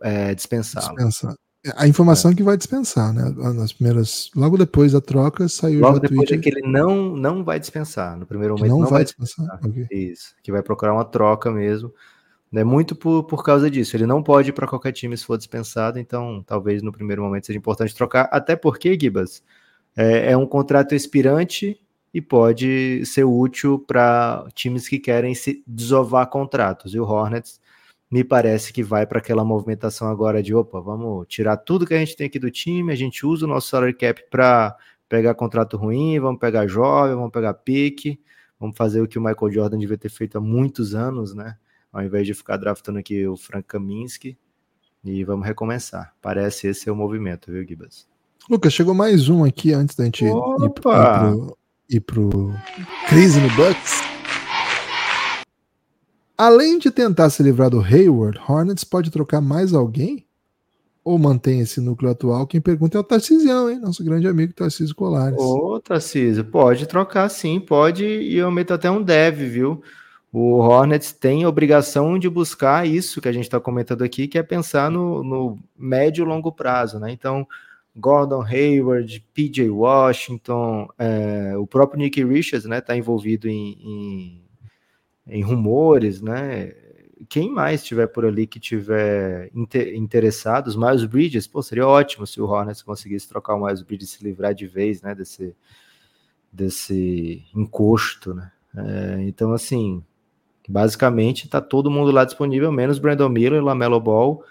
é, 0.00 0.34
dispensá-lo. 0.34 0.94
Dispensar. 0.94 1.34
A 1.76 1.88
informação 1.88 2.30
é. 2.30 2.34
que 2.34 2.42
vai 2.42 2.56
dispensar, 2.56 3.12
né? 3.12 3.34
Nas 3.54 3.72
primeiras, 3.72 4.30
logo 4.36 4.58
depois 4.58 4.92
da 4.92 5.00
troca 5.00 5.48
saiu 5.48 5.80
logo 5.80 5.98
depois 5.98 6.28
Twitter. 6.28 6.38
é 6.38 6.42
que 6.42 6.48
ele 6.48 6.62
não 6.62 7.16
não 7.16 7.42
vai 7.42 7.58
dispensar. 7.58 8.18
No 8.18 8.26
primeiro 8.26 8.54
momento 8.54 8.70
não, 8.70 8.80
não 8.80 8.88
vai, 8.88 9.04
dispensar. 9.04 9.46
dispensar. 9.46 9.70
Okay. 9.70 10.10
Isso, 10.10 10.34
que 10.42 10.52
vai 10.52 10.62
procurar 10.62 10.92
uma 10.92 11.04
troca 11.04 11.50
mesmo. 11.50 11.92
É 12.54 12.62
muito 12.62 12.94
por, 12.94 13.24
por 13.24 13.42
causa 13.42 13.70
disso. 13.70 13.96
Ele 13.96 14.06
não 14.06 14.22
pode 14.22 14.50
ir 14.50 14.52
para 14.52 14.66
qualquer 14.66 14.92
time 14.92 15.16
se 15.16 15.24
for 15.24 15.36
dispensado, 15.36 15.98
então 15.98 16.42
talvez 16.46 16.82
no 16.82 16.92
primeiro 16.92 17.22
momento 17.22 17.46
seja 17.46 17.58
importante 17.58 17.94
trocar. 17.94 18.28
Até 18.30 18.54
porque, 18.54 18.96
Gibas, 19.00 19.42
é, 19.96 20.32
é 20.32 20.36
um 20.36 20.46
contrato 20.46 20.94
expirante 20.94 21.80
e 22.12 22.20
pode 22.20 23.04
ser 23.06 23.24
útil 23.24 23.78
para 23.78 24.46
times 24.54 24.86
que 24.86 25.00
querem 25.00 25.34
se 25.34 25.64
desovar 25.66 26.28
contratos. 26.28 26.94
E 26.94 27.00
o 27.00 27.04
Hornets 27.04 27.60
me 28.10 28.22
parece 28.22 28.72
que 28.72 28.82
vai 28.82 29.06
para 29.06 29.18
aquela 29.18 29.44
movimentação 29.44 30.08
agora 30.08 30.42
de 30.42 30.54
opa, 30.54 30.80
vamos 30.80 31.26
tirar 31.28 31.56
tudo 31.56 31.86
que 31.86 31.94
a 31.94 31.98
gente 31.98 32.16
tem 32.16 32.26
aqui 32.26 32.38
do 32.38 32.50
time, 32.50 32.92
a 32.92 32.96
gente 32.96 33.26
usa 33.26 33.46
o 33.46 33.48
nosso 33.48 33.68
salary 33.68 33.94
cap 33.94 34.22
para 34.30 34.76
pegar 35.08 35.34
contrato 35.34 35.76
ruim, 35.76 36.18
vamos 36.20 36.38
pegar 36.38 36.66
jovem, 36.66 37.14
vamos 37.14 37.30
pegar 37.30 37.54
pique, 37.54 38.20
vamos 38.58 38.76
fazer 38.76 39.00
o 39.00 39.08
que 39.08 39.18
o 39.18 39.22
Michael 39.22 39.52
Jordan 39.52 39.78
devia 39.78 39.98
ter 39.98 40.10
feito 40.10 40.38
há 40.38 40.40
muitos 40.40 40.94
anos, 40.94 41.34
né? 41.34 41.56
Ao 41.92 42.02
invés 42.02 42.26
de 42.26 42.34
ficar 42.34 42.56
draftando 42.56 42.98
aqui 42.98 43.26
o 43.26 43.36
Frank 43.36 43.66
Kaminsky, 43.66 44.36
e 45.04 45.22
vamos 45.22 45.46
recomeçar. 45.46 46.14
Parece 46.22 46.68
esse 46.68 46.88
é 46.88 46.92
o 46.92 46.96
movimento, 46.96 47.52
viu, 47.52 47.66
Gibas? 47.66 48.08
Lucas, 48.48 48.72
chegou 48.72 48.94
mais 48.94 49.28
um 49.28 49.44
aqui 49.44 49.72
antes 49.72 49.94
da 49.94 50.04
gente 50.04 50.24
Opa! 50.24 50.64
ir, 50.66 50.70
pro, 51.36 51.58
ir 51.90 52.00
pro 52.00 52.54
Crise 53.08 53.40
no 53.40 53.48
Bucks. 53.50 54.13
Além 56.36 56.78
de 56.78 56.90
tentar 56.90 57.30
se 57.30 57.42
livrar 57.42 57.70
do 57.70 57.80
Hayward, 57.80 58.40
Hornets 58.48 58.82
pode 58.82 59.10
trocar 59.10 59.40
mais 59.40 59.72
alguém? 59.72 60.26
Ou 61.04 61.18
mantém 61.18 61.60
esse 61.60 61.80
núcleo 61.80 62.10
atual? 62.10 62.46
Quem 62.46 62.60
pergunta 62.60 62.96
é 62.96 63.00
o 63.00 63.04
Tarcísio, 63.04 63.70
hein? 63.70 63.78
Nosso 63.78 64.02
grande 64.02 64.26
amigo 64.26 64.52
Tarcísio 64.52 64.94
Colares. 64.96 65.38
Ô, 65.38 65.78
Tarcísio, 65.78 66.44
pode 66.44 66.86
trocar 66.86 67.28
sim, 67.28 67.60
pode, 67.60 68.04
e 68.04 68.36
eu 68.36 68.50
meto 68.50 68.74
até 68.74 68.90
um 68.90 69.02
deve, 69.02 69.46
viu? 69.46 69.82
O 70.32 70.56
Hornets 70.56 71.12
tem 71.12 71.46
obrigação 71.46 72.18
de 72.18 72.28
buscar 72.28 72.84
isso 72.84 73.20
que 73.20 73.28
a 73.28 73.32
gente 73.32 73.44
está 73.44 73.60
comentando 73.60 74.02
aqui, 74.02 74.26
que 74.26 74.38
é 74.38 74.42
pensar 74.42 74.90
no, 74.90 75.22
no 75.22 75.58
médio 75.78 76.24
e 76.24 76.28
longo 76.28 76.50
prazo, 76.50 76.98
né? 76.98 77.12
Então, 77.12 77.46
Gordon 77.94 78.42
Hayward, 78.42 79.24
PJ 79.32 79.70
Washington, 79.70 80.88
é, 80.98 81.56
o 81.56 81.66
próprio 81.66 82.00
Nick 82.00 82.24
Richards, 82.24 82.66
né, 82.66 82.78
está 82.78 82.96
envolvido 82.96 83.48
em, 83.48 83.78
em 83.80 84.43
em 85.26 85.42
rumores, 85.42 86.20
né? 86.20 86.72
Quem 87.28 87.50
mais 87.50 87.82
tiver 87.82 88.06
por 88.08 88.24
ali 88.24 88.46
que 88.46 88.60
tiver 88.60 89.50
inter 89.54 89.94
interessados, 89.94 90.76
Miles 90.76 91.04
Bridges, 91.04 91.46
pô, 91.46 91.62
seria 91.62 91.86
ótimo 91.86 92.26
se 92.26 92.40
o 92.40 92.46
Hornets 92.46 92.82
conseguisse 92.82 93.28
trocar 93.28 93.54
o 93.54 93.64
Miles 93.64 93.82
Bridges 93.82 94.10
se 94.10 94.24
livrar 94.24 94.54
de 94.54 94.66
vez, 94.66 95.00
né, 95.00 95.14
desse, 95.14 95.54
desse 96.52 97.44
encosto, 97.54 98.34
né? 98.34 98.52
É, 98.76 99.22
então, 99.22 99.52
assim, 99.52 100.02
basicamente 100.68 101.48
tá 101.48 101.60
todo 101.60 101.90
mundo 101.90 102.10
lá 102.10 102.24
disponível, 102.24 102.70
menos 102.72 102.98
Brandon 102.98 103.28
Miller, 103.28 103.62
Lamelo 103.62 104.00
Ball 104.00 104.44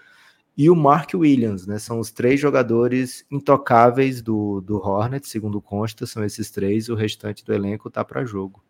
e 0.56 0.70
o 0.70 0.76
Mark 0.76 1.10
Williams, 1.14 1.66
né? 1.66 1.78
São 1.78 1.98
os 1.98 2.10
três 2.10 2.40
jogadores 2.40 3.24
intocáveis 3.30 4.22
do, 4.22 4.60
do 4.60 4.76
Hornets, 4.76 5.30
segundo 5.30 5.60
consta, 5.60 6.06
são 6.06 6.24
esses 6.24 6.50
três, 6.50 6.88
o 6.88 6.94
restante 6.94 7.44
do 7.44 7.52
elenco 7.52 7.90
tá 7.90 8.04
para 8.04 8.24
jogo. 8.24 8.62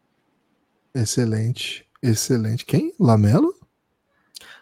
Excelente. 0.94 1.86
Excelente. 2.04 2.66
Quem? 2.66 2.92
Lamelo? 3.00 3.54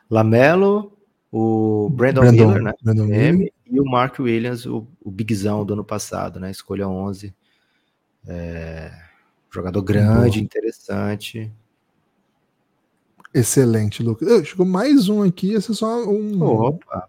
Lamelo, 0.09 0.97
o 1.31 1.91
Brandon, 1.91 2.21
Brandon 2.21 2.47
Miller, 2.47 2.63
né? 2.63 2.73
Brandon 2.81 3.07
Miller. 3.07 3.53
E 3.67 3.81
o 3.81 3.85
Mark 3.85 4.21
Williams, 4.21 4.65
o, 4.65 4.87
o 5.03 5.11
Bigzão 5.11 5.65
do 5.65 5.73
ano 5.73 5.85
passado, 5.85 6.39
né? 6.39 6.53
Escolha 6.53 6.87
11. 6.87 7.35
É, 8.29 8.93
jogador 9.51 9.83
grande, 9.83 10.39
Boa. 10.39 10.45
interessante. 10.45 11.51
Excelente, 13.35 14.05
Lucas. 14.05 14.47
Chegou 14.47 14.67
mais 14.67 15.09
um 15.09 15.23
aqui, 15.23 15.55
esse 15.55 15.73
é 15.73 15.75
só 15.75 16.05
um. 16.05 16.41
Opa. 16.43 17.09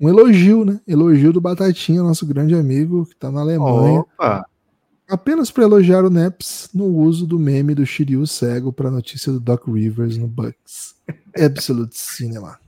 Um 0.00 0.08
elogio, 0.08 0.64
né? 0.64 0.80
Elogio 0.86 1.32
do 1.32 1.40
Batatinha, 1.40 2.02
nosso 2.02 2.24
grande 2.24 2.54
amigo 2.54 3.06
que 3.06 3.16
tá 3.16 3.32
na 3.32 3.40
Alemanha. 3.40 4.00
Opa! 4.00 4.47
Apenas 5.08 5.50
para 5.50 5.64
elogiar 5.64 6.04
o 6.04 6.10
Neps 6.10 6.68
no 6.74 6.84
uso 6.84 7.26
do 7.26 7.38
meme 7.38 7.74
do 7.74 7.86
Shiryu 7.86 8.26
cego 8.26 8.72
para 8.72 8.88
a 8.88 8.92
notícia 8.92 9.32
do 9.32 9.40
Doc 9.40 9.66
Rivers 9.66 10.16
no 10.16 10.28
Bucks. 10.28 10.94
Absolute 11.36 11.96
Cinema. 11.96 12.58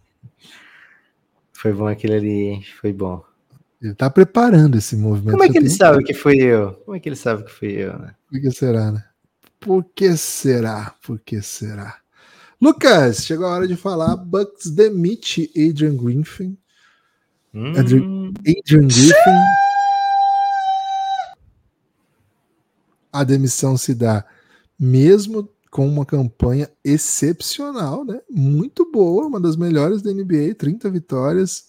Foi 1.53 1.73
bom 1.73 1.87
aquele 1.87 2.15
ali, 2.15 2.65
foi 2.81 2.93
bom. 2.93 3.23
Ele 3.83 3.95
tá 3.95 4.09
preparando 4.09 4.79
esse 4.79 4.97
movimento. 4.97 5.33
Como 5.33 5.45
é 5.45 5.49
que 5.49 5.59
ele 5.59 5.71
sabe 5.71 6.03
que 6.03 6.15
foi 6.15 6.37
eu? 6.39 6.73
Como 6.85 6.97
é 6.97 7.01
que 7.01 7.09
ele 7.09 7.17
sabe 7.17 7.45
que 7.45 7.51
fui 7.51 7.73
eu, 7.73 7.99
né? 7.99 8.15
Por 8.31 8.41
que 8.41 8.51
será, 8.51 8.93
né? 8.93 9.05
Por 9.59 9.85
que 9.95 10.17
será? 10.17 10.95
Por 11.03 11.21
que 11.21 11.43
será? 11.43 11.99
Lucas, 12.61 13.25
chegou 13.25 13.47
a 13.47 13.51
hora 13.51 13.69
de 13.69 13.77
falar. 13.77 14.17
Bucks 14.17 14.71
demite 14.71 15.51
Adrian 15.57 15.97
Griffin. 15.97 16.57
Hum. 17.55 17.73
Adrian, 17.77 18.33
Adrian 18.47 18.87
Griffin 18.87 19.70
a 23.13 23.25
demissão 23.25 23.77
se 23.77 23.95
dá 23.95 24.25
mesmo 24.79 25.49
com 25.71 25.87
uma 25.87 26.05
campanha 26.05 26.69
excepcional, 26.85 28.05
né? 28.05 28.21
Muito 28.29 28.91
boa, 28.91 29.27
uma 29.27 29.41
das 29.41 29.57
melhores 29.57 30.03
da 30.03 30.13
NBA, 30.13 30.55
30 30.57 30.91
vitórias. 30.91 31.67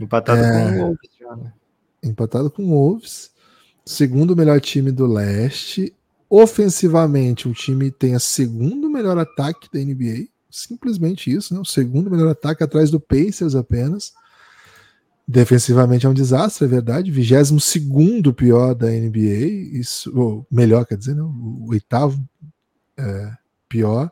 Empatado 0.00 0.42
é, 0.42 0.50
com 0.50 0.76
o 0.76 0.78
Wolves 0.78 1.10
já, 1.18 1.36
né? 1.36 1.52
Empatado 2.02 2.50
com 2.50 2.64
o 2.64 2.70
Wolves. 2.70 3.30
Segundo 3.84 4.34
melhor 4.34 4.60
time 4.60 4.90
do 4.90 5.06
leste. 5.06 5.94
Ofensivamente, 6.28 7.48
o 7.48 7.52
time 7.52 7.90
tem 7.90 8.16
o 8.16 8.20
segundo 8.20 8.90
melhor 8.90 9.16
ataque 9.16 9.68
da 9.72 9.78
NBA. 9.78 10.26
Simplesmente 10.50 11.30
isso, 11.30 11.54
né? 11.54 11.60
O 11.60 11.64
segundo 11.64 12.10
melhor 12.10 12.28
ataque 12.28 12.64
atrás 12.64 12.90
do 12.90 12.98
Pacers 12.98 13.54
apenas. 13.54 14.12
Defensivamente 15.28 16.06
é 16.06 16.08
um 16.08 16.14
desastre, 16.14 16.64
é 16.64 16.68
verdade. 16.68 17.10
22 17.10 18.32
pior 18.36 18.74
da 18.74 18.86
NBA, 18.88 19.46
isso, 19.72 20.16
ou 20.16 20.46
melhor, 20.50 20.86
quer 20.86 20.96
dizer, 20.96 21.16
né? 21.16 21.22
o 21.22 21.66
oitavo 21.70 22.24
é, 22.96 23.32
pior. 23.68 24.10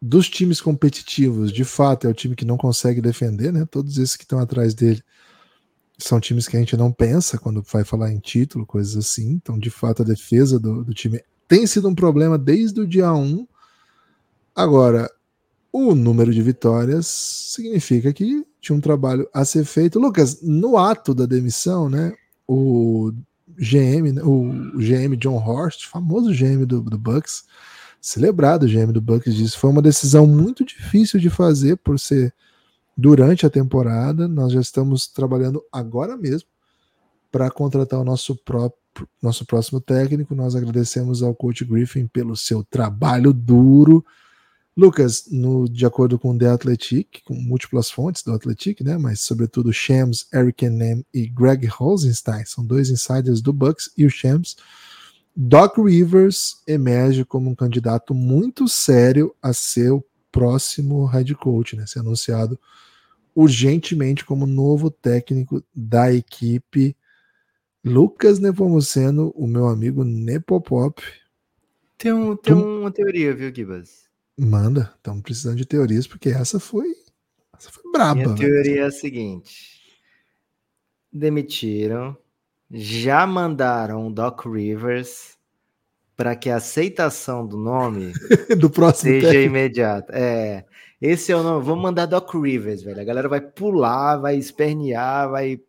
Dos 0.00 0.28
times 0.28 0.60
competitivos, 0.60 1.52
de 1.52 1.64
fato, 1.64 2.06
é 2.06 2.10
o 2.10 2.14
time 2.14 2.34
que 2.34 2.44
não 2.44 2.56
consegue 2.56 3.00
defender, 3.00 3.52
né? 3.52 3.66
Todos 3.70 3.98
esses 3.98 4.16
que 4.16 4.24
estão 4.24 4.38
atrás 4.38 4.74
dele 4.74 5.02
são 5.98 6.20
times 6.20 6.46
que 6.46 6.56
a 6.56 6.60
gente 6.60 6.76
não 6.76 6.92
pensa 6.92 7.38
quando 7.38 7.62
vai 7.62 7.84
falar 7.84 8.12
em 8.12 8.18
título, 8.18 8.66
coisas 8.66 8.96
assim. 8.96 9.32
Então, 9.32 9.58
de 9.58 9.70
fato, 9.70 10.02
a 10.02 10.04
defesa 10.04 10.58
do, 10.58 10.84
do 10.84 10.94
time 10.94 11.22
tem 11.48 11.66
sido 11.66 11.88
um 11.88 11.94
problema 11.94 12.38
desde 12.38 12.80
o 12.80 12.86
dia 12.86 13.12
1. 13.12 13.46
Agora, 14.54 15.10
o 15.78 15.94
número 15.94 16.32
de 16.32 16.40
vitórias 16.40 17.06
significa 17.06 18.10
que 18.10 18.46
tinha 18.62 18.74
um 18.74 18.80
trabalho 18.80 19.28
a 19.34 19.44
ser 19.44 19.66
feito. 19.66 19.98
Lucas, 19.98 20.40
no 20.40 20.78
ato 20.78 21.14
da 21.14 21.26
demissão, 21.26 21.90
né, 21.90 22.14
o 22.48 23.12
GM, 23.58 24.10
né, 24.10 24.22
o 24.24 24.50
GM 24.78 25.14
John 25.18 25.36
Horst, 25.36 25.86
famoso 25.86 26.32
GM 26.32 26.64
do, 26.64 26.80
do 26.80 26.96
Bucks, 26.96 27.44
celebrado 28.00 28.66
GM 28.66 28.90
do 28.90 29.02
Bucks, 29.02 29.34
disse 29.34 29.58
foi 29.58 29.68
uma 29.68 29.82
decisão 29.82 30.26
muito 30.26 30.64
difícil 30.64 31.20
de 31.20 31.28
fazer 31.28 31.76
por 31.76 32.00
ser 32.00 32.32
durante 32.96 33.44
a 33.44 33.50
temporada. 33.50 34.26
Nós 34.26 34.54
já 34.54 34.60
estamos 34.62 35.06
trabalhando 35.06 35.62
agora 35.70 36.16
mesmo 36.16 36.48
para 37.30 37.50
contratar 37.50 38.00
o 38.00 38.04
nosso 38.04 38.34
próprio 38.34 38.80
nosso 39.22 39.44
próximo 39.44 39.78
técnico. 39.78 40.34
Nós 40.34 40.56
agradecemos 40.56 41.22
ao 41.22 41.34
coach 41.34 41.66
Griffin 41.66 42.06
pelo 42.06 42.34
seu 42.34 42.64
trabalho 42.64 43.30
duro 43.30 44.02
Lucas, 44.76 45.26
no, 45.30 45.66
de 45.66 45.86
acordo 45.86 46.18
com 46.18 46.36
The 46.36 46.48
Athletic, 46.48 47.22
com 47.24 47.34
múltiplas 47.34 47.90
fontes 47.90 48.22
do 48.22 48.32
Athletic, 48.32 48.82
né, 48.82 48.98
mas 48.98 49.20
sobretudo 49.20 49.72
Shams, 49.72 50.26
Eric 50.34 50.66
Enem 50.66 51.04
e 51.14 51.26
Greg 51.26 51.66
Rosenstein, 51.66 52.44
são 52.44 52.62
dois 52.64 52.90
insiders 52.90 53.40
do 53.40 53.54
Bucks 53.54 53.90
e 53.96 54.04
o 54.04 54.10
Shams, 54.10 54.54
Doc 55.34 55.78
Rivers 55.78 56.62
emerge 56.66 57.24
como 57.24 57.48
um 57.48 57.54
candidato 57.54 58.14
muito 58.14 58.68
sério 58.68 59.34
a 59.42 59.54
ser 59.54 59.92
o 59.92 60.04
próximo 60.30 61.06
head 61.06 61.34
coach, 61.34 61.74
né, 61.74 61.86
ser 61.86 62.00
anunciado 62.00 62.58
urgentemente 63.34 64.24
como 64.24 64.46
novo 64.46 64.90
técnico 64.90 65.62
da 65.74 66.12
equipe. 66.12 66.96
Lucas 67.84 68.38
Nepomuceno, 68.38 69.32
o 69.36 69.46
meu 69.46 69.68
amigo 69.68 70.04
Nepopop. 70.04 71.02
Tem, 71.96 72.12
um, 72.12 72.34
tem 72.34 72.54
tu... 72.54 72.80
uma 72.80 72.90
teoria, 72.90 73.34
viu, 73.34 73.54
Gibas? 73.54 74.05
Manda, 74.38 74.92
estamos 74.96 75.22
precisando 75.22 75.56
de 75.56 75.64
teorias, 75.64 76.06
porque 76.06 76.28
essa 76.28 76.60
foi. 76.60 76.94
Essa 77.58 77.70
foi 77.70 77.90
braba. 77.90 78.20
Minha 78.20 78.34
teoria 78.34 78.82
é 78.82 78.86
a 78.86 78.90
seguinte: 78.90 79.80
demitiram, 81.10 82.16
já 82.70 83.26
mandaram 83.26 84.06
o 84.06 84.12
Doc 84.12 84.44
Rivers 84.44 85.36
para 86.14 86.36
que 86.36 86.50
a 86.50 86.56
aceitação 86.56 87.46
do 87.46 87.56
nome 87.56 88.12
do 88.58 88.68
próximo 88.68 89.12
seja 89.12 89.28
técnico. 89.28 89.46
imediata. 89.46 90.12
É, 90.14 90.64
esse 91.00 91.32
é 91.32 91.36
o 91.36 91.42
nome. 91.42 91.64
Vamos 91.64 91.82
mandar 91.82 92.04
Doc 92.04 92.34
Rivers, 92.34 92.82
velho. 92.82 93.00
A 93.00 93.04
galera 93.04 93.28
vai 93.28 93.40
pular, 93.40 94.16
vai 94.16 94.36
espernear, 94.36 95.30
vai. 95.30 95.60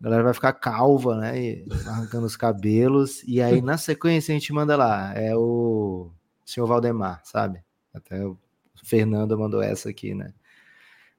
A 0.00 0.04
galera 0.04 0.22
vai 0.22 0.34
ficar 0.34 0.52
calva, 0.52 1.16
né? 1.16 1.64
Arrancando 1.86 2.26
os 2.26 2.36
cabelos. 2.36 3.22
E 3.24 3.40
aí, 3.40 3.60
na 3.60 3.78
sequência, 3.78 4.32
a 4.32 4.38
gente 4.38 4.52
manda 4.52 4.76
lá. 4.76 5.14
É 5.14 5.34
o 5.34 6.12
senhor 6.46 6.66
Valdemar, 6.66 7.20
sabe? 7.24 7.62
Até 7.92 8.24
o 8.24 8.38
Fernando 8.84 9.38
mandou 9.38 9.62
essa 9.62 9.90
aqui, 9.90 10.14
né? 10.14 10.32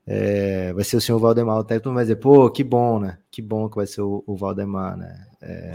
É, 0.09 0.71
vai 0.71 0.85
ser 0.85 0.95
o 0.95 1.01
senhor 1.01 1.19
Valdemar, 1.19 1.57
o 1.57 1.63
técnico 1.65 1.93
vai 1.93 2.05
dizer, 2.05 2.15
pô, 2.15 2.49
que 2.49 2.63
bom, 2.63 2.97
né? 2.97 3.17
Que 3.29 3.41
bom 3.41 3.69
que 3.69 3.75
vai 3.75 3.85
ser 3.85 4.01
o, 4.01 4.23
o 4.25 4.37
Valdemar, 4.37 4.95
né? 4.95 5.27
É, 5.41 5.73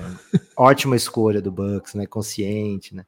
ótima 0.56 0.96
escolha 0.96 1.42
do 1.42 1.52
Bucks, 1.52 1.94
né? 1.94 2.06
Consciente, 2.06 2.94
né? 2.94 3.04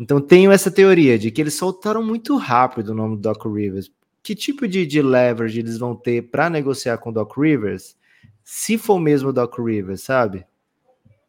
Então 0.00 0.20
tenho 0.20 0.50
essa 0.50 0.70
teoria 0.70 1.18
de 1.18 1.30
que 1.30 1.40
eles 1.40 1.54
soltaram 1.54 2.02
muito 2.02 2.36
rápido 2.36 2.88
o 2.88 2.94
nome 2.94 3.16
do 3.16 3.22
Doc 3.22 3.44
Rivers. 3.44 3.92
Que 4.22 4.34
tipo 4.34 4.66
de, 4.66 4.86
de 4.86 5.02
leverage 5.02 5.60
eles 5.60 5.76
vão 5.76 5.94
ter 5.94 6.22
para 6.30 6.48
negociar 6.48 6.96
com 6.96 7.10
o 7.10 7.12
Doc 7.12 7.36
Rivers? 7.36 7.94
Se 8.42 8.78
for 8.78 8.98
mesmo 8.98 9.28
o 9.28 9.32
Doc 9.32 9.58
Rivers, 9.58 10.02
sabe? 10.02 10.46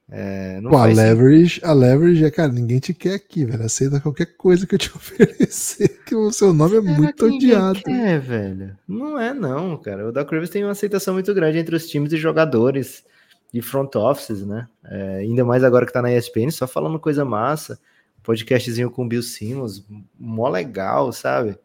É, 0.09 0.61
Pô, 0.61 0.77
a 0.77 0.85
leverage, 0.85 1.59
a 1.63 1.73
leverage 1.73 2.23
é, 2.23 2.29
cara, 2.29 2.51
ninguém 2.51 2.79
te 2.79 2.93
quer 2.93 3.15
aqui, 3.15 3.43
velho. 3.43 3.63
Aceita 3.63 3.99
qualquer 3.99 4.37
coisa 4.37 4.67
que 4.67 4.75
eu 4.75 4.79
te 4.79 4.89
oferecer, 4.95 6.03
que 6.05 6.15
o 6.15 6.31
seu 6.31 6.53
nome 6.53 6.77
é 6.77 6.81
muito 6.81 7.25
odiado. 7.25 7.79
É, 7.87 8.19
velho. 8.19 8.77
Não 8.87 9.19
é, 9.19 9.33
não, 9.33 9.77
cara. 9.77 10.07
O 10.07 10.11
Doc 10.11 10.31
Rivers 10.31 10.51
tem 10.51 10.63
uma 10.63 10.71
aceitação 10.71 11.15
muito 11.15 11.33
grande 11.33 11.57
entre 11.57 11.75
os 11.75 11.87
times 11.87 12.13
e 12.13 12.17
jogadores 12.17 13.03
de 13.51 13.61
front 13.61 13.95
offices, 13.95 14.45
né? 14.45 14.67
É, 14.83 15.17
ainda 15.19 15.43
mais 15.43 15.63
agora 15.63 15.85
que 15.85 15.93
tá 15.93 16.01
na 16.01 16.13
ESPN, 16.13 16.51
só 16.51 16.67
falando 16.67 16.99
coisa 16.99 17.25
massa. 17.25 17.79
Podcastzinho 18.21 18.91
com 18.91 19.05
o 19.05 19.07
Bill 19.07 19.21
Simmons, 19.21 19.85
mó 20.19 20.49
legal, 20.49 21.11
sabe? 21.11 21.57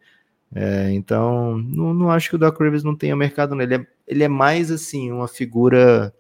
É, 0.55 0.91
então, 0.93 1.59
não, 1.59 1.93
não 1.95 2.11
acho 2.11 2.31
que 2.31 2.37
o 2.37 2.39
Doc 2.39 2.59
Rivers 2.61 2.83
não 2.83 2.97
tenha 2.97 3.15
mercado 3.15 3.55
nele. 3.55 3.75
Ele 3.75 3.83
é, 3.83 3.87
ele 4.07 4.25
é 4.25 4.29
mais, 4.29 4.71
assim, 4.71 5.13
uma 5.13 5.29
figura 5.29 6.13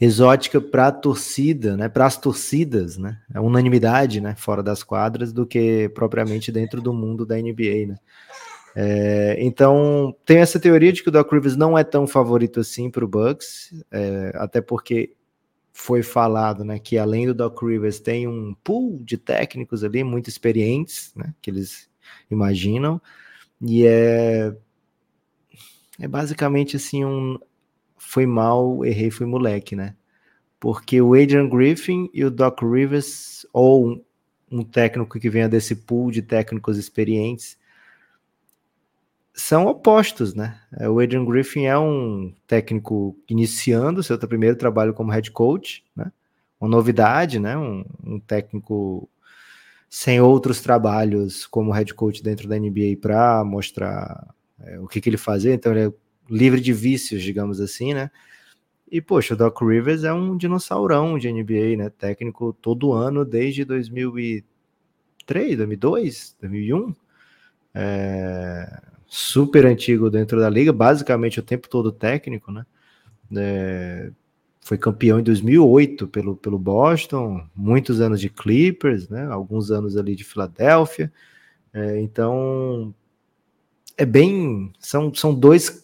exótica 0.00 0.60
para 0.60 0.88
a 0.88 0.92
torcida, 0.92 1.76
né, 1.76 1.88
para 1.88 2.06
as 2.06 2.16
torcidas, 2.16 2.98
né, 2.98 3.18
a 3.32 3.40
unanimidade, 3.40 4.20
né, 4.20 4.34
fora 4.36 4.62
das 4.62 4.82
quadras, 4.82 5.32
do 5.32 5.46
que 5.46 5.88
propriamente 5.90 6.50
dentro 6.50 6.80
do 6.80 6.92
mundo 6.92 7.24
da 7.24 7.36
NBA, 7.36 7.86
né. 7.86 7.96
É, 8.76 9.36
então 9.38 10.14
tem 10.26 10.38
essa 10.38 10.58
teoria 10.58 10.92
de 10.92 11.00
que 11.00 11.08
o 11.08 11.12
Doc 11.12 11.30
Rivers 11.32 11.56
não 11.56 11.78
é 11.78 11.84
tão 11.84 12.08
favorito 12.08 12.58
assim 12.58 12.90
para 12.90 13.04
o 13.04 13.08
Bucks, 13.08 13.72
é, 13.90 14.32
até 14.34 14.60
porque 14.60 15.14
foi 15.72 16.02
falado, 16.02 16.64
né, 16.64 16.78
que 16.78 16.98
além 16.98 17.26
do 17.26 17.34
Doc 17.34 17.62
Rivers 17.62 18.00
tem 18.00 18.26
um 18.26 18.54
pool 18.64 19.00
de 19.04 19.16
técnicos 19.16 19.84
ali 19.84 20.02
muito 20.02 20.28
experientes, 20.28 21.12
né, 21.14 21.32
que 21.40 21.50
eles 21.50 21.88
imaginam, 22.30 23.00
e 23.60 23.86
é 23.86 24.54
é 26.00 26.08
basicamente 26.08 26.76
assim 26.76 27.04
um 27.04 27.38
foi 28.06 28.26
mal, 28.26 28.84
errei, 28.84 29.10
fui 29.10 29.26
moleque, 29.26 29.74
né? 29.74 29.94
Porque 30.60 31.00
o 31.00 31.14
Adrian 31.14 31.48
Griffin 31.48 32.08
e 32.12 32.24
o 32.24 32.30
Doc 32.30 32.62
Rivers, 32.62 33.46
ou 33.52 34.00
um, 34.50 34.62
técnico 34.62 35.18
que 35.18 35.28
venha 35.28 35.48
desse 35.48 35.74
pool 35.74 36.10
de 36.10 36.22
técnicos 36.22 36.78
experientes, 36.78 37.58
são 39.34 39.66
opostos, 39.66 40.34
né? 40.34 40.60
É, 40.78 40.88
o 40.88 41.00
Adrian 41.00 41.24
Griffin 41.24 41.64
é 41.64 41.76
um 41.76 42.32
técnico 42.46 43.16
iniciando 43.28 44.02
seu 44.02 44.16
primeiro 44.18 44.56
trabalho 44.56 44.94
como 44.94 45.10
head 45.10 45.30
coach, 45.32 45.84
né? 45.96 46.12
Uma 46.60 46.70
novidade, 46.70 47.40
né? 47.40 47.56
Um, 47.56 47.84
um 48.04 48.20
técnico 48.20 49.08
sem 49.90 50.20
outros 50.20 50.60
trabalhos 50.60 51.46
como 51.46 51.72
head 51.72 51.92
coach 51.94 52.22
dentro 52.22 52.48
da 52.48 52.58
NBA 52.58 52.96
para 53.00 53.44
mostrar 53.44 54.34
é, 54.60 54.78
o 54.78 54.86
que, 54.86 55.00
que 55.00 55.08
ele 55.08 55.16
fazia. 55.16 55.52
Então 55.52 55.72
ele 55.72 55.88
é 55.88 55.92
livre 56.28 56.60
de 56.60 56.72
vícios, 56.72 57.22
digamos 57.22 57.60
assim, 57.60 57.94
né? 57.94 58.10
E, 58.90 59.00
poxa, 59.00 59.34
o 59.34 59.36
Doc 59.36 59.60
Rivers 59.60 60.04
é 60.04 60.12
um 60.12 60.36
dinossaurão 60.36 61.18
de 61.18 61.32
NBA, 61.32 61.76
né? 61.76 61.90
Técnico 61.90 62.52
todo 62.52 62.92
ano 62.92 63.24
desde 63.24 63.64
2003, 63.64 65.56
2002, 65.56 66.36
2001. 66.40 66.94
É... 67.74 68.80
Super 69.06 69.66
antigo 69.66 70.10
dentro 70.10 70.38
da 70.38 70.48
liga, 70.48 70.72
basicamente 70.72 71.40
o 71.40 71.42
tempo 71.42 71.68
todo 71.68 71.90
técnico, 71.90 72.52
né? 72.52 72.64
É... 73.36 74.12
Foi 74.60 74.78
campeão 74.78 75.18
em 75.18 75.22
2008 75.22 76.08
pelo, 76.08 76.36
pelo 76.36 76.58
Boston, 76.58 77.46
muitos 77.54 78.00
anos 78.00 78.20
de 78.20 78.30
Clippers, 78.30 79.08
né? 79.08 79.26
Alguns 79.26 79.70
anos 79.70 79.96
ali 79.96 80.14
de 80.14 80.24
Filadélfia. 80.24 81.12
É, 81.72 82.00
então, 82.00 82.94
é 83.96 84.06
bem. 84.06 84.72
São, 84.78 85.12
são 85.12 85.34
dois 85.34 85.83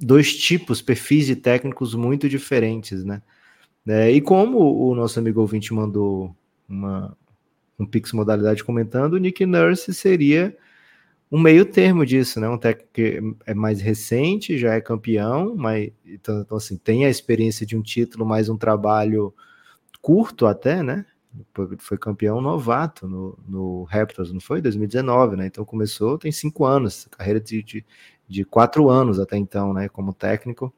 dois 0.00 0.34
tipos, 0.34 0.80
perfis 0.80 1.26
de 1.26 1.36
técnicos 1.36 1.94
muito 1.94 2.28
diferentes, 2.28 3.04
né? 3.04 3.22
É, 3.86 4.10
e 4.10 4.20
como 4.20 4.58
o 4.58 4.94
nosso 4.94 5.18
amigo 5.18 5.40
ouvinte 5.40 5.72
mandou 5.72 6.34
uma, 6.68 7.16
um 7.78 7.86
Pix 7.86 8.12
modalidade 8.12 8.62
comentando, 8.62 9.14
o 9.14 9.18
Nick 9.18 9.44
Nurse 9.44 9.92
seria 9.94 10.56
um 11.30 11.40
meio 11.40 11.64
termo 11.64 12.04
disso, 12.04 12.40
né? 12.40 12.48
Um 12.48 12.58
técnico 12.58 12.90
que 12.92 13.20
é 13.46 13.54
mais 13.54 13.80
recente, 13.80 14.58
já 14.58 14.74
é 14.74 14.80
campeão, 14.80 15.54
mas 15.56 15.92
então, 16.04 16.40
então, 16.40 16.56
assim, 16.56 16.76
tem 16.76 17.04
a 17.04 17.10
experiência 17.10 17.64
de 17.66 17.76
um 17.76 17.82
título, 17.82 18.26
mais 18.26 18.48
um 18.48 18.56
trabalho 18.56 19.34
curto 20.00 20.46
até, 20.46 20.82
né? 20.82 21.06
Foi 21.78 21.96
campeão 21.96 22.40
novato 22.40 23.06
no, 23.06 23.38
no 23.46 23.84
Raptors, 23.84 24.32
não 24.32 24.40
foi? 24.40 24.60
2019, 24.60 25.36
né? 25.36 25.46
Então 25.46 25.64
começou, 25.64 26.18
tem 26.18 26.32
cinco 26.32 26.64
anos, 26.64 27.06
carreira 27.10 27.40
de, 27.40 27.62
de, 27.62 27.84
de 28.30 28.44
quatro 28.44 28.88
anos 28.88 29.18
até 29.18 29.36
então, 29.36 29.74
né, 29.74 29.88
como 29.88 30.14
técnico. 30.14 30.72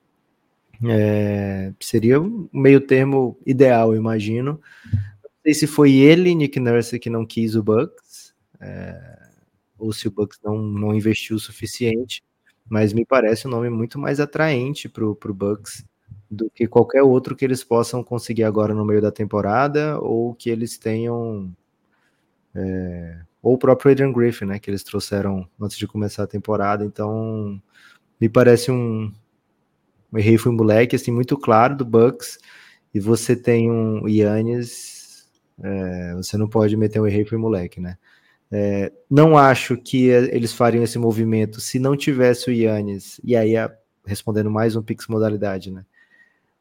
É, 0.85 1.73
seria 1.79 2.21
um 2.21 2.49
meio 2.51 2.81
termo 2.81 3.39
ideal, 3.47 3.95
imagino. 3.95 4.59
Não 5.23 5.31
sei 5.45 5.55
se 5.55 5.67
foi 5.67 5.93
ele, 5.93 6.35
Nick 6.35 6.59
Nurse, 6.59 6.99
que 6.99 7.11
não 7.11 7.27
quis 7.27 7.55
o 7.55 7.63
Bucks, 7.63 8.35
é, 8.59 9.19
ou 9.79 9.93
se 9.93 10.09
o 10.09 10.11
Bucks 10.11 10.41
não, 10.43 10.57
não 10.57 10.95
investiu 10.95 11.37
o 11.37 11.41
suficiente, 11.41 12.23
mas 12.69 12.95
me 12.95 13.05
parece 13.05 13.47
um 13.47 13.51
nome 13.51 13.69
muito 13.69 13.99
mais 13.99 14.19
atraente 14.19 14.89
para 14.89 15.05
o 15.05 15.35
Bucks 15.35 15.85
do 16.31 16.51
que 16.51 16.67
qualquer 16.67 17.03
outro 17.03 17.37
que 17.37 17.45
eles 17.45 17.63
possam 17.63 18.03
conseguir 18.03 18.45
agora 18.45 18.73
no 18.73 18.87
meio 18.87 19.03
da 19.03 19.13
temporada, 19.13 20.01
ou 20.01 20.35
que 20.35 20.49
eles 20.49 20.79
tenham 20.79 21.55
é, 22.55 23.21
ou 23.43 23.55
o 23.55 23.59
próprio 23.59 23.91
Adrian 23.91 24.13
Griffin, 24.13 24.45
né, 24.45 24.59
que 24.59 24.71
eles 24.71 24.83
trouxeram 24.83 25.49
antes 25.61 25.77
de 25.77 25.87
começar 25.87 26.23
a 26.23 26.27
temporada. 26.27 26.85
Então, 26.85 27.61
me 28.21 28.29
parece 28.29 28.71
um, 28.71 29.13
um 30.13 30.39
foi 30.39 30.53
um 30.53 30.57
moleque 30.57 30.97
assim 30.97 31.11
muito 31.11 31.37
claro 31.37 31.77
do 31.77 31.85
Bucks. 31.85 32.39
E 32.95 33.01
você 33.01 33.35
tem 33.35 33.71
um 33.71 34.07
Yannis, 34.07 35.27
é, 35.63 36.15
você 36.15 36.37
não 36.37 36.47
pode 36.49 36.77
meter 36.77 37.01
um 37.01 37.07
errei 37.07 37.25
foi 37.25 37.39
moleque, 37.39 37.81
né? 37.81 37.97
É, 38.55 38.93
não 39.11 39.39
acho 39.39 39.79
que 39.79 40.09
eles 40.09 40.53
fariam 40.53 40.85
esse 40.85 40.99
movimento 40.99 41.59
se 41.59 41.79
não 41.79 41.97
tivesse 41.97 42.51
o 42.51 42.53
Yannis. 42.53 43.19
E 43.25 43.35
aí, 43.35 43.55
respondendo 44.05 44.51
mais 44.51 44.77
um 44.77 44.83
Pix 44.83 45.07
modalidade, 45.09 45.71
né? 45.71 45.87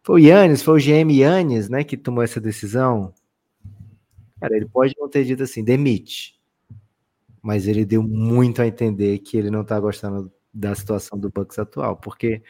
Foi 0.02 0.22
o 0.22 0.26
Yannis, 0.26 0.64
foi 0.64 0.80
o 0.80 0.82
GM 0.82 1.12
Yannis, 1.12 1.70
né, 1.70 1.84
que 1.84 1.96
tomou 1.96 2.24
essa 2.24 2.40
decisão. 2.40 3.14
Cara, 4.42 4.58
ele 4.58 4.68
pode 4.68 4.94
não 5.00 5.08
ter 5.08 5.24
dito 5.24 5.44
assim, 5.44 5.64
demite. 5.64 6.38
Mas 7.42 7.68
ele 7.68 7.86
deu 7.86 8.04
muito 8.04 8.62
a 8.62 8.68
entender 8.68 9.20
que 9.20 9.38
ele 9.38 9.50
não 9.50 9.64
tá 9.64 9.80
gostando 9.80 10.32
da 10.54 10.76
situação 10.76 11.18
do 11.18 11.30
Bucks 11.30 11.58
atual, 11.60 11.96
porque 11.96 12.42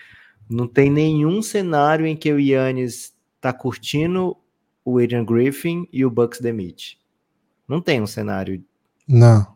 não 0.50 0.68
tem 0.68 0.90
nenhum 0.90 1.42
cenário 1.42 2.06
em 2.06 2.16
que 2.16 2.32
o 2.32 2.40
Yannis 2.40 3.14
tá 3.40 3.54
curtindo 3.54 4.36
o 4.84 4.98
Adrian 4.98 5.24
Griffin 5.24 5.88
e 5.94 6.04
o 6.04 6.10
Bucks 6.10 6.42
demite. 6.42 7.00
Não 7.68 7.80
tem 7.82 8.02
um 8.02 8.08
cenário. 8.08 8.64
Não. 9.08 9.56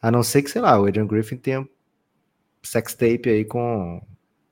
A 0.00 0.10
não 0.10 0.22
ser 0.22 0.42
que, 0.42 0.50
sei 0.50 0.60
lá, 0.62 0.80
o 0.80 0.86
Adrian 0.86 1.06
Griffin 1.06 1.36
tenha 1.36 1.68
sex 2.62 2.94
tape 2.94 3.28
aí 3.28 3.44
com. 3.44 4.00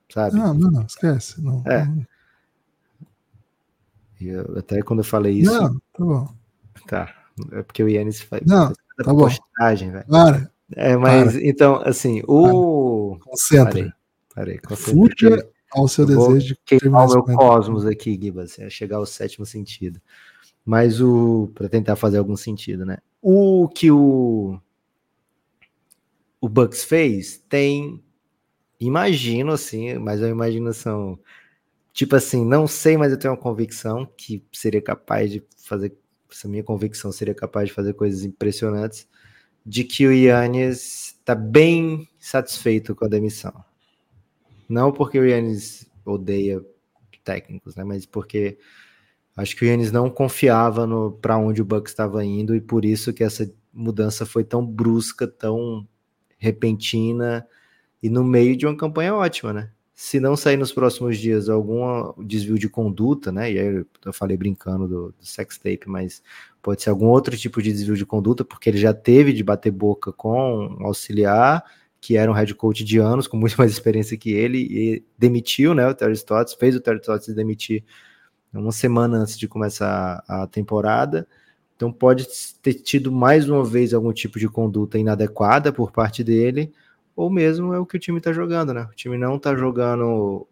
Sabe? 0.09 0.35
Não, 0.37 0.53
não, 0.53 0.71
não 0.71 0.85
esquece. 0.85 1.41
Não, 1.41 1.63
É. 1.65 1.85
não. 1.85 2.05
Eu- 4.19 4.57
até 4.57 4.81
quando 4.81 4.99
eu 4.99 5.05
falei 5.05 5.39
isso. 5.39 5.51
Não, 5.51 5.73
tá 5.73 5.79
bom. 6.05 6.36
Tá. 6.87 7.13
É 7.51 7.61
porque 7.63 7.83
o 7.83 7.89
Yannis 7.89 8.21
faz 8.21 8.43
Não, 8.45 8.73
tá 8.97 9.13
bom. 9.13 9.29
postagem, 9.29 9.91
velho. 9.91 10.05
Para, 10.07 10.51
É, 10.75 10.97
mas 10.97 11.35
então, 11.35 11.81
assim, 11.85 12.21
o. 12.27 13.17
concentra. 13.21 13.95
Parei. 14.33 14.59
Fuja 14.75 15.47
ao 15.71 15.87
seu 15.87 16.07
Eu 16.09 16.29
desejo 16.29 16.47
de 16.47 16.55
queimar 16.65 17.07
o 17.07 17.13
meu 17.13 17.23
cosmos 17.23 17.85
aqui, 17.85 18.17
Gibas, 18.21 18.57
é 18.59 18.69
chegar 18.69 18.97
ao 18.97 19.05
sétimo 19.05 19.45
sentido. 19.45 20.01
Mas 20.65 21.01
o. 21.01 21.51
para 21.55 21.69
tentar 21.69 21.95
fazer 21.95 22.17
algum 22.17 22.35
sentido, 22.35 22.85
né? 22.85 22.97
O 23.21 23.67
que 23.67 23.89
o. 23.89 24.59
O 26.39 26.49
Bucks 26.49 26.83
fez 26.83 27.37
tem. 27.49 28.03
Imagino 28.79 29.53
assim, 29.53 29.95
mas 29.95 30.21
é 30.21 30.25
uma 30.25 30.31
imaginação. 30.31 31.17
Tipo 31.93 32.15
assim, 32.15 32.45
não 32.45 32.67
sei, 32.67 32.95
mas 32.95 33.11
eu 33.11 33.17
tenho 33.17 33.33
uma 33.33 33.39
convicção 33.39 34.05
que 34.17 34.45
seria 34.53 34.81
capaz 34.81 35.31
de 35.31 35.43
fazer. 35.57 35.97
Essa 36.31 36.47
minha 36.47 36.63
convicção 36.63 37.11
seria 37.11 37.33
capaz 37.33 37.69
de 37.69 37.73
fazer 37.73 37.93
coisas 37.93 38.23
impressionantes. 38.23 39.07
De 39.65 39.83
que 39.83 40.07
o 40.07 40.13
Yannis 40.13 41.15
está 41.19 41.35
bem 41.35 42.07
satisfeito 42.19 42.95
com 42.95 43.05
a 43.05 43.09
demissão. 43.09 43.53
Não 44.69 44.91
porque 44.91 45.19
o 45.19 45.25
Yannis 45.25 45.89
odeia 46.05 46.61
técnicos, 47.23 47.75
né? 47.75 47.83
Mas 47.83 48.05
porque 48.05 48.57
acho 49.35 49.55
que 49.55 49.65
o 49.65 49.67
Yannis 49.67 49.91
não 49.91 50.09
confiava 50.09 50.87
no 50.87 51.11
para 51.11 51.37
onde 51.37 51.61
o 51.61 51.65
Bucks 51.65 51.91
estava 51.91 52.23
indo 52.23 52.55
e 52.55 52.61
por 52.61 52.85
isso 52.85 53.13
que 53.13 53.23
essa 53.23 53.51
mudança 53.73 54.25
foi 54.25 54.43
tão 54.43 54.65
brusca, 54.65 55.27
tão 55.27 55.87
repentina 56.37 57.45
e 58.01 58.09
no 58.09 58.23
meio 58.23 58.55
de 58.55 58.65
uma 58.65 58.75
campanha 58.75 59.13
ótima, 59.13 59.53
né? 59.53 59.71
Se 59.99 60.19
não 60.19 60.37
sair 60.37 60.57
nos 60.57 60.71
próximos 60.71 61.17
dias 61.17 61.49
algum 61.49 62.13
desvio 62.23 62.59
de 62.59 62.69
conduta, 62.69 63.31
né? 63.31 63.51
E 63.51 63.57
aí 63.57 63.85
eu 64.05 64.13
falei 64.13 64.37
brincando 64.37 64.87
do, 64.87 65.07
do 65.07 65.25
sex 65.25 65.57
tape, 65.57 65.89
mas 65.89 66.21
pode 66.61 66.83
ser 66.83 66.91
algum 66.91 67.07
outro 67.07 67.35
tipo 67.35 67.59
de 67.63 67.71
desvio 67.73 67.95
de 67.95 68.05
conduta, 68.05 68.45
porque 68.45 68.69
ele 68.69 68.77
já 68.77 68.93
teve 68.93 69.33
de 69.33 69.43
bater 69.43 69.71
boca 69.71 70.13
com 70.13 70.67
um 70.79 70.85
auxiliar 70.85 71.63
que 71.99 72.15
era 72.15 72.29
um 72.29 72.33
head 72.35 72.53
coach 72.53 72.83
de 72.83 72.99
anos, 72.99 73.27
com 73.27 73.37
muito 73.37 73.55
mais 73.57 73.71
experiência 73.71 74.15
que 74.15 74.29
ele, 74.31 74.59
e 74.59 75.03
demitiu 75.17 75.73
né, 75.73 75.87
o 75.87 75.95
Terry 75.95 76.13
Stotts, 76.13 76.53
fez 76.53 76.75
o 76.75 76.79
Terry 76.79 76.99
Stotts 76.99 77.33
demitir 77.33 77.83
uma 78.53 78.71
semana 78.71 79.17
antes 79.17 79.35
de 79.35 79.47
começar 79.47 80.23
a 80.27 80.45
temporada. 80.45 81.27
Então 81.75 81.91
pode 81.91 82.27
ter 82.61 82.75
tido 82.75 83.11
mais 83.11 83.49
uma 83.49 83.65
vez 83.65 83.95
algum 83.95 84.13
tipo 84.13 84.37
de 84.37 84.47
conduta 84.47 84.99
inadequada 84.99 85.73
por 85.73 85.91
parte 85.91 86.23
dele, 86.23 86.71
ou 87.17 87.31
mesmo 87.31 87.73
é 87.73 87.79
o 87.79 87.85
que 87.85 87.97
o 87.97 87.99
time 87.99 88.19
está 88.19 88.31
jogando, 88.31 88.75
né? 88.75 88.83
O 88.83 88.95
time 88.95 89.17
não 89.17 89.37
está 89.37 89.55
jogando 89.55 90.47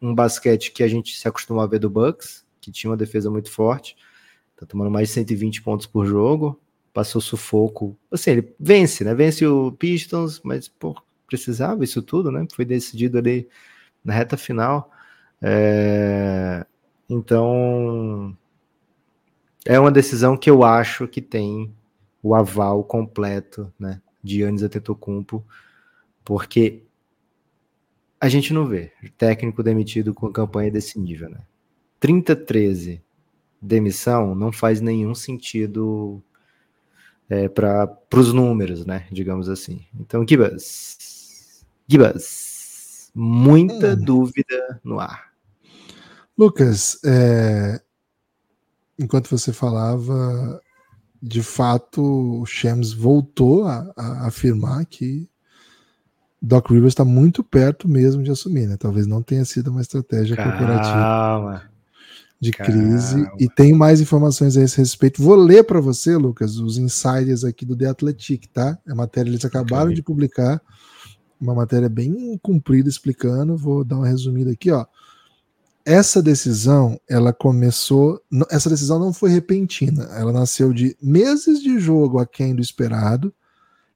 um 0.00 0.14
basquete 0.14 0.70
que 0.70 0.82
a 0.82 0.88
gente 0.88 1.16
se 1.16 1.26
acostumou 1.26 1.62
a 1.62 1.66
ver 1.66 1.78
do 1.78 1.88
Bucks, 1.88 2.44
que 2.60 2.70
tinha 2.70 2.90
uma 2.90 2.96
defesa 2.96 3.30
muito 3.30 3.50
forte, 3.50 3.96
tá 4.54 4.66
tomando 4.66 4.90
mais 4.90 5.08
de 5.08 5.14
120 5.14 5.62
pontos 5.62 5.86
por 5.86 6.04
jogo, 6.04 6.60
passou 6.92 7.22
sufoco. 7.22 7.96
Assim, 8.12 8.32
ele 8.32 8.54
vence, 8.60 9.02
né? 9.02 9.14
Vence 9.14 9.46
o 9.46 9.72
Pistons, 9.72 10.42
mas 10.44 10.68
pô, 10.68 10.94
precisava 11.26 11.82
isso 11.82 12.02
tudo, 12.02 12.30
né? 12.30 12.46
Foi 12.54 12.66
decidido 12.66 13.16
ali 13.16 13.48
na 14.04 14.12
reta 14.12 14.36
final. 14.36 14.90
É... 15.40 16.66
Então, 17.08 18.36
é 19.64 19.80
uma 19.80 19.90
decisão 19.90 20.36
que 20.36 20.50
eu 20.50 20.62
acho 20.62 21.08
que 21.08 21.22
tem 21.22 21.72
o 22.22 22.34
aval 22.34 22.84
completo, 22.84 23.72
né? 23.78 24.02
De 24.26 24.40
Yannis 24.42 24.62
Antetokounmpo, 24.62 25.46
porque 26.24 26.82
a 28.20 28.28
gente 28.28 28.52
não 28.52 28.66
vê 28.66 28.92
técnico 29.16 29.62
demitido 29.62 30.12
com 30.12 30.32
campanha 30.32 30.70
desse 30.70 30.98
nível, 30.98 31.30
né? 31.30 31.40
30-13 32.00 33.00
demissão 33.60 34.34
não 34.34 34.52
faz 34.52 34.80
nenhum 34.80 35.14
sentido 35.14 36.22
é, 37.28 37.48
para 37.48 37.98
os 38.14 38.32
números, 38.32 38.84
né? 38.84 39.06
Digamos 39.10 39.48
assim. 39.48 39.84
Então, 39.98 40.26
Gibas, 40.28 41.64
Gibas, 41.88 43.10
muita 43.14 43.94
Hum. 43.94 44.00
dúvida 44.00 44.80
no 44.84 44.98
ar. 45.00 45.32
Lucas, 46.36 47.00
é, 47.04 47.80
enquanto 48.98 49.28
você 49.30 49.52
falava, 49.52 50.60
de 51.22 51.42
fato, 51.42 52.02
o 52.40 52.46
Shams 52.46 52.92
voltou 52.92 53.64
a, 53.64 53.92
a 53.96 54.26
afirmar 54.26 54.84
que 54.86 55.28
Doc 56.40 56.70
Rivers 56.70 56.92
está 56.92 57.04
muito 57.04 57.42
perto 57.42 57.88
mesmo 57.88 58.22
de 58.22 58.30
assumir, 58.30 58.66
né? 58.66 58.76
Talvez 58.76 59.06
não 59.06 59.22
tenha 59.22 59.44
sido 59.44 59.68
uma 59.68 59.80
estratégia 59.80 60.36
corporativa 60.36 60.92
Calma. 60.92 61.62
de 62.40 62.52
calma. 62.52 62.72
crise. 62.72 63.26
E 63.38 63.48
tem 63.48 63.72
mais 63.72 64.00
informações 64.00 64.56
a 64.56 64.62
esse 64.62 64.76
respeito. 64.76 65.22
Vou 65.22 65.34
ler 65.34 65.64
para 65.64 65.80
você, 65.80 66.16
Lucas, 66.16 66.56
os 66.58 66.78
insiders 66.78 67.42
aqui 67.42 67.64
do 67.64 67.76
The 67.76 67.86
Athletic, 67.86 68.46
tá? 68.52 68.78
É 68.86 68.94
matéria, 68.94 69.30
eles 69.30 69.44
acabaram 69.44 69.92
de 69.92 70.02
publicar 70.02 70.60
uma 71.40 71.54
matéria 71.54 71.88
bem 71.88 72.38
comprida 72.42 72.88
explicando. 72.88 73.56
Vou 73.56 73.82
dar 73.82 73.96
uma 73.96 74.08
resumida 74.08 74.52
aqui, 74.52 74.70
ó. 74.70 74.86
Essa 75.88 76.20
decisão, 76.20 77.00
ela 77.08 77.32
começou. 77.32 78.20
Essa 78.50 78.68
decisão 78.68 78.98
não 78.98 79.12
foi 79.12 79.30
repentina. 79.30 80.02
Ela 80.16 80.32
nasceu 80.32 80.72
de 80.72 80.96
meses 81.00 81.62
de 81.62 81.78
jogo 81.78 82.18
aquém 82.18 82.56
do 82.56 82.60
esperado, 82.60 83.32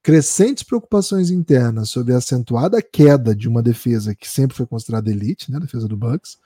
crescentes 0.01 0.63
preocupações 0.63 1.31
internas 1.31 1.91
sobre 1.91 2.15
a 2.15 2.19
acentuada 2.19 2.81
queda 2.81 3.35
de 3.35 3.49
uma 3.49 3.61
defesa 3.61 4.15
que 4.15 4.29
sempre 4.31 4.57
foi 4.57 4.67
considerada 4.67 5.11
elite, 5.11 5.51
né? 5.51 5.57
A 5.57 5.61
defesa 5.61 5.89
do 5.89 5.97
Bucks. 5.97 6.39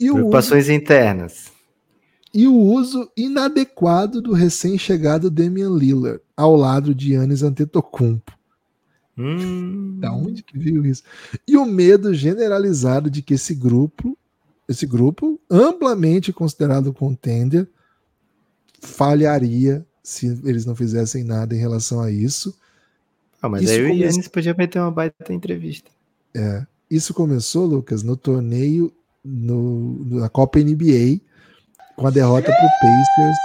E 0.00 0.06
o 0.10 0.14
uso 0.14 0.14
Preocupações 0.14 0.68
internas. 0.68 1.52
e 2.34 2.48
o 2.48 2.56
uso 2.56 3.08
inadequado 3.16 4.20
do 4.20 4.32
recém-chegado 4.32 5.30
Damian 5.30 5.70
Lillard 5.76 6.20
ao 6.36 6.56
lado 6.56 6.92
de 6.92 7.12
Yannis 7.12 7.44
Antetokounmpo. 7.44 8.32
Hum, 9.16 9.98
Da 10.00 10.12
onde 10.12 10.42
que 10.42 10.58
viu 10.58 10.84
isso? 10.84 11.02
E 11.46 11.56
o 11.56 11.64
medo 11.66 12.12
generalizado 12.12 13.08
de 13.08 13.22
que 13.22 13.34
esse 13.34 13.54
grupo, 13.54 14.18
esse 14.72 14.86
grupo 14.86 15.40
amplamente 15.48 16.32
considerado 16.32 16.92
contender, 16.92 17.68
falharia 18.80 19.86
se 20.02 20.26
eles 20.44 20.66
não 20.66 20.74
fizessem 20.74 21.22
nada 21.22 21.54
em 21.54 21.58
relação 21.58 22.00
a 22.00 22.10
isso. 22.10 22.56
Ah, 23.40 23.48
mas 23.48 23.62
isso 23.62 23.72
aí 23.72 23.82
o 23.82 23.94
Yannis 23.94 24.28
podia 24.28 24.54
meter 24.54 24.80
uma 24.80 24.90
baita 24.90 25.32
entrevista. 25.32 25.90
Isso 26.90 27.14
começou, 27.14 27.64
Lucas, 27.64 28.02
no 28.02 28.16
torneio 28.16 28.92
no, 29.24 30.04
na 30.20 30.28
Copa 30.28 30.58
NBA, 30.58 31.20
com 31.96 32.06
a 32.06 32.10
derrota 32.10 32.46
pro 32.46 32.68
Pacers. 32.80 33.36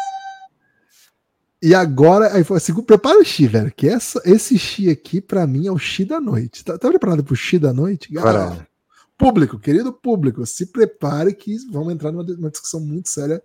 E 1.61 1.73
agora, 1.73 2.35
aí 2.35 2.43
foi 2.43 2.57
assim, 2.57 2.73
prepara 2.81 3.19
o 3.19 3.23
Xi, 3.23 3.47
velho, 3.47 3.71
que 3.75 3.87
essa, 3.87 4.21
esse 4.25 4.57
Xi 4.59 4.89
aqui, 4.89 5.21
pra 5.21 5.47
mim, 5.47 5.67
é 5.67 5.71
o 5.71 5.77
Xi 5.77 6.05
da 6.05 6.19
noite. 6.19 6.63
Tá, 6.63 6.77
tá 6.77 6.89
preparado 6.89 7.23
pro 7.23 7.35
Xi 7.35 7.57
da 7.57 7.73
noite? 7.73 8.15
Agora, 8.17 8.66
público, 9.17 9.57
querido 9.57 9.91
público, 9.91 10.45
se 10.45 10.67
prepare 10.67 11.33
que 11.33 11.57
vamos 11.71 11.91
entrar 11.91 12.11
numa, 12.11 12.51
discussão 12.51 12.79
muito 12.79 13.09
séria 13.09 13.41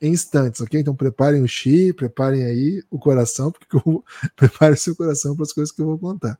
em 0.00 0.12
instantes, 0.12 0.60
ok? 0.60 0.80
Então 0.80 0.94
preparem 0.94 1.42
o 1.42 1.48
Xi, 1.48 1.92
preparem 1.92 2.44
aí 2.44 2.82
o 2.90 2.98
coração, 2.98 3.50
porque 3.50 3.76
eu 3.76 4.04
prepare 4.36 4.76
seu 4.76 4.94
coração 4.94 5.34
para 5.34 5.44
as 5.44 5.52
coisas 5.52 5.74
que 5.74 5.82
eu 5.82 5.86
vou 5.86 5.98
contar. 5.98 6.38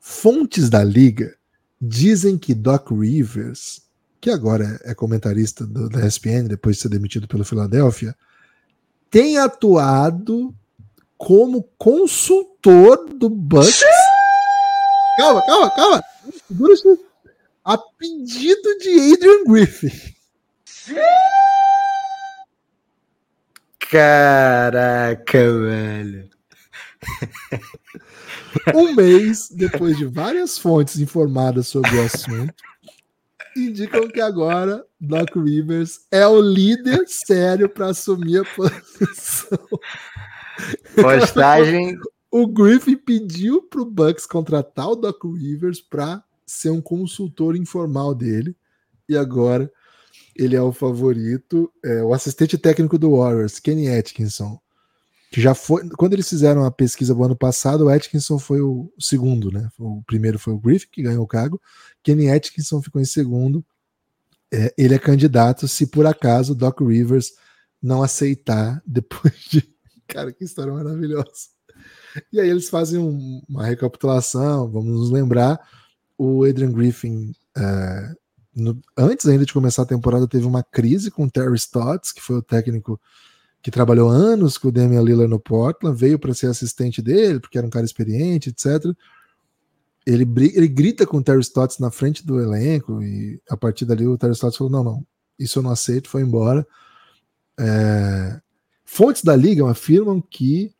Fontes 0.00 0.70
da 0.70 0.82
liga 0.82 1.36
dizem 1.80 2.38
que 2.38 2.54
Doc 2.54 2.90
Rivers, 2.90 3.82
que 4.20 4.30
agora 4.30 4.80
é 4.82 4.94
comentarista 4.94 5.66
do, 5.66 5.88
da 5.88 6.06
ESPN, 6.06 6.48
depois 6.48 6.76
de 6.76 6.82
ser 6.82 6.88
demitido 6.88 7.28
pelo 7.28 7.44
Philadelphia, 7.44 8.16
tem 9.10 9.38
atuado 9.38 10.54
como 11.18 11.68
consultor 11.76 13.06
do 13.14 13.28
Bucks. 13.28 13.82
Calma, 15.18 15.44
calma, 15.44 15.70
calma. 15.70 16.04
Segura 16.48 16.72
isso. 16.72 17.09
A 17.64 17.76
pedido 17.76 18.78
de 18.78 19.12
Adrian 19.12 19.44
Griffin. 19.44 20.14
caraca, 23.90 25.52
velho. 25.60 26.30
Um 28.74 28.94
mês 28.94 29.48
depois 29.50 29.96
de 29.96 30.06
várias 30.06 30.58
fontes 30.58 30.98
informadas 30.98 31.68
sobre 31.68 31.96
o 31.96 32.04
assunto, 32.04 32.54
indicam 33.56 34.08
que 34.08 34.20
agora 34.20 34.84
Doc 35.00 35.36
Rivers 35.36 36.06
é 36.10 36.26
o 36.26 36.40
líder 36.40 37.04
sério 37.06 37.68
para 37.68 37.88
assumir 37.88 38.40
a 38.40 38.44
posição. 38.44 39.58
Postagem. 40.94 41.98
O 42.30 42.46
Griffin 42.46 42.96
pediu 42.96 43.62
para 43.62 43.82
o 43.82 43.84
Bucks 43.84 44.24
contratar 44.24 44.88
o 44.88 44.96
Doc 44.96 45.24
Rivers 45.24 45.80
para 45.80 46.22
ser 46.50 46.70
um 46.70 46.80
consultor 46.80 47.56
informal 47.56 48.14
dele 48.14 48.56
e 49.08 49.16
agora 49.16 49.70
ele 50.34 50.56
é 50.56 50.62
o 50.62 50.72
favorito. 50.72 51.72
É, 51.84 52.02
o 52.02 52.12
assistente 52.12 52.58
técnico 52.58 52.98
do 52.98 53.16
Warriors, 53.16 53.60
Kenny 53.60 53.88
Atkinson, 53.88 54.58
que 55.30 55.40
já 55.40 55.54
foi. 55.54 55.88
Quando 55.90 56.14
eles 56.14 56.28
fizeram 56.28 56.64
a 56.64 56.70
pesquisa 56.70 57.14
do 57.14 57.22
ano 57.22 57.36
passado, 57.36 57.84
o 57.84 57.88
Atkinson 57.88 58.38
foi 58.38 58.60
o 58.60 58.92
segundo, 58.98 59.50
né? 59.52 59.68
O 59.78 60.02
primeiro 60.02 60.38
foi 60.38 60.52
o 60.52 60.58
Griffin, 60.58 60.88
que 60.90 61.02
ganhou 61.02 61.22
o 61.22 61.28
cargo. 61.28 61.60
Kenny 62.02 62.30
Atkinson 62.30 62.82
ficou 62.82 63.00
em 63.00 63.04
segundo. 63.04 63.64
É, 64.52 64.74
ele 64.76 64.94
é 64.94 64.98
candidato 64.98 65.68
se 65.68 65.86
por 65.86 66.04
acaso 66.04 66.54
Doc 66.56 66.80
Rivers 66.80 67.32
não 67.80 68.02
aceitar 68.02 68.82
depois 68.86 69.34
de. 69.50 69.68
Cara, 70.08 70.32
que 70.32 70.44
história 70.44 70.72
maravilhosa. 70.72 71.48
E 72.32 72.40
aí 72.40 72.48
eles 72.48 72.68
fazem 72.68 72.98
um, 72.98 73.40
uma 73.48 73.64
recapitulação, 73.64 74.68
vamos 74.68 74.92
nos 74.92 75.10
lembrar. 75.10 75.60
O 76.22 76.44
Adrian 76.44 76.72
Griffin, 76.72 77.32
é, 77.56 78.14
no, 78.54 78.78
antes 78.96 79.26
ainda 79.26 79.46
de 79.46 79.52
começar 79.52 79.82
a 79.82 79.86
temporada, 79.86 80.28
teve 80.28 80.44
uma 80.44 80.62
crise 80.62 81.10
com 81.10 81.24
o 81.24 81.30
Terry 81.30 81.56
Stotts, 81.56 82.12
que 82.12 82.20
foi 82.20 82.36
o 82.36 82.42
técnico 82.42 83.00
que 83.62 83.70
trabalhou 83.70 84.08
anos 84.08 84.58
com 84.58 84.68
o 84.68 84.72
Damian 84.72 85.02
Lillard 85.02 85.30
no 85.30 85.38
Portland, 85.38 85.98
veio 85.98 86.18
para 86.18 86.34
ser 86.34 86.46
assistente 86.46 87.00
dele, 87.00 87.40
porque 87.40 87.58
era 87.58 87.66
um 87.66 87.70
cara 87.70 87.84
experiente, 87.84 88.50
etc 88.50 88.94
ele, 90.06 90.26
ele 90.54 90.68
grita 90.68 91.06
com 91.06 91.18
o 91.18 91.22
Terry 91.22 91.40
Stotts 91.40 91.78
na 91.78 91.90
frente 91.90 92.26
do 92.26 92.40
elenco 92.40 93.02
e 93.02 93.40
a 93.48 93.56
partir 93.56 93.84
dali 93.84 94.06
o 94.06 94.16
Terry 94.16 94.32
Stotts 94.32 94.56
falou: 94.56 94.72
não, 94.72 94.84
não, 94.84 95.06
isso 95.38 95.58
eu 95.58 95.62
não 95.62 95.70
aceito, 95.70 96.08
foi 96.08 96.22
embora. 96.22 96.66
É, 97.58 98.40
fontes 98.84 99.22
da 99.22 99.36
liga 99.36 99.68
afirmam 99.68 100.20
que 100.20 100.74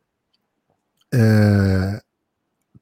é, 1.13 2.03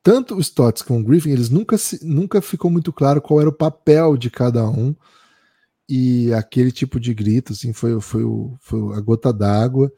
tanto 0.03 0.37
o 0.37 0.41
Stotts 0.41 0.83
como 0.83 1.01
o 1.01 1.05
Griffin, 1.05 1.31
eles 1.31 1.51
nunca, 1.51 1.77
se, 1.77 2.05
nunca 2.05 2.41
ficou 2.41 2.71
muito 2.71 2.93
claro 2.93 3.21
qual 3.21 3.41
era 3.41 3.49
o 3.49 3.57
papel 3.57 4.17
de 4.17 4.31
cada 4.31 4.69
um 4.69 4.95
e 5.89 6.33
aquele 6.35 6.71
tipo 6.71 7.01
de 7.01 7.15
grito 7.15 7.53
assim, 7.53 7.73
foi, 7.73 8.01
foi, 8.01 8.23
foi 8.61 8.97
a 8.97 9.01
gota 9.01 9.33
d'água. 9.33 9.91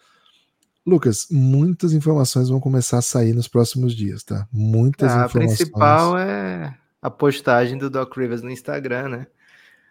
Lucas, 0.87 1.27
muitas 1.31 1.93
informações 1.93 2.49
vão 2.49 2.61
começar 2.61 2.99
a 2.99 3.03
sair 3.03 3.35
nos 3.35 3.49
próximos 3.49 3.95
dias, 3.95 4.23
tá? 4.23 4.47
Muitas 4.53 5.11
ah, 5.13 5.27
informações. 5.27 5.53
A 5.53 5.57
principal 5.57 6.19
é 6.19 6.79
a 7.03 7.11
postagem 7.11 7.77
do 7.77 7.91
Doc 7.91 8.17
Rivers 8.17 8.43
no 8.43 8.51
Instagram, 8.51 9.09
né? 9.09 9.27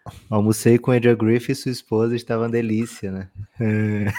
Almocei 0.28 0.78
com 0.78 0.90
Adrian 0.90 1.16
Griffith 1.16 1.52
e 1.52 1.54
sua 1.54 1.72
esposa, 1.72 2.16
estava 2.16 2.42
uma 2.42 2.50
delícia, 2.50 3.12
né? 3.12 3.28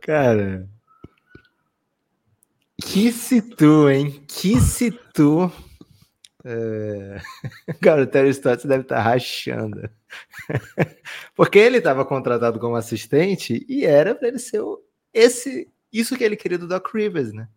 Cara, 0.00 0.68
que 2.92 3.12
situ, 3.12 3.90
hein? 3.90 4.24
Que 4.26 4.58
situ. 4.60 5.52
É... 6.42 7.20
Cara, 7.82 8.02
o 8.02 8.06
Terry 8.06 8.30
Stotts 8.30 8.64
deve 8.64 8.82
estar 8.82 8.96
tá 8.96 9.02
rachando. 9.02 9.90
Porque 11.36 11.58
ele 11.58 11.78
estava 11.78 12.04
contratado 12.04 12.58
como 12.58 12.76
assistente 12.76 13.64
e 13.68 13.84
era 13.84 14.14
para 14.14 14.28
ele 14.28 14.38
ser 14.38 14.60
o... 14.60 14.82
esse 15.12 15.68
isso 15.92 16.16
que 16.16 16.24
ele 16.24 16.36
queria 16.36 16.58
do 16.58 16.68
Doc 16.68 16.86
Rivers, 16.94 17.32
né? 17.32 17.48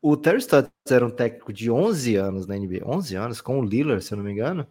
O 0.00 0.16
Terry 0.16 0.38
Stotts 0.38 0.70
era 0.88 1.04
um 1.04 1.10
técnico 1.10 1.52
de 1.52 1.70
11 1.70 2.16
anos 2.16 2.46
na 2.46 2.56
NBA, 2.56 2.82
11 2.84 3.16
anos 3.16 3.40
com 3.40 3.58
o 3.58 3.64
Lillard, 3.64 4.04
se 4.04 4.12
eu 4.12 4.18
não 4.18 4.24
me 4.24 4.32
engano. 4.32 4.66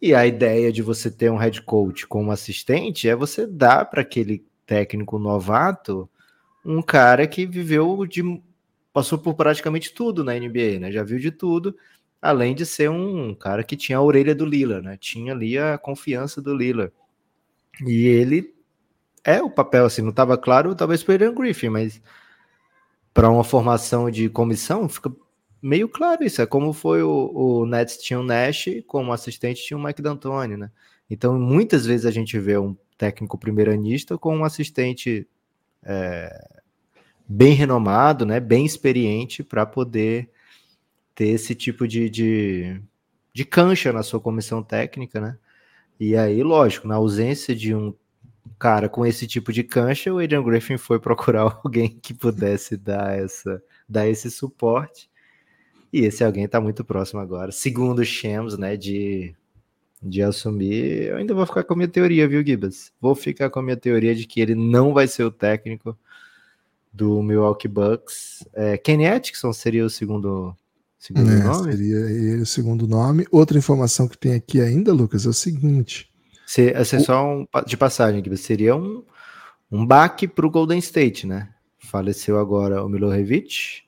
E 0.00 0.14
a 0.14 0.26
ideia 0.26 0.72
de 0.72 0.82
você 0.82 1.10
ter 1.10 1.30
um 1.30 1.36
head 1.36 1.60
coach 1.62 2.06
como 2.06 2.30
assistente 2.30 3.08
é 3.08 3.16
você 3.16 3.46
dar 3.46 3.86
para 3.86 4.02
aquele 4.02 4.46
técnico 4.66 5.18
novato 5.18 6.08
um 6.66 6.82
cara 6.82 7.26
que 7.28 7.46
viveu 7.46 8.04
de 8.04 8.42
passou 8.92 9.18
por 9.18 9.34
praticamente 9.34 9.92
tudo 9.92 10.24
na 10.24 10.34
NBA, 10.34 10.80
né? 10.80 10.90
Já 10.90 11.04
viu 11.04 11.18
de 11.18 11.30
tudo, 11.30 11.76
além 12.20 12.54
de 12.54 12.66
ser 12.66 12.90
um 12.90 13.34
cara 13.34 13.62
que 13.62 13.76
tinha 13.76 13.98
a 13.98 14.02
orelha 14.02 14.34
do 14.34 14.44
Lila, 14.44 14.82
né? 14.82 14.96
Tinha 14.96 15.32
ali 15.32 15.56
a 15.58 15.78
confiança 15.78 16.42
do 16.42 16.54
Lila. 16.54 16.92
E 17.86 18.06
ele 18.06 18.54
é 19.22 19.40
o 19.42 19.50
papel, 19.50 19.84
assim, 19.86 20.02
não 20.02 20.10
estava 20.10 20.36
claro, 20.36 20.74
talvez 20.74 21.02
para 21.02 21.14
Adrian 21.14 21.34
Griffin, 21.34 21.68
mas 21.68 22.02
para 23.14 23.30
uma 23.30 23.44
formação 23.44 24.10
de 24.10 24.28
comissão 24.28 24.88
fica 24.88 25.12
meio 25.62 25.88
claro 25.88 26.24
isso. 26.24 26.42
É 26.42 26.46
como 26.46 26.72
foi 26.72 27.02
o, 27.02 27.32
o 27.34 27.66
Nets 27.66 27.98
tinha 27.98 28.18
o 28.18 28.24
Nash, 28.24 28.66
como 28.86 29.12
assistente 29.12 29.64
tinha 29.64 29.76
o 29.76 29.82
Mike 29.82 30.02
D'Antoni, 30.02 30.56
né? 30.56 30.70
Então, 31.08 31.38
muitas 31.38 31.86
vezes 31.86 32.06
a 32.06 32.10
gente 32.10 32.38
vê 32.38 32.58
um 32.58 32.76
técnico 32.98 33.38
primeiranista 33.38 34.18
com 34.18 34.36
um 34.36 34.44
assistente 34.44 35.28
é, 35.84 36.55
bem 37.28 37.52
renomado, 37.52 38.24
né, 38.24 38.38
bem 38.38 38.64
experiente 38.64 39.42
para 39.42 39.66
poder 39.66 40.30
ter 41.14 41.28
esse 41.28 41.54
tipo 41.54 41.88
de, 41.88 42.08
de, 42.08 42.80
de 43.32 43.44
cancha 43.44 43.92
na 43.92 44.02
sua 44.02 44.20
comissão 44.20 44.62
técnica, 44.62 45.20
né? 45.20 45.38
E 45.98 46.14
aí, 46.14 46.42
lógico, 46.42 46.86
na 46.86 46.96
ausência 46.96 47.56
de 47.56 47.74
um 47.74 47.94
cara 48.58 48.88
com 48.88 49.04
esse 49.04 49.26
tipo 49.26 49.52
de 49.52 49.64
cancha, 49.64 50.12
o 50.12 50.18
Adrian 50.18 50.42
Griffin 50.42 50.76
foi 50.76 51.00
procurar 51.00 51.42
alguém 51.64 51.88
que 51.88 52.12
pudesse 52.12 52.76
dar, 52.76 53.18
essa, 53.18 53.62
dar 53.88 54.06
esse 54.06 54.30
suporte. 54.30 55.10
E 55.92 56.00
esse 56.00 56.22
alguém 56.22 56.44
está 56.44 56.60
muito 56.60 56.84
próximo 56.84 57.20
agora. 57.20 57.50
Segundo 57.50 58.00
o 58.00 58.04
Shams, 58.04 58.58
né, 58.58 58.76
de, 58.76 59.34
de 60.02 60.22
assumir, 60.22 61.04
eu 61.08 61.16
ainda 61.16 61.34
vou 61.34 61.46
ficar 61.46 61.64
com 61.64 61.72
a 61.72 61.76
minha 61.76 61.88
teoria, 61.88 62.28
viu, 62.28 62.44
Gibas? 62.44 62.92
Vou 63.00 63.14
ficar 63.14 63.48
com 63.48 63.58
a 63.58 63.62
minha 63.62 63.76
teoria 63.76 64.14
de 64.14 64.26
que 64.26 64.40
ele 64.40 64.54
não 64.54 64.92
vai 64.92 65.08
ser 65.08 65.24
o 65.24 65.30
técnico 65.30 65.96
do 66.96 67.22
Milwaukee 67.22 67.68
Bucks. 67.68 68.44
É, 68.54 68.78
Kenny 68.78 69.06
Atkinson 69.06 69.52
seria 69.52 69.84
o 69.84 69.90
segundo, 69.90 70.56
segundo 70.98 71.30
é, 71.30 71.42
nome? 71.42 71.72
Seria 71.72 71.96
ele 71.96 72.42
o 72.42 72.46
segundo 72.46 72.88
nome. 72.88 73.26
Outra 73.30 73.58
informação 73.58 74.08
que 74.08 74.16
tem 74.16 74.34
aqui 74.34 74.60
ainda, 74.60 74.92
Lucas, 74.92 75.26
é 75.26 75.28
o 75.28 75.34
seguinte. 75.34 76.10
Se, 76.46 76.70
essa 76.70 76.96
é 76.96 77.00
só 77.00 77.26
um, 77.26 77.46
de 77.66 77.76
passagem, 77.76 78.22
que 78.22 78.34
seria 78.36 78.74
um, 78.74 79.04
um 79.70 79.84
baque 79.84 80.26
para 80.26 80.46
o 80.46 80.50
Golden 80.50 80.78
State, 80.78 81.26
né? 81.26 81.50
Faleceu 81.78 82.38
agora 82.38 82.82
o 82.82 82.88
Milojevic, 82.88 83.82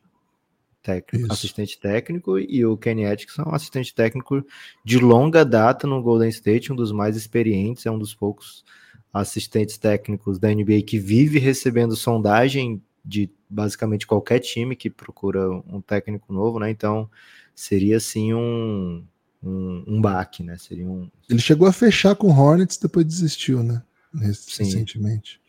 técnico, 0.82 1.32
assistente 1.32 1.80
técnico, 1.80 2.38
e 2.38 2.64
o 2.64 2.76
Kenny 2.76 3.06
Atkinson, 3.06 3.48
assistente 3.52 3.94
técnico 3.94 4.44
de 4.84 4.98
longa 4.98 5.44
data 5.44 5.86
no 5.86 6.02
Golden 6.02 6.28
State, 6.28 6.72
um 6.72 6.76
dos 6.76 6.92
mais 6.92 7.16
experientes, 7.16 7.86
é 7.86 7.90
um 7.90 7.98
dos 7.98 8.14
poucos 8.14 8.64
assistentes 9.12 9.78
técnicos 9.78 10.38
da 10.38 10.52
NBA 10.52 10.82
que 10.86 10.98
vive 10.98 11.38
recebendo 11.38 11.96
sondagem 11.96 12.82
de 13.08 13.30
basicamente 13.48 14.06
qualquer 14.06 14.38
time 14.38 14.76
que 14.76 14.90
procura 14.90 15.50
um 15.50 15.80
técnico 15.80 16.30
novo, 16.32 16.60
né? 16.60 16.70
Então 16.70 17.08
seria 17.54 17.96
assim 17.96 18.34
um, 18.34 19.02
um, 19.42 19.84
um 19.86 20.00
baque, 20.00 20.42
né? 20.42 20.58
Seria 20.58 20.86
um. 20.86 21.10
Ele 21.28 21.40
chegou 21.40 21.66
a 21.66 21.72
fechar 21.72 22.14
com 22.14 22.28
Hornets, 22.28 22.76
depois 22.76 23.06
desistiu, 23.06 23.62
né? 23.62 23.82
Recentemente. 24.14 25.40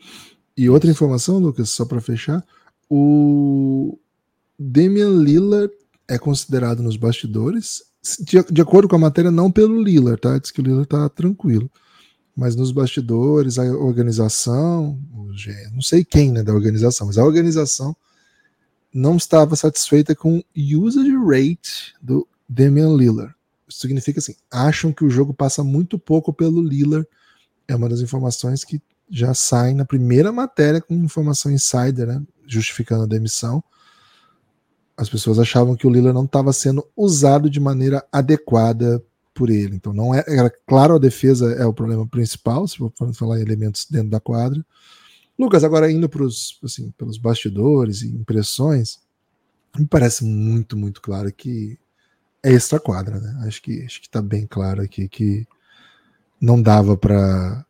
E 0.55 0.70
outra 0.70 0.89
informação, 0.89 1.38
Lucas, 1.38 1.70
só 1.70 1.86
para 1.86 2.01
fechar, 2.01 2.45
o 2.89 3.97
Damian 4.57 5.10
Lillard 5.10 5.74
é 6.07 6.18
considerado 6.18 6.82
nos 6.82 6.97
bastidores, 6.97 7.84
de, 8.22 8.41
de, 8.51 8.62
acordo 8.62 8.88
com 8.88 8.95
a 8.95 8.99
matéria, 8.99 9.32
não 9.32 9.51
pelo 9.51 9.82
Lillard, 9.82 10.20
tá? 10.20 10.38
Diz 10.38 10.51
que 10.51 10.62
o 10.62 10.64
Lillard 10.64 10.88
tá 10.88 11.07
tranquilo 11.10 11.70
mas 12.40 12.56
nos 12.56 12.72
bastidores, 12.72 13.60
a 13.60 13.64
organização, 13.64 14.98
não 15.74 15.82
sei 15.82 16.06
quem 16.06 16.32
né, 16.32 16.42
da 16.42 16.54
organização, 16.54 17.08
mas 17.08 17.18
a 17.18 17.26
organização 17.26 17.94
não 18.94 19.18
estava 19.18 19.58
satisfeita 19.58 20.16
com 20.16 20.38
o 20.40 20.44
usage 20.80 21.12
rate 21.18 21.94
do 22.02 22.26
Damian 22.48 22.96
Lillard. 22.96 23.36
Isso 23.68 23.82
significa 23.82 24.20
assim, 24.20 24.36
acham 24.50 24.94
que 24.94 25.04
o 25.04 25.10
jogo 25.10 25.34
passa 25.34 25.66
muito 25.66 26.00
pouco 26.00 26.32
pelo 26.32 26.64
Lillard. 26.64 27.06
É 27.68 27.76
uma 27.76 27.90
das 27.90 28.00
informações 28.00 28.64
que 28.64 28.82
já 29.12 29.34
saem 29.34 29.76
na 29.76 29.84
primeira 29.84 30.32
matéria 30.32 30.80
com 30.80 30.94
informação 30.94 31.52
insider, 31.52 32.08
né, 32.08 32.22
justificando 32.48 33.04
a 33.04 33.08
demissão. 33.08 33.62
As 34.96 35.10
pessoas 35.10 35.40
achavam 35.40 35.76
que 35.76 35.86
o 35.86 35.90
Lillard 35.90 36.16
não 36.16 36.24
estava 36.24 36.54
sendo 36.54 36.88
usado 36.96 37.50
de 37.50 37.60
maneira 37.60 38.02
adequada 38.14 39.04
por 39.40 39.50
ele. 39.50 39.74
Então 39.74 39.94
não 39.94 40.14
é, 40.14 40.22
era 40.28 40.52
claro 40.68 40.96
a 40.96 41.00
defesa 41.00 41.54
é 41.54 41.66
o 41.66 41.74
problema 41.74 42.06
principal, 42.06 42.68
se 42.68 42.78
for 42.78 42.92
falar 43.14 43.40
em 43.40 43.42
elementos 43.42 43.88
dentro 43.90 44.10
da 44.10 44.20
quadra. 44.20 44.64
Lucas, 45.38 45.64
agora 45.64 45.90
indo 45.90 46.10
pros, 46.10 46.60
assim, 46.62 46.92
pelos 46.98 47.18
bastidores 47.18 48.02
e 48.02 48.10
impressões, 48.10 49.00
me 49.78 49.88
parece 49.88 50.26
muito, 50.26 50.76
muito 50.76 51.02
claro 51.02 51.32
que 51.32 51.80
é 52.44 52.52
extra 52.52 52.82
quadra, 52.82 53.18
né? 53.22 53.40
Acho 53.48 53.62
que 53.62 53.82
acho 53.84 54.02
que 54.02 54.10
tá 54.10 54.22
bem 54.22 54.46
claro 54.46 54.82
aqui 54.82 55.08
que 55.08 55.48
não 56.42 56.62
dava 56.62 56.98
para 56.98 57.66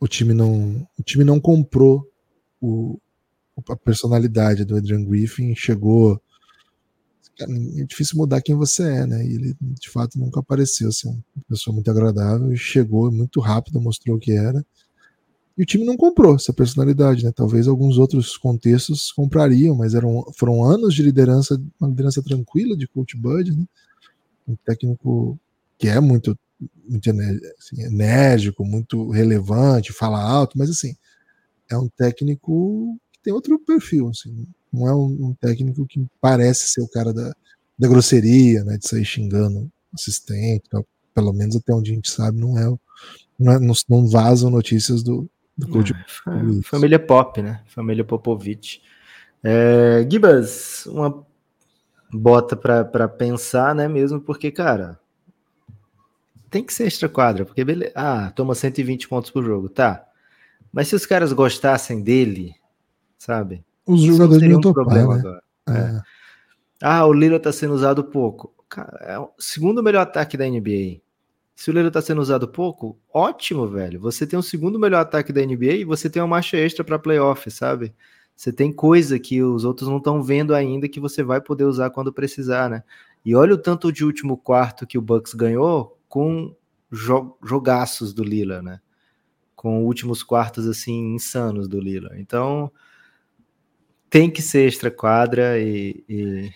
o 0.00 0.08
time 0.08 0.32
não 0.32 0.88
o 0.98 1.02
time 1.02 1.22
não 1.22 1.38
comprou 1.38 2.10
o, 2.62 2.98
a 3.68 3.76
personalidade 3.76 4.64
do 4.64 4.74
Adrian 4.74 5.04
Griffin, 5.04 5.54
chegou 5.54 6.18
é 7.44 7.84
difícil 7.84 8.18
mudar 8.18 8.40
quem 8.40 8.54
você 8.54 8.82
é, 8.82 9.06
né? 9.06 9.24
E 9.24 9.34
ele 9.34 9.56
de 9.60 9.88
fato 9.90 10.18
nunca 10.18 10.40
apareceu 10.40 10.88
assim, 10.88 11.08
uma 11.08 11.44
pessoa 11.48 11.74
muito 11.74 11.90
agradável, 11.90 12.54
chegou 12.56 13.10
muito 13.10 13.40
rápido, 13.40 13.80
mostrou 13.80 14.16
o 14.16 14.20
que 14.20 14.32
era. 14.32 14.64
E 15.56 15.62
o 15.62 15.66
time 15.66 15.84
não 15.84 15.96
comprou 15.96 16.36
essa 16.36 16.52
personalidade, 16.52 17.24
né? 17.24 17.32
Talvez 17.32 17.68
alguns 17.68 17.98
outros 17.98 18.36
contextos 18.36 19.12
comprariam, 19.12 19.76
mas 19.76 19.94
eram, 19.94 20.24
foram 20.36 20.64
anos 20.64 20.94
de 20.94 21.02
liderança, 21.02 21.60
uma 21.78 21.90
liderança 21.90 22.22
tranquila 22.22 22.76
de 22.76 22.86
Coach 22.86 23.16
Bud, 23.16 23.54
né? 23.54 23.66
Um 24.48 24.56
técnico 24.56 25.38
que 25.78 25.88
é 25.88 26.00
muito, 26.00 26.38
muito 26.88 27.10
assim, 27.58 27.82
enérgico, 27.82 28.64
muito 28.64 29.10
relevante, 29.10 29.92
fala 29.92 30.22
alto, 30.22 30.56
mas 30.56 30.70
assim, 30.70 30.94
é 31.70 31.76
um 31.76 31.88
técnico 31.88 32.98
que 33.12 33.20
tem 33.22 33.32
outro 33.32 33.58
perfil, 33.58 34.08
assim, 34.08 34.46
não 34.72 34.88
é 34.88 34.94
um, 34.94 35.28
um 35.28 35.34
técnico 35.34 35.86
que 35.86 36.06
parece 36.20 36.68
ser 36.68 36.82
o 36.82 36.88
cara 36.88 37.12
da, 37.12 37.34
da 37.78 37.88
grosseria, 37.88 38.64
né? 38.64 38.76
De 38.78 38.86
sair 38.86 39.04
xingando 39.04 39.70
assistente, 39.92 40.64
tal. 40.70 40.86
pelo 41.14 41.32
menos 41.32 41.56
até 41.56 41.74
onde 41.74 41.90
a 41.90 41.94
gente 41.94 42.10
sabe, 42.10 42.38
não 42.38 42.58
é, 42.58 42.78
não, 43.38 43.52
é, 43.52 43.58
não, 43.58 43.74
não 43.88 44.06
vazam 44.08 44.50
notícias 44.50 45.02
do, 45.02 45.28
do 45.56 45.68
coach. 45.68 45.92
É, 45.92 46.62
família 46.62 46.98
Pop, 46.98 47.42
né? 47.42 47.62
Família 47.66 48.04
Popovich. 48.04 48.82
É, 49.42 50.06
Gibas, 50.08 50.86
uma 50.86 51.26
bota 52.12 52.56
para 52.56 53.08
pensar, 53.08 53.74
né? 53.74 53.88
Mesmo 53.88 54.20
porque, 54.20 54.50
cara, 54.50 54.98
tem 56.50 56.64
que 56.64 56.74
ser 56.74 56.86
extra 56.86 57.08
quadra, 57.08 57.44
porque 57.44 57.64
beleza. 57.64 57.92
Ah, 57.94 58.32
toma 58.34 58.54
120 58.54 59.08
pontos 59.08 59.30
por 59.30 59.44
jogo, 59.44 59.68
tá. 59.68 60.06
Mas 60.72 60.88
se 60.88 60.94
os 60.94 61.06
caras 61.06 61.32
gostassem 61.32 62.02
dele, 62.02 62.54
sabe? 63.18 63.64
Os 63.94 64.00
jogadores 64.00 64.48
não 64.48 64.58
um 64.58 64.72
problema 64.72 65.14
né? 65.14 65.20
agora. 65.20 65.42
É. 65.68 65.72
É. 65.72 66.02
Ah, 66.82 67.06
o 67.06 67.12
Lila 67.12 67.38
tá 67.38 67.52
sendo 67.52 67.74
usado 67.74 68.04
pouco. 68.04 68.54
Cara, 68.68 68.98
é 69.02 69.18
o 69.18 69.30
segundo 69.38 69.82
melhor 69.82 70.02
ataque 70.02 70.36
da 70.36 70.46
NBA. 70.46 71.00
Se 71.60 71.70
o 71.70 71.74
Lillard 71.74 71.92
tá 71.92 72.00
sendo 72.00 72.22
usado 72.22 72.48
pouco, 72.48 72.98
ótimo, 73.12 73.68
velho. 73.68 74.00
Você 74.00 74.26
tem 74.26 74.38
o 74.38 74.42
segundo 74.42 74.78
melhor 74.78 75.00
ataque 75.00 75.30
da 75.30 75.44
NBA 75.44 75.74
e 75.74 75.84
você 75.84 76.08
tem 76.08 76.22
uma 76.22 76.28
marcha 76.28 76.56
extra 76.56 76.82
para 76.82 76.98
playoff, 76.98 77.50
sabe? 77.50 77.94
Você 78.34 78.50
tem 78.50 78.72
coisa 78.72 79.18
que 79.18 79.42
os 79.42 79.62
outros 79.62 79.86
não 79.86 79.98
estão 79.98 80.22
vendo 80.22 80.54
ainda 80.54 80.88
que 80.88 80.98
você 80.98 81.22
vai 81.22 81.38
poder 81.38 81.64
usar 81.64 81.90
quando 81.90 82.14
precisar, 82.14 82.70
né? 82.70 82.82
E 83.22 83.34
olha 83.34 83.52
o 83.52 83.58
tanto 83.58 83.92
de 83.92 84.06
último 84.06 84.38
quarto 84.38 84.86
que 84.86 84.96
o 84.96 85.02
Bucks 85.02 85.34
ganhou 85.34 85.98
com 86.08 86.56
jo 86.90 87.36
jogaços 87.44 88.14
do 88.14 88.24
Lila, 88.24 88.62
né? 88.62 88.80
Com 89.54 89.84
últimos 89.84 90.22
quartos 90.22 90.66
assim 90.66 91.14
insanos 91.14 91.68
do 91.68 91.78
Lila. 91.78 92.12
Então 92.16 92.72
tem 94.10 94.28
que 94.28 94.42
ser 94.42 94.66
extra 94.66 94.90
quadra 94.90 95.58
e, 95.58 96.04
e 96.08 96.52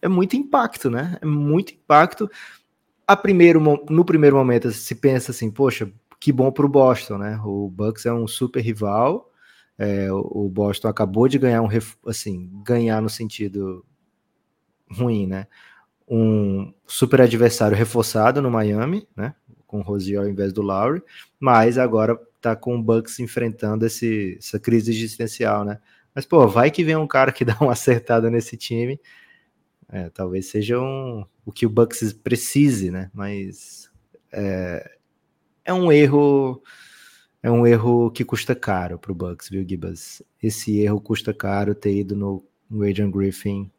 é 0.00 0.08
muito 0.08 0.36
impacto, 0.36 0.88
né? 0.88 1.18
É 1.20 1.26
muito 1.26 1.74
impacto 1.74 2.30
a 3.06 3.16
primeiro, 3.16 3.60
no 3.90 4.04
primeiro 4.04 4.36
momento 4.36 4.70
se 4.70 4.94
pensa 4.94 5.32
assim, 5.32 5.50
poxa, 5.50 5.92
que 6.18 6.32
bom 6.32 6.50
para 6.52 6.64
o 6.64 6.68
Boston, 6.68 7.18
né? 7.18 7.38
O 7.44 7.68
Bucks 7.68 8.06
é 8.06 8.12
um 8.12 8.26
super 8.26 8.60
rival. 8.60 9.30
É, 9.76 10.10
o 10.12 10.48
Boston 10.48 10.88
acabou 10.88 11.26
de 11.26 11.38
ganhar 11.38 11.62
um 11.62 11.68
assim, 12.06 12.48
ganhar 12.64 13.02
no 13.02 13.10
sentido 13.10 13.84
ruim, 14.90 15.26
né? 15.26 15.46
Um 16.08 16.72
super 16.86 17.20
adversário 17.20 17.76
reforçado 17.76 18.40
no 18.40 18.50
Miami, 18.50 19.08
né? 19.16 19.34
Com 19.66 19.80
o 19.80 19.82
Rosier 19.82 20.20
ao 20.20 20.28
invés 20.28 20.52
do 20.52 20.62
Lowry, 20.62 21.02
mas 21.40 21.78
agora 21.78 22.18
tá 22.40 22.54
com 22.54 22.76
o 22.76 22.82
Bucks 22.82 23.18
enfrentando 23.18 23.84
esse, 23.84 24.36
essa 24.38 24.60
crise 24.60 24.90
existencial, 24.90 25.64
né? 25.64 25.80
Mas, 26.14 26.26
pô, 26.26 26.46
vai 26.46 26.70
que 26.70 26.84
vem 26.84 26.96
um 26.96 27.06
cara 27.06 27.32
que 27.32 27.44
dá 27.46 27.56
uma 27.60 27.72
acertada 27.72 28.30
nesse 28.30 28.56
time 28.56 29.00
é, 29.92 30.08
talvez 30.08 30.46
seja 30.46 30.80
um, 30.80 31.22
o 31.44 31.52
que 31.52 31.66
o 31.66 31.70
Bucks 31.70 32.14
precise, 32.14 32.90
né? 32.90 33.10
Mas 33.12 33.90
é, 34.32 34.96
é 35.66 35.74
um 35.74 35.92
erro 35.92 36.62
é 37.42 37.50
um 37.50 37.66
erro 37.66 38.10
que 38.10 38.24
custa 38.24 38.54
caro 38.54 38.98
para 38.98 39.12
o 39.12 39.14
Bucks, 39.14 39.50
viu, 39.50 39.68
Gibas? 39.68 40.22
Esse 40.42 40.80
erro 40.80 41.00
custa 41.00 41.34
caro 41.34 41.74
ter 41.74 41.94
ido 41.94 42.16
no, 42.16 42.42
Adrian 42.70 43.10
Griffin 43.10 43.70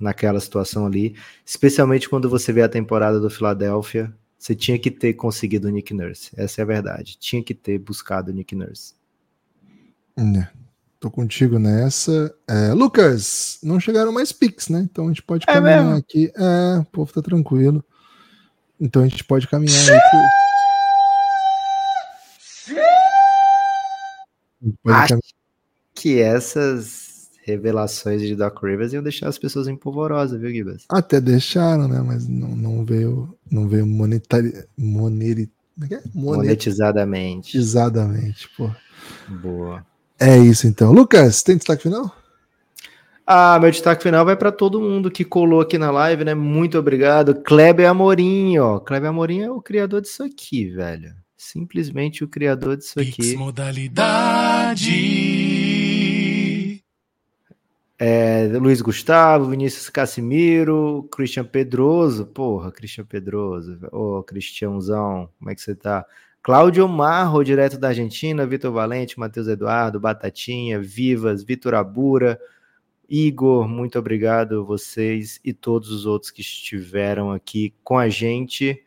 naquela 0.00 0.40
situação 0.40 0.86
ali, 0.86 1.14
especialmente 1.44 2.08
quando 2.08 2.28
você 2.28 2.52
vê 2.52 2.62
a 2.62 2.68
temporada 2.68 3.20
do 3.20 3.30
Philadelphia, 3.30 4.12
você 4.38 4.54
tinha 4.54 4.78
que 4.78 4.90
ter 4.90 5.12
conseguido 5.12 5.68
o 5.68 5.70
Nick 5.70 5.92
Nurse, 5.92 6.32
essa 6.34 6.62
é 6.62 6.64
a 6.64 6.66
verdade, 6.66 7.18
tinha 7.18 7.44
que 7.44 7.54
ter 7.54 7.78
buscado 7.78 8.30
o 8.30 8.34
Nick 8.34 8.56
Nurse. 8.56 8.94
É. 10.16 10.59
Tô 11.00 11.10
contigo 11.10 11.58
nessa. 11.58 12.32
É, 12.46 12.74
Lucas, 12.74 13.58
não 13.62 13.80
chegaram 13.80 14.12
mais 14.12 14.32
pics, 14.32 14.68
né? 14.68 14.80
Então 14.80 15.06
a 15.06 15.08
gente 15.08 15.22
pode 15.22 15.46
é 15.48 15.52
caminhar 15.54 15.82
mesmo? 15.82 15.96
aqui. 15.96 16.30
É, 16.36 16.78
o 16.78 16.84
povo 16.84 17.10
tá 17.10 17.22
tranquilo. 17.22 17.82
Então 18.78 19.02
a 19.02 19.08
gente 19.08 19.24
pode 19.24 19.48
caminhar 19.48 19.80
aqui. 19.82 20.16
Acho 24.88 25.08
caminhar. 25.08 25.20
que 25.94 26.20
essas 26.20 27.30
revelações 27.44 28.20
de 28.20 28.36
Doc 28.36 28.62
Rivers 28.62 28.92
iam 28.92 29.02
deixar 29.02 29.28
as 29.28 29.38
pessoas 29.38 29.68
empolvorosas, 29.68 30.38
viu, 30.38 30.50
Gibas? 30.50 30.84
Até 30.86 31.18
deixaram, 31.18 31.88
né? 31.88 32.02
Mas 32.02 32.28
não, 32.28 32.48
não 32.48 32.84
veio, 32.84 33.34
não 33.50 33.66
veio 33.66 33.86
monetari, 33.86 34.52
moneri, 34.76 35.50
é 35.90 36.02
monetizadamente. 36.14 37.56
Monetizadamente, 37.56 38.50
pô. 38.54 38.70
Boa. 39.40 39.89
É 40.20 40.36
isso 40.36 40.66
então. 40.66 40.92
Lucas, 40.92 41.42
tem 41.42 41.56
destaque 41.56 41.84
final? 41.84 42.14
Ah, 43.26 43.58
meu 43.58 43.70
destaque 43.70 44.02
final 44.02 44.24
vai 44.24 44.36
para 44.36 44.52
todo 44.52 44.80
mundo 44.80 45.10
que 45.10 45.24
colou 45.24 45.60
aqui 45.62 45.78
na 45.78 45.90
live, 45.90 46.24
né? 46.24 46.34
Muito 46.34 46.76
obrigado. 46.78 47.42
Kleber 47.42 47.88
Amorim, 47.88 48.58
ó. 48.58 48.78
Kleber 48.80 49.08
Amorim 49.08 49.40
é 49.40 49.50
o 49.50 49.62
criador 49.62 50.02
disso 50.02 50.22
aqui, 50.22 50.68
velho. 50.68 51.14
Simplesmente 51.38 52.22
o 52.22 52.28
criador 52.28 52.76
disso 52.76 53.00
aqui. 53.00 53.34
modalidade. 53.36 54.90
É, 57.98 58.46
Luiz 58.58 58.82
Gustavo, 58.82 59.48
Vinícius 59.50 59.88
Casimiro, 59.88 61.08
Christian 61.10 61.44
Pedroso. 61.44 62.26
Porra, 62.26 62.70
Christian 62.70 63.06
Pedroso. 63.06 63.78
Ô, 63.90 64.18
oh, 64.18 64.22
Cristiãozão, 64.22 65.30
como 65.38 65.50
é 65.50 65.54
que 65.54 65.62
você 65.62 65.74
tá? 65.74 66.04
Cláudio 66.42 66.88
Marro, 66.88 67.44
direto 67.44 67.78
da 67.78 67.88
Argentina, 67.88 68.46
Vitor 68.46 68.72
Valente, 68.72 69.18
Matheus 69.18 69.46
Eduardo, 69.46 70.00
Batatinha, 70.00 70.80
Vivas, 70.80 71.44
Vitor 71.44 71.74
Abura, 71.74 72.40
Igor, 73.10 73.66
muito 73.66 73.98
obrigado 73.98 74.64
vocês 74.64 75.40
e 75.44 75.52
todos 75.52 75.90
os 75.90 76.06
outros 76.06 76.30
que 76.30 76.42
estiveram 76.42 77.32
aqui 77.32 77.74
com 77.82 77.98
a 77.98 78.08
gente. 78.08 78.84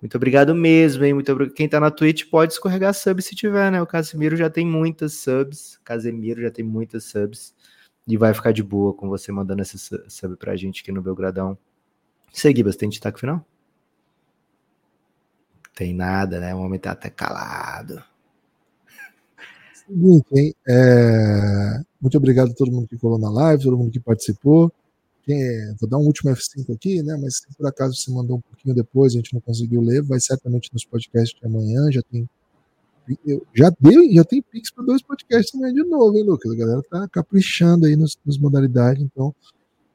Muito 0.00 0.14
obrigado 0.14 0.54
mesmo, 0.54 1.04
hein? 1.04 1.14
Muito 1.14 1.32
obrigado. 1.32 1.54
Quem 1.54 1.68
tá 1.68 1.80
na 1.80 1.90
Twitch 1.90 2.30
pode 2.30 2.52
escorregar 2.52 2.94
sub 2.94 3.20
se 3.20 3.34
tiver, 3.34 3.72
né? 3.72 3.82
O 3.82 3.86
Casemiro 3.86 4.36
já 4.36 4.48
tem 4.48 4.64
muitas 4.64 5.14
subs. 5.14 5.80
Casemiro 5.82 6.40
já 6.42 6.50
tem 6.50 6.64
muitas 6.64 7.04
subs. 7.04 7.54
E 8.06 8.16
vai 8.16 8.32
ficar 8.32 8.52
de 8.52 8.62
boa 8.62 8.94
com 8.94 9.08
você 9.08 9.32
mandando 9.32 9.62
essa 9.62 9.76
sub 10.08 10.36
pra 10.36 10.54
gente 10.54 10.82
aqui 10.82 10.92
no 10.92 11.02
Belgradão. 11.02 11.58
Seguibas, 12.32 12.76
tem 12.76 12.88
destaque 12.88 13.18
final? 13.18 13.44
Tem 15.76 15.92
nada, 15.92 16.40
né? 16.40 16.54
O 16.54 16.60
homem 16.60 16.80
tá 16.80 16.92
até 16.92 17.10
calado. 17.10 18.02
Seguinte, 19.74 20.26
hein? 20.32 20.54
É... 20.66 21.80
Muito 22.00 22.16
obrigado 22.16 22.50
a 22.50 22.54
todo 22.54 22.72
mundo 22.72 22.88
que 22.88 22.96
colou 22.96 23.18
na 23.18 23.30
live, 23.30 23.62
todo 23.62 23.76
mundo 23.76 23.90
que 23.90 24.00
participou. 24.00 24.72
É... 25.28 25.74
Vou 25.78 25.88
dar 25.88 25.98
um 25.98 26.06
último 26.06 26.30
F5 26.30 26.74
aqui, 26.74 27.02
né? 27.02 27.18
Mas 27.20 27.36
se 27.36 27.54
por 27.54 27.66
acaso 27.66 27.94
você 27.94 28.10
mandou 28.10 28.38
um 28.38 28.40
pouquinho 28.40 28.74
depois, 28.74 29.12
a 29.12 29.16
gente 29.16 29.34
não 29.34 29.40
conseguiu 29.40 29.82
ler, 29.82 30.02
vai 30.02 30.18
certamente 30.18 30.70
nos 30.72 30.86
podcasts 30.86 31.38
de 31.38 31.46
amanhã. 31.46 31.92
Já 31.92 32.00
tem. 32.02 32.26
Eu 33.24 33.46
já 33.54 33.70
deu, 33.78 34.10
já 34.14 34.24
tem 34.24 34.40
Pix 34.40 34.70
para 34.70 34.82
dois 34.82 35.02
podcasts 35.02 35.52
também 35.52 35.74
de 35.74 35.84
novo, 35.84 36.16
hein, 36.16 36.24
Lucas? 36.24 36.50
A 36.50 36.56
galera 36.56 36.82
tá 36.90 37.06
caprichando 37.08 37.84
aí 37.84 37.96
nos, 37.96 38.18
modalidades, 38.40 39.02
então 39.02 39.32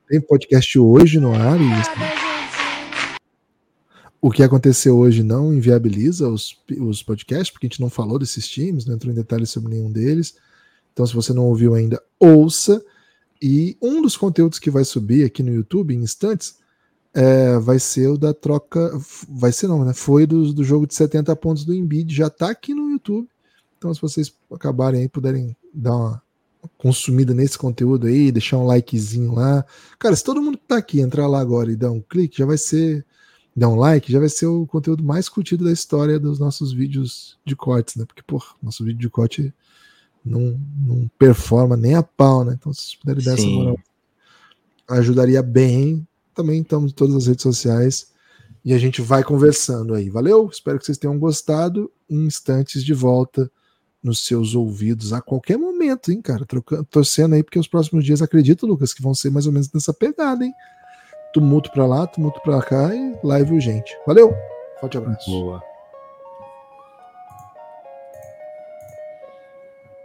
tem 0.08 0.22
podcast 0.22 0.78
hoje 0.78 1.20
no 1.20 1.34
ar 1.34 1.60
e 1.60 2.31
o 4.22 4.30
que 4.30 4.44
aconteceu 4.44 4.98
hoje 5.00 5.24
não 5.24 5.52
inviabiliza 5.52 6.30
os, 6.30 6.56
os 6.80 7.02
podcasts, 7.02 7.50
porque 7.50 7.66
a 7.66 7.70
gente 7.70 7.82
não 7.82 7.90
falou 7.90 8.20
desses 8.20 8.48
times, 8.48 8.86
não 8.86 8.94
entrou 8.94 9.12
em 9.12 9.16
detalhes 9.16 9.50
sobre 9.50 9.74
nenhum 9.74 9.92
deles. 9.92 10.36
Então, 10.94 11.06
se 11.08 11.16
você 11.16 11.34
não 11.34 11.46
ouviu 11.46 11.74
ainda, 11.74 12.02
ouça. 12.20 12.84
E 13.42 13.76
um 13.82 14.00
dos 14.00 14.16
conteúdos 14.16 14.60
que 14.60 14.70
vai 14.70 14.86
subir 14.86 15.26
aqui 15.26 15.42
no 15.42 15.52
YouTube 15.52 15.96
em 15.96 16.04
instantes 16.04 16.58
é, 17.14 17.58
vai 17.58 17.80
ser 17.80 18.10
o 18.10 18.18
da 18.18 18.32
troca. 18.32 18.92
Vai 19.28 19.52
ser 19.52 19.68
não, 19.68 19.84
né? 19.84 19.94
Foi 19.94 20.28
do, 20.28 20.54
do 20.54 20.64
jogo 20.64 20.86
de 20.86 20.94
70 20.94 21.36
pontos 21.38 21.66
do 21.66 21.74
Embiid, 21.74 22.14
já 22.14 22.30
tá 22.30 22.52
aqui 22.52 22.76
no 22.76 22.92
YouTube. 22.92 23.28
Então, 23.78 23.92
se 23.92 24.00
vocês 24.00 24.32
acabarem 24.52 25.02
aí, 25.02 25.10
puderem 25.10 25.58
dar 25.74 25.96
uma 25.96 26.22
consumida 26.78 27.34
nesse 27.34 27.58
conteúdo 27.58 28.06
aí, 28.06 28.32
deixar 28.32 28.60
um 28.60 28.68
likezinho 28.68 29.34
lá. 29.34 29.66
Cara, 29.98 30.16
se 30.16 30.24
todo 30.24 30.42
mundo 30.44 30.60
que 30.60 30.68
tá 30.68 30.78
aqui 30.78 31.02
entrar 31.02 31.26
lá 31.26 31.40
agora 31.40 31.72
e 31.72 31.76
dar 31.76 31.90
um 31.90 32.00
clique, 32.00 32.38
já 32.38 32.46
vai 32.46 32.60
ser 32.60 33.04
der 33.56 33.68
um 33.68 33.76
like, 33.76 34.12
já 34.12 34.20
vai 34.20 34.30
ser 34.30 34.46
o 34.46 34.66
conteúdo 34.66 35.04
mais 35.04 35.28
curtido 35.28 35.66
da 35.66 35.72
história 35.72 36.20
dos 36.20 36.40
nossos 36.40 36.72
vídeos 36.72 37.38
de 37.46 37.56
cortes, 37.56 37.96
né? 37.96 38.06
Porque, 38.06 38.22
pô, 38.22 38.42
nosso 38.62 38.84
vídeo 38.84 39.00
de 39.00 39.10
corte 39.10 39.54
não, 40.24 40.60
não 40.86 41.10
performa 41.20 41.76
nem 41.76 41.96
a 41.96 42.04
pau, 42.04 42.46
né? 42.46 42.56
Então, 42.58 42.74
se 42.74 42.82
vocês 42.82 42.96
puderem 42.96 43.24
dar 43.24 43.34
essa 43.34 43.48
moral, 43.48 43.80
ajudaria 44.88 45.42
bem 45.42 46.08
também 46.34 46.62
estamos 46.62 46.92
em 46.92 46.96
todas 46.96 47.16
as 47.16 47.28
redes 47.28 47.44
sociais 47.44 48.08
e 48.64 48.74
a 48.74 48.78
gente 48.78 49.02
vai 49.02 49.24
conversando 49.24 49.94
aí. 49.94 50.10
Valeu? 50.10 50.50
Espero 50.52 50.80
que 50.80 50.86
vocês 50.86 50.98
tenham 50.98 51.18
gostado. 51.18 51.92
Instantes 52.10 52.84
de 52.84 52.94
volta 52.94 53.52
nos 54.04 54.26
seus 54.26 54.56
ouvidos 54.56 55.14
a 55.14 55.22
qualquer 55.22 55.58
momento, 55.58 56.12
hein, 56.12 56.22
cara? 56.22 56.46
Trocando, 56.46 56.84
torcendo 56.86 57.36
aí, 57.36 57.44
porque 57.44 57.60
os 57.60 57.68
próximos 57.68 58.04
dias, 58.04 58.22
acredito, 58.22 58.66
Lucas, 58.66 58.94
que 58.94 59.02
vão 59.02 59.14
ser 59.14 59.30
mais 59.30 59.46
ou 59.46 59.52
menos 59.52 59.72
nessa 59.72 59.94
pegada, 59.94 60.44
hein? 60.44 60.54
Tumulto 61.34 61.72
pra 61.72 61.86
lá, 61.86 62.06
tumulto 62.08 62.42
pra 62.42 62.62
cá 62.62 62.94
e 62.94 63.18
live 63.24 63.54
urgente. 63.54 63.98
Valeu! 64.06 64.34
Forte 64.80 64.98
abraço. 64.98 65.30
Boa. 65.32 65.71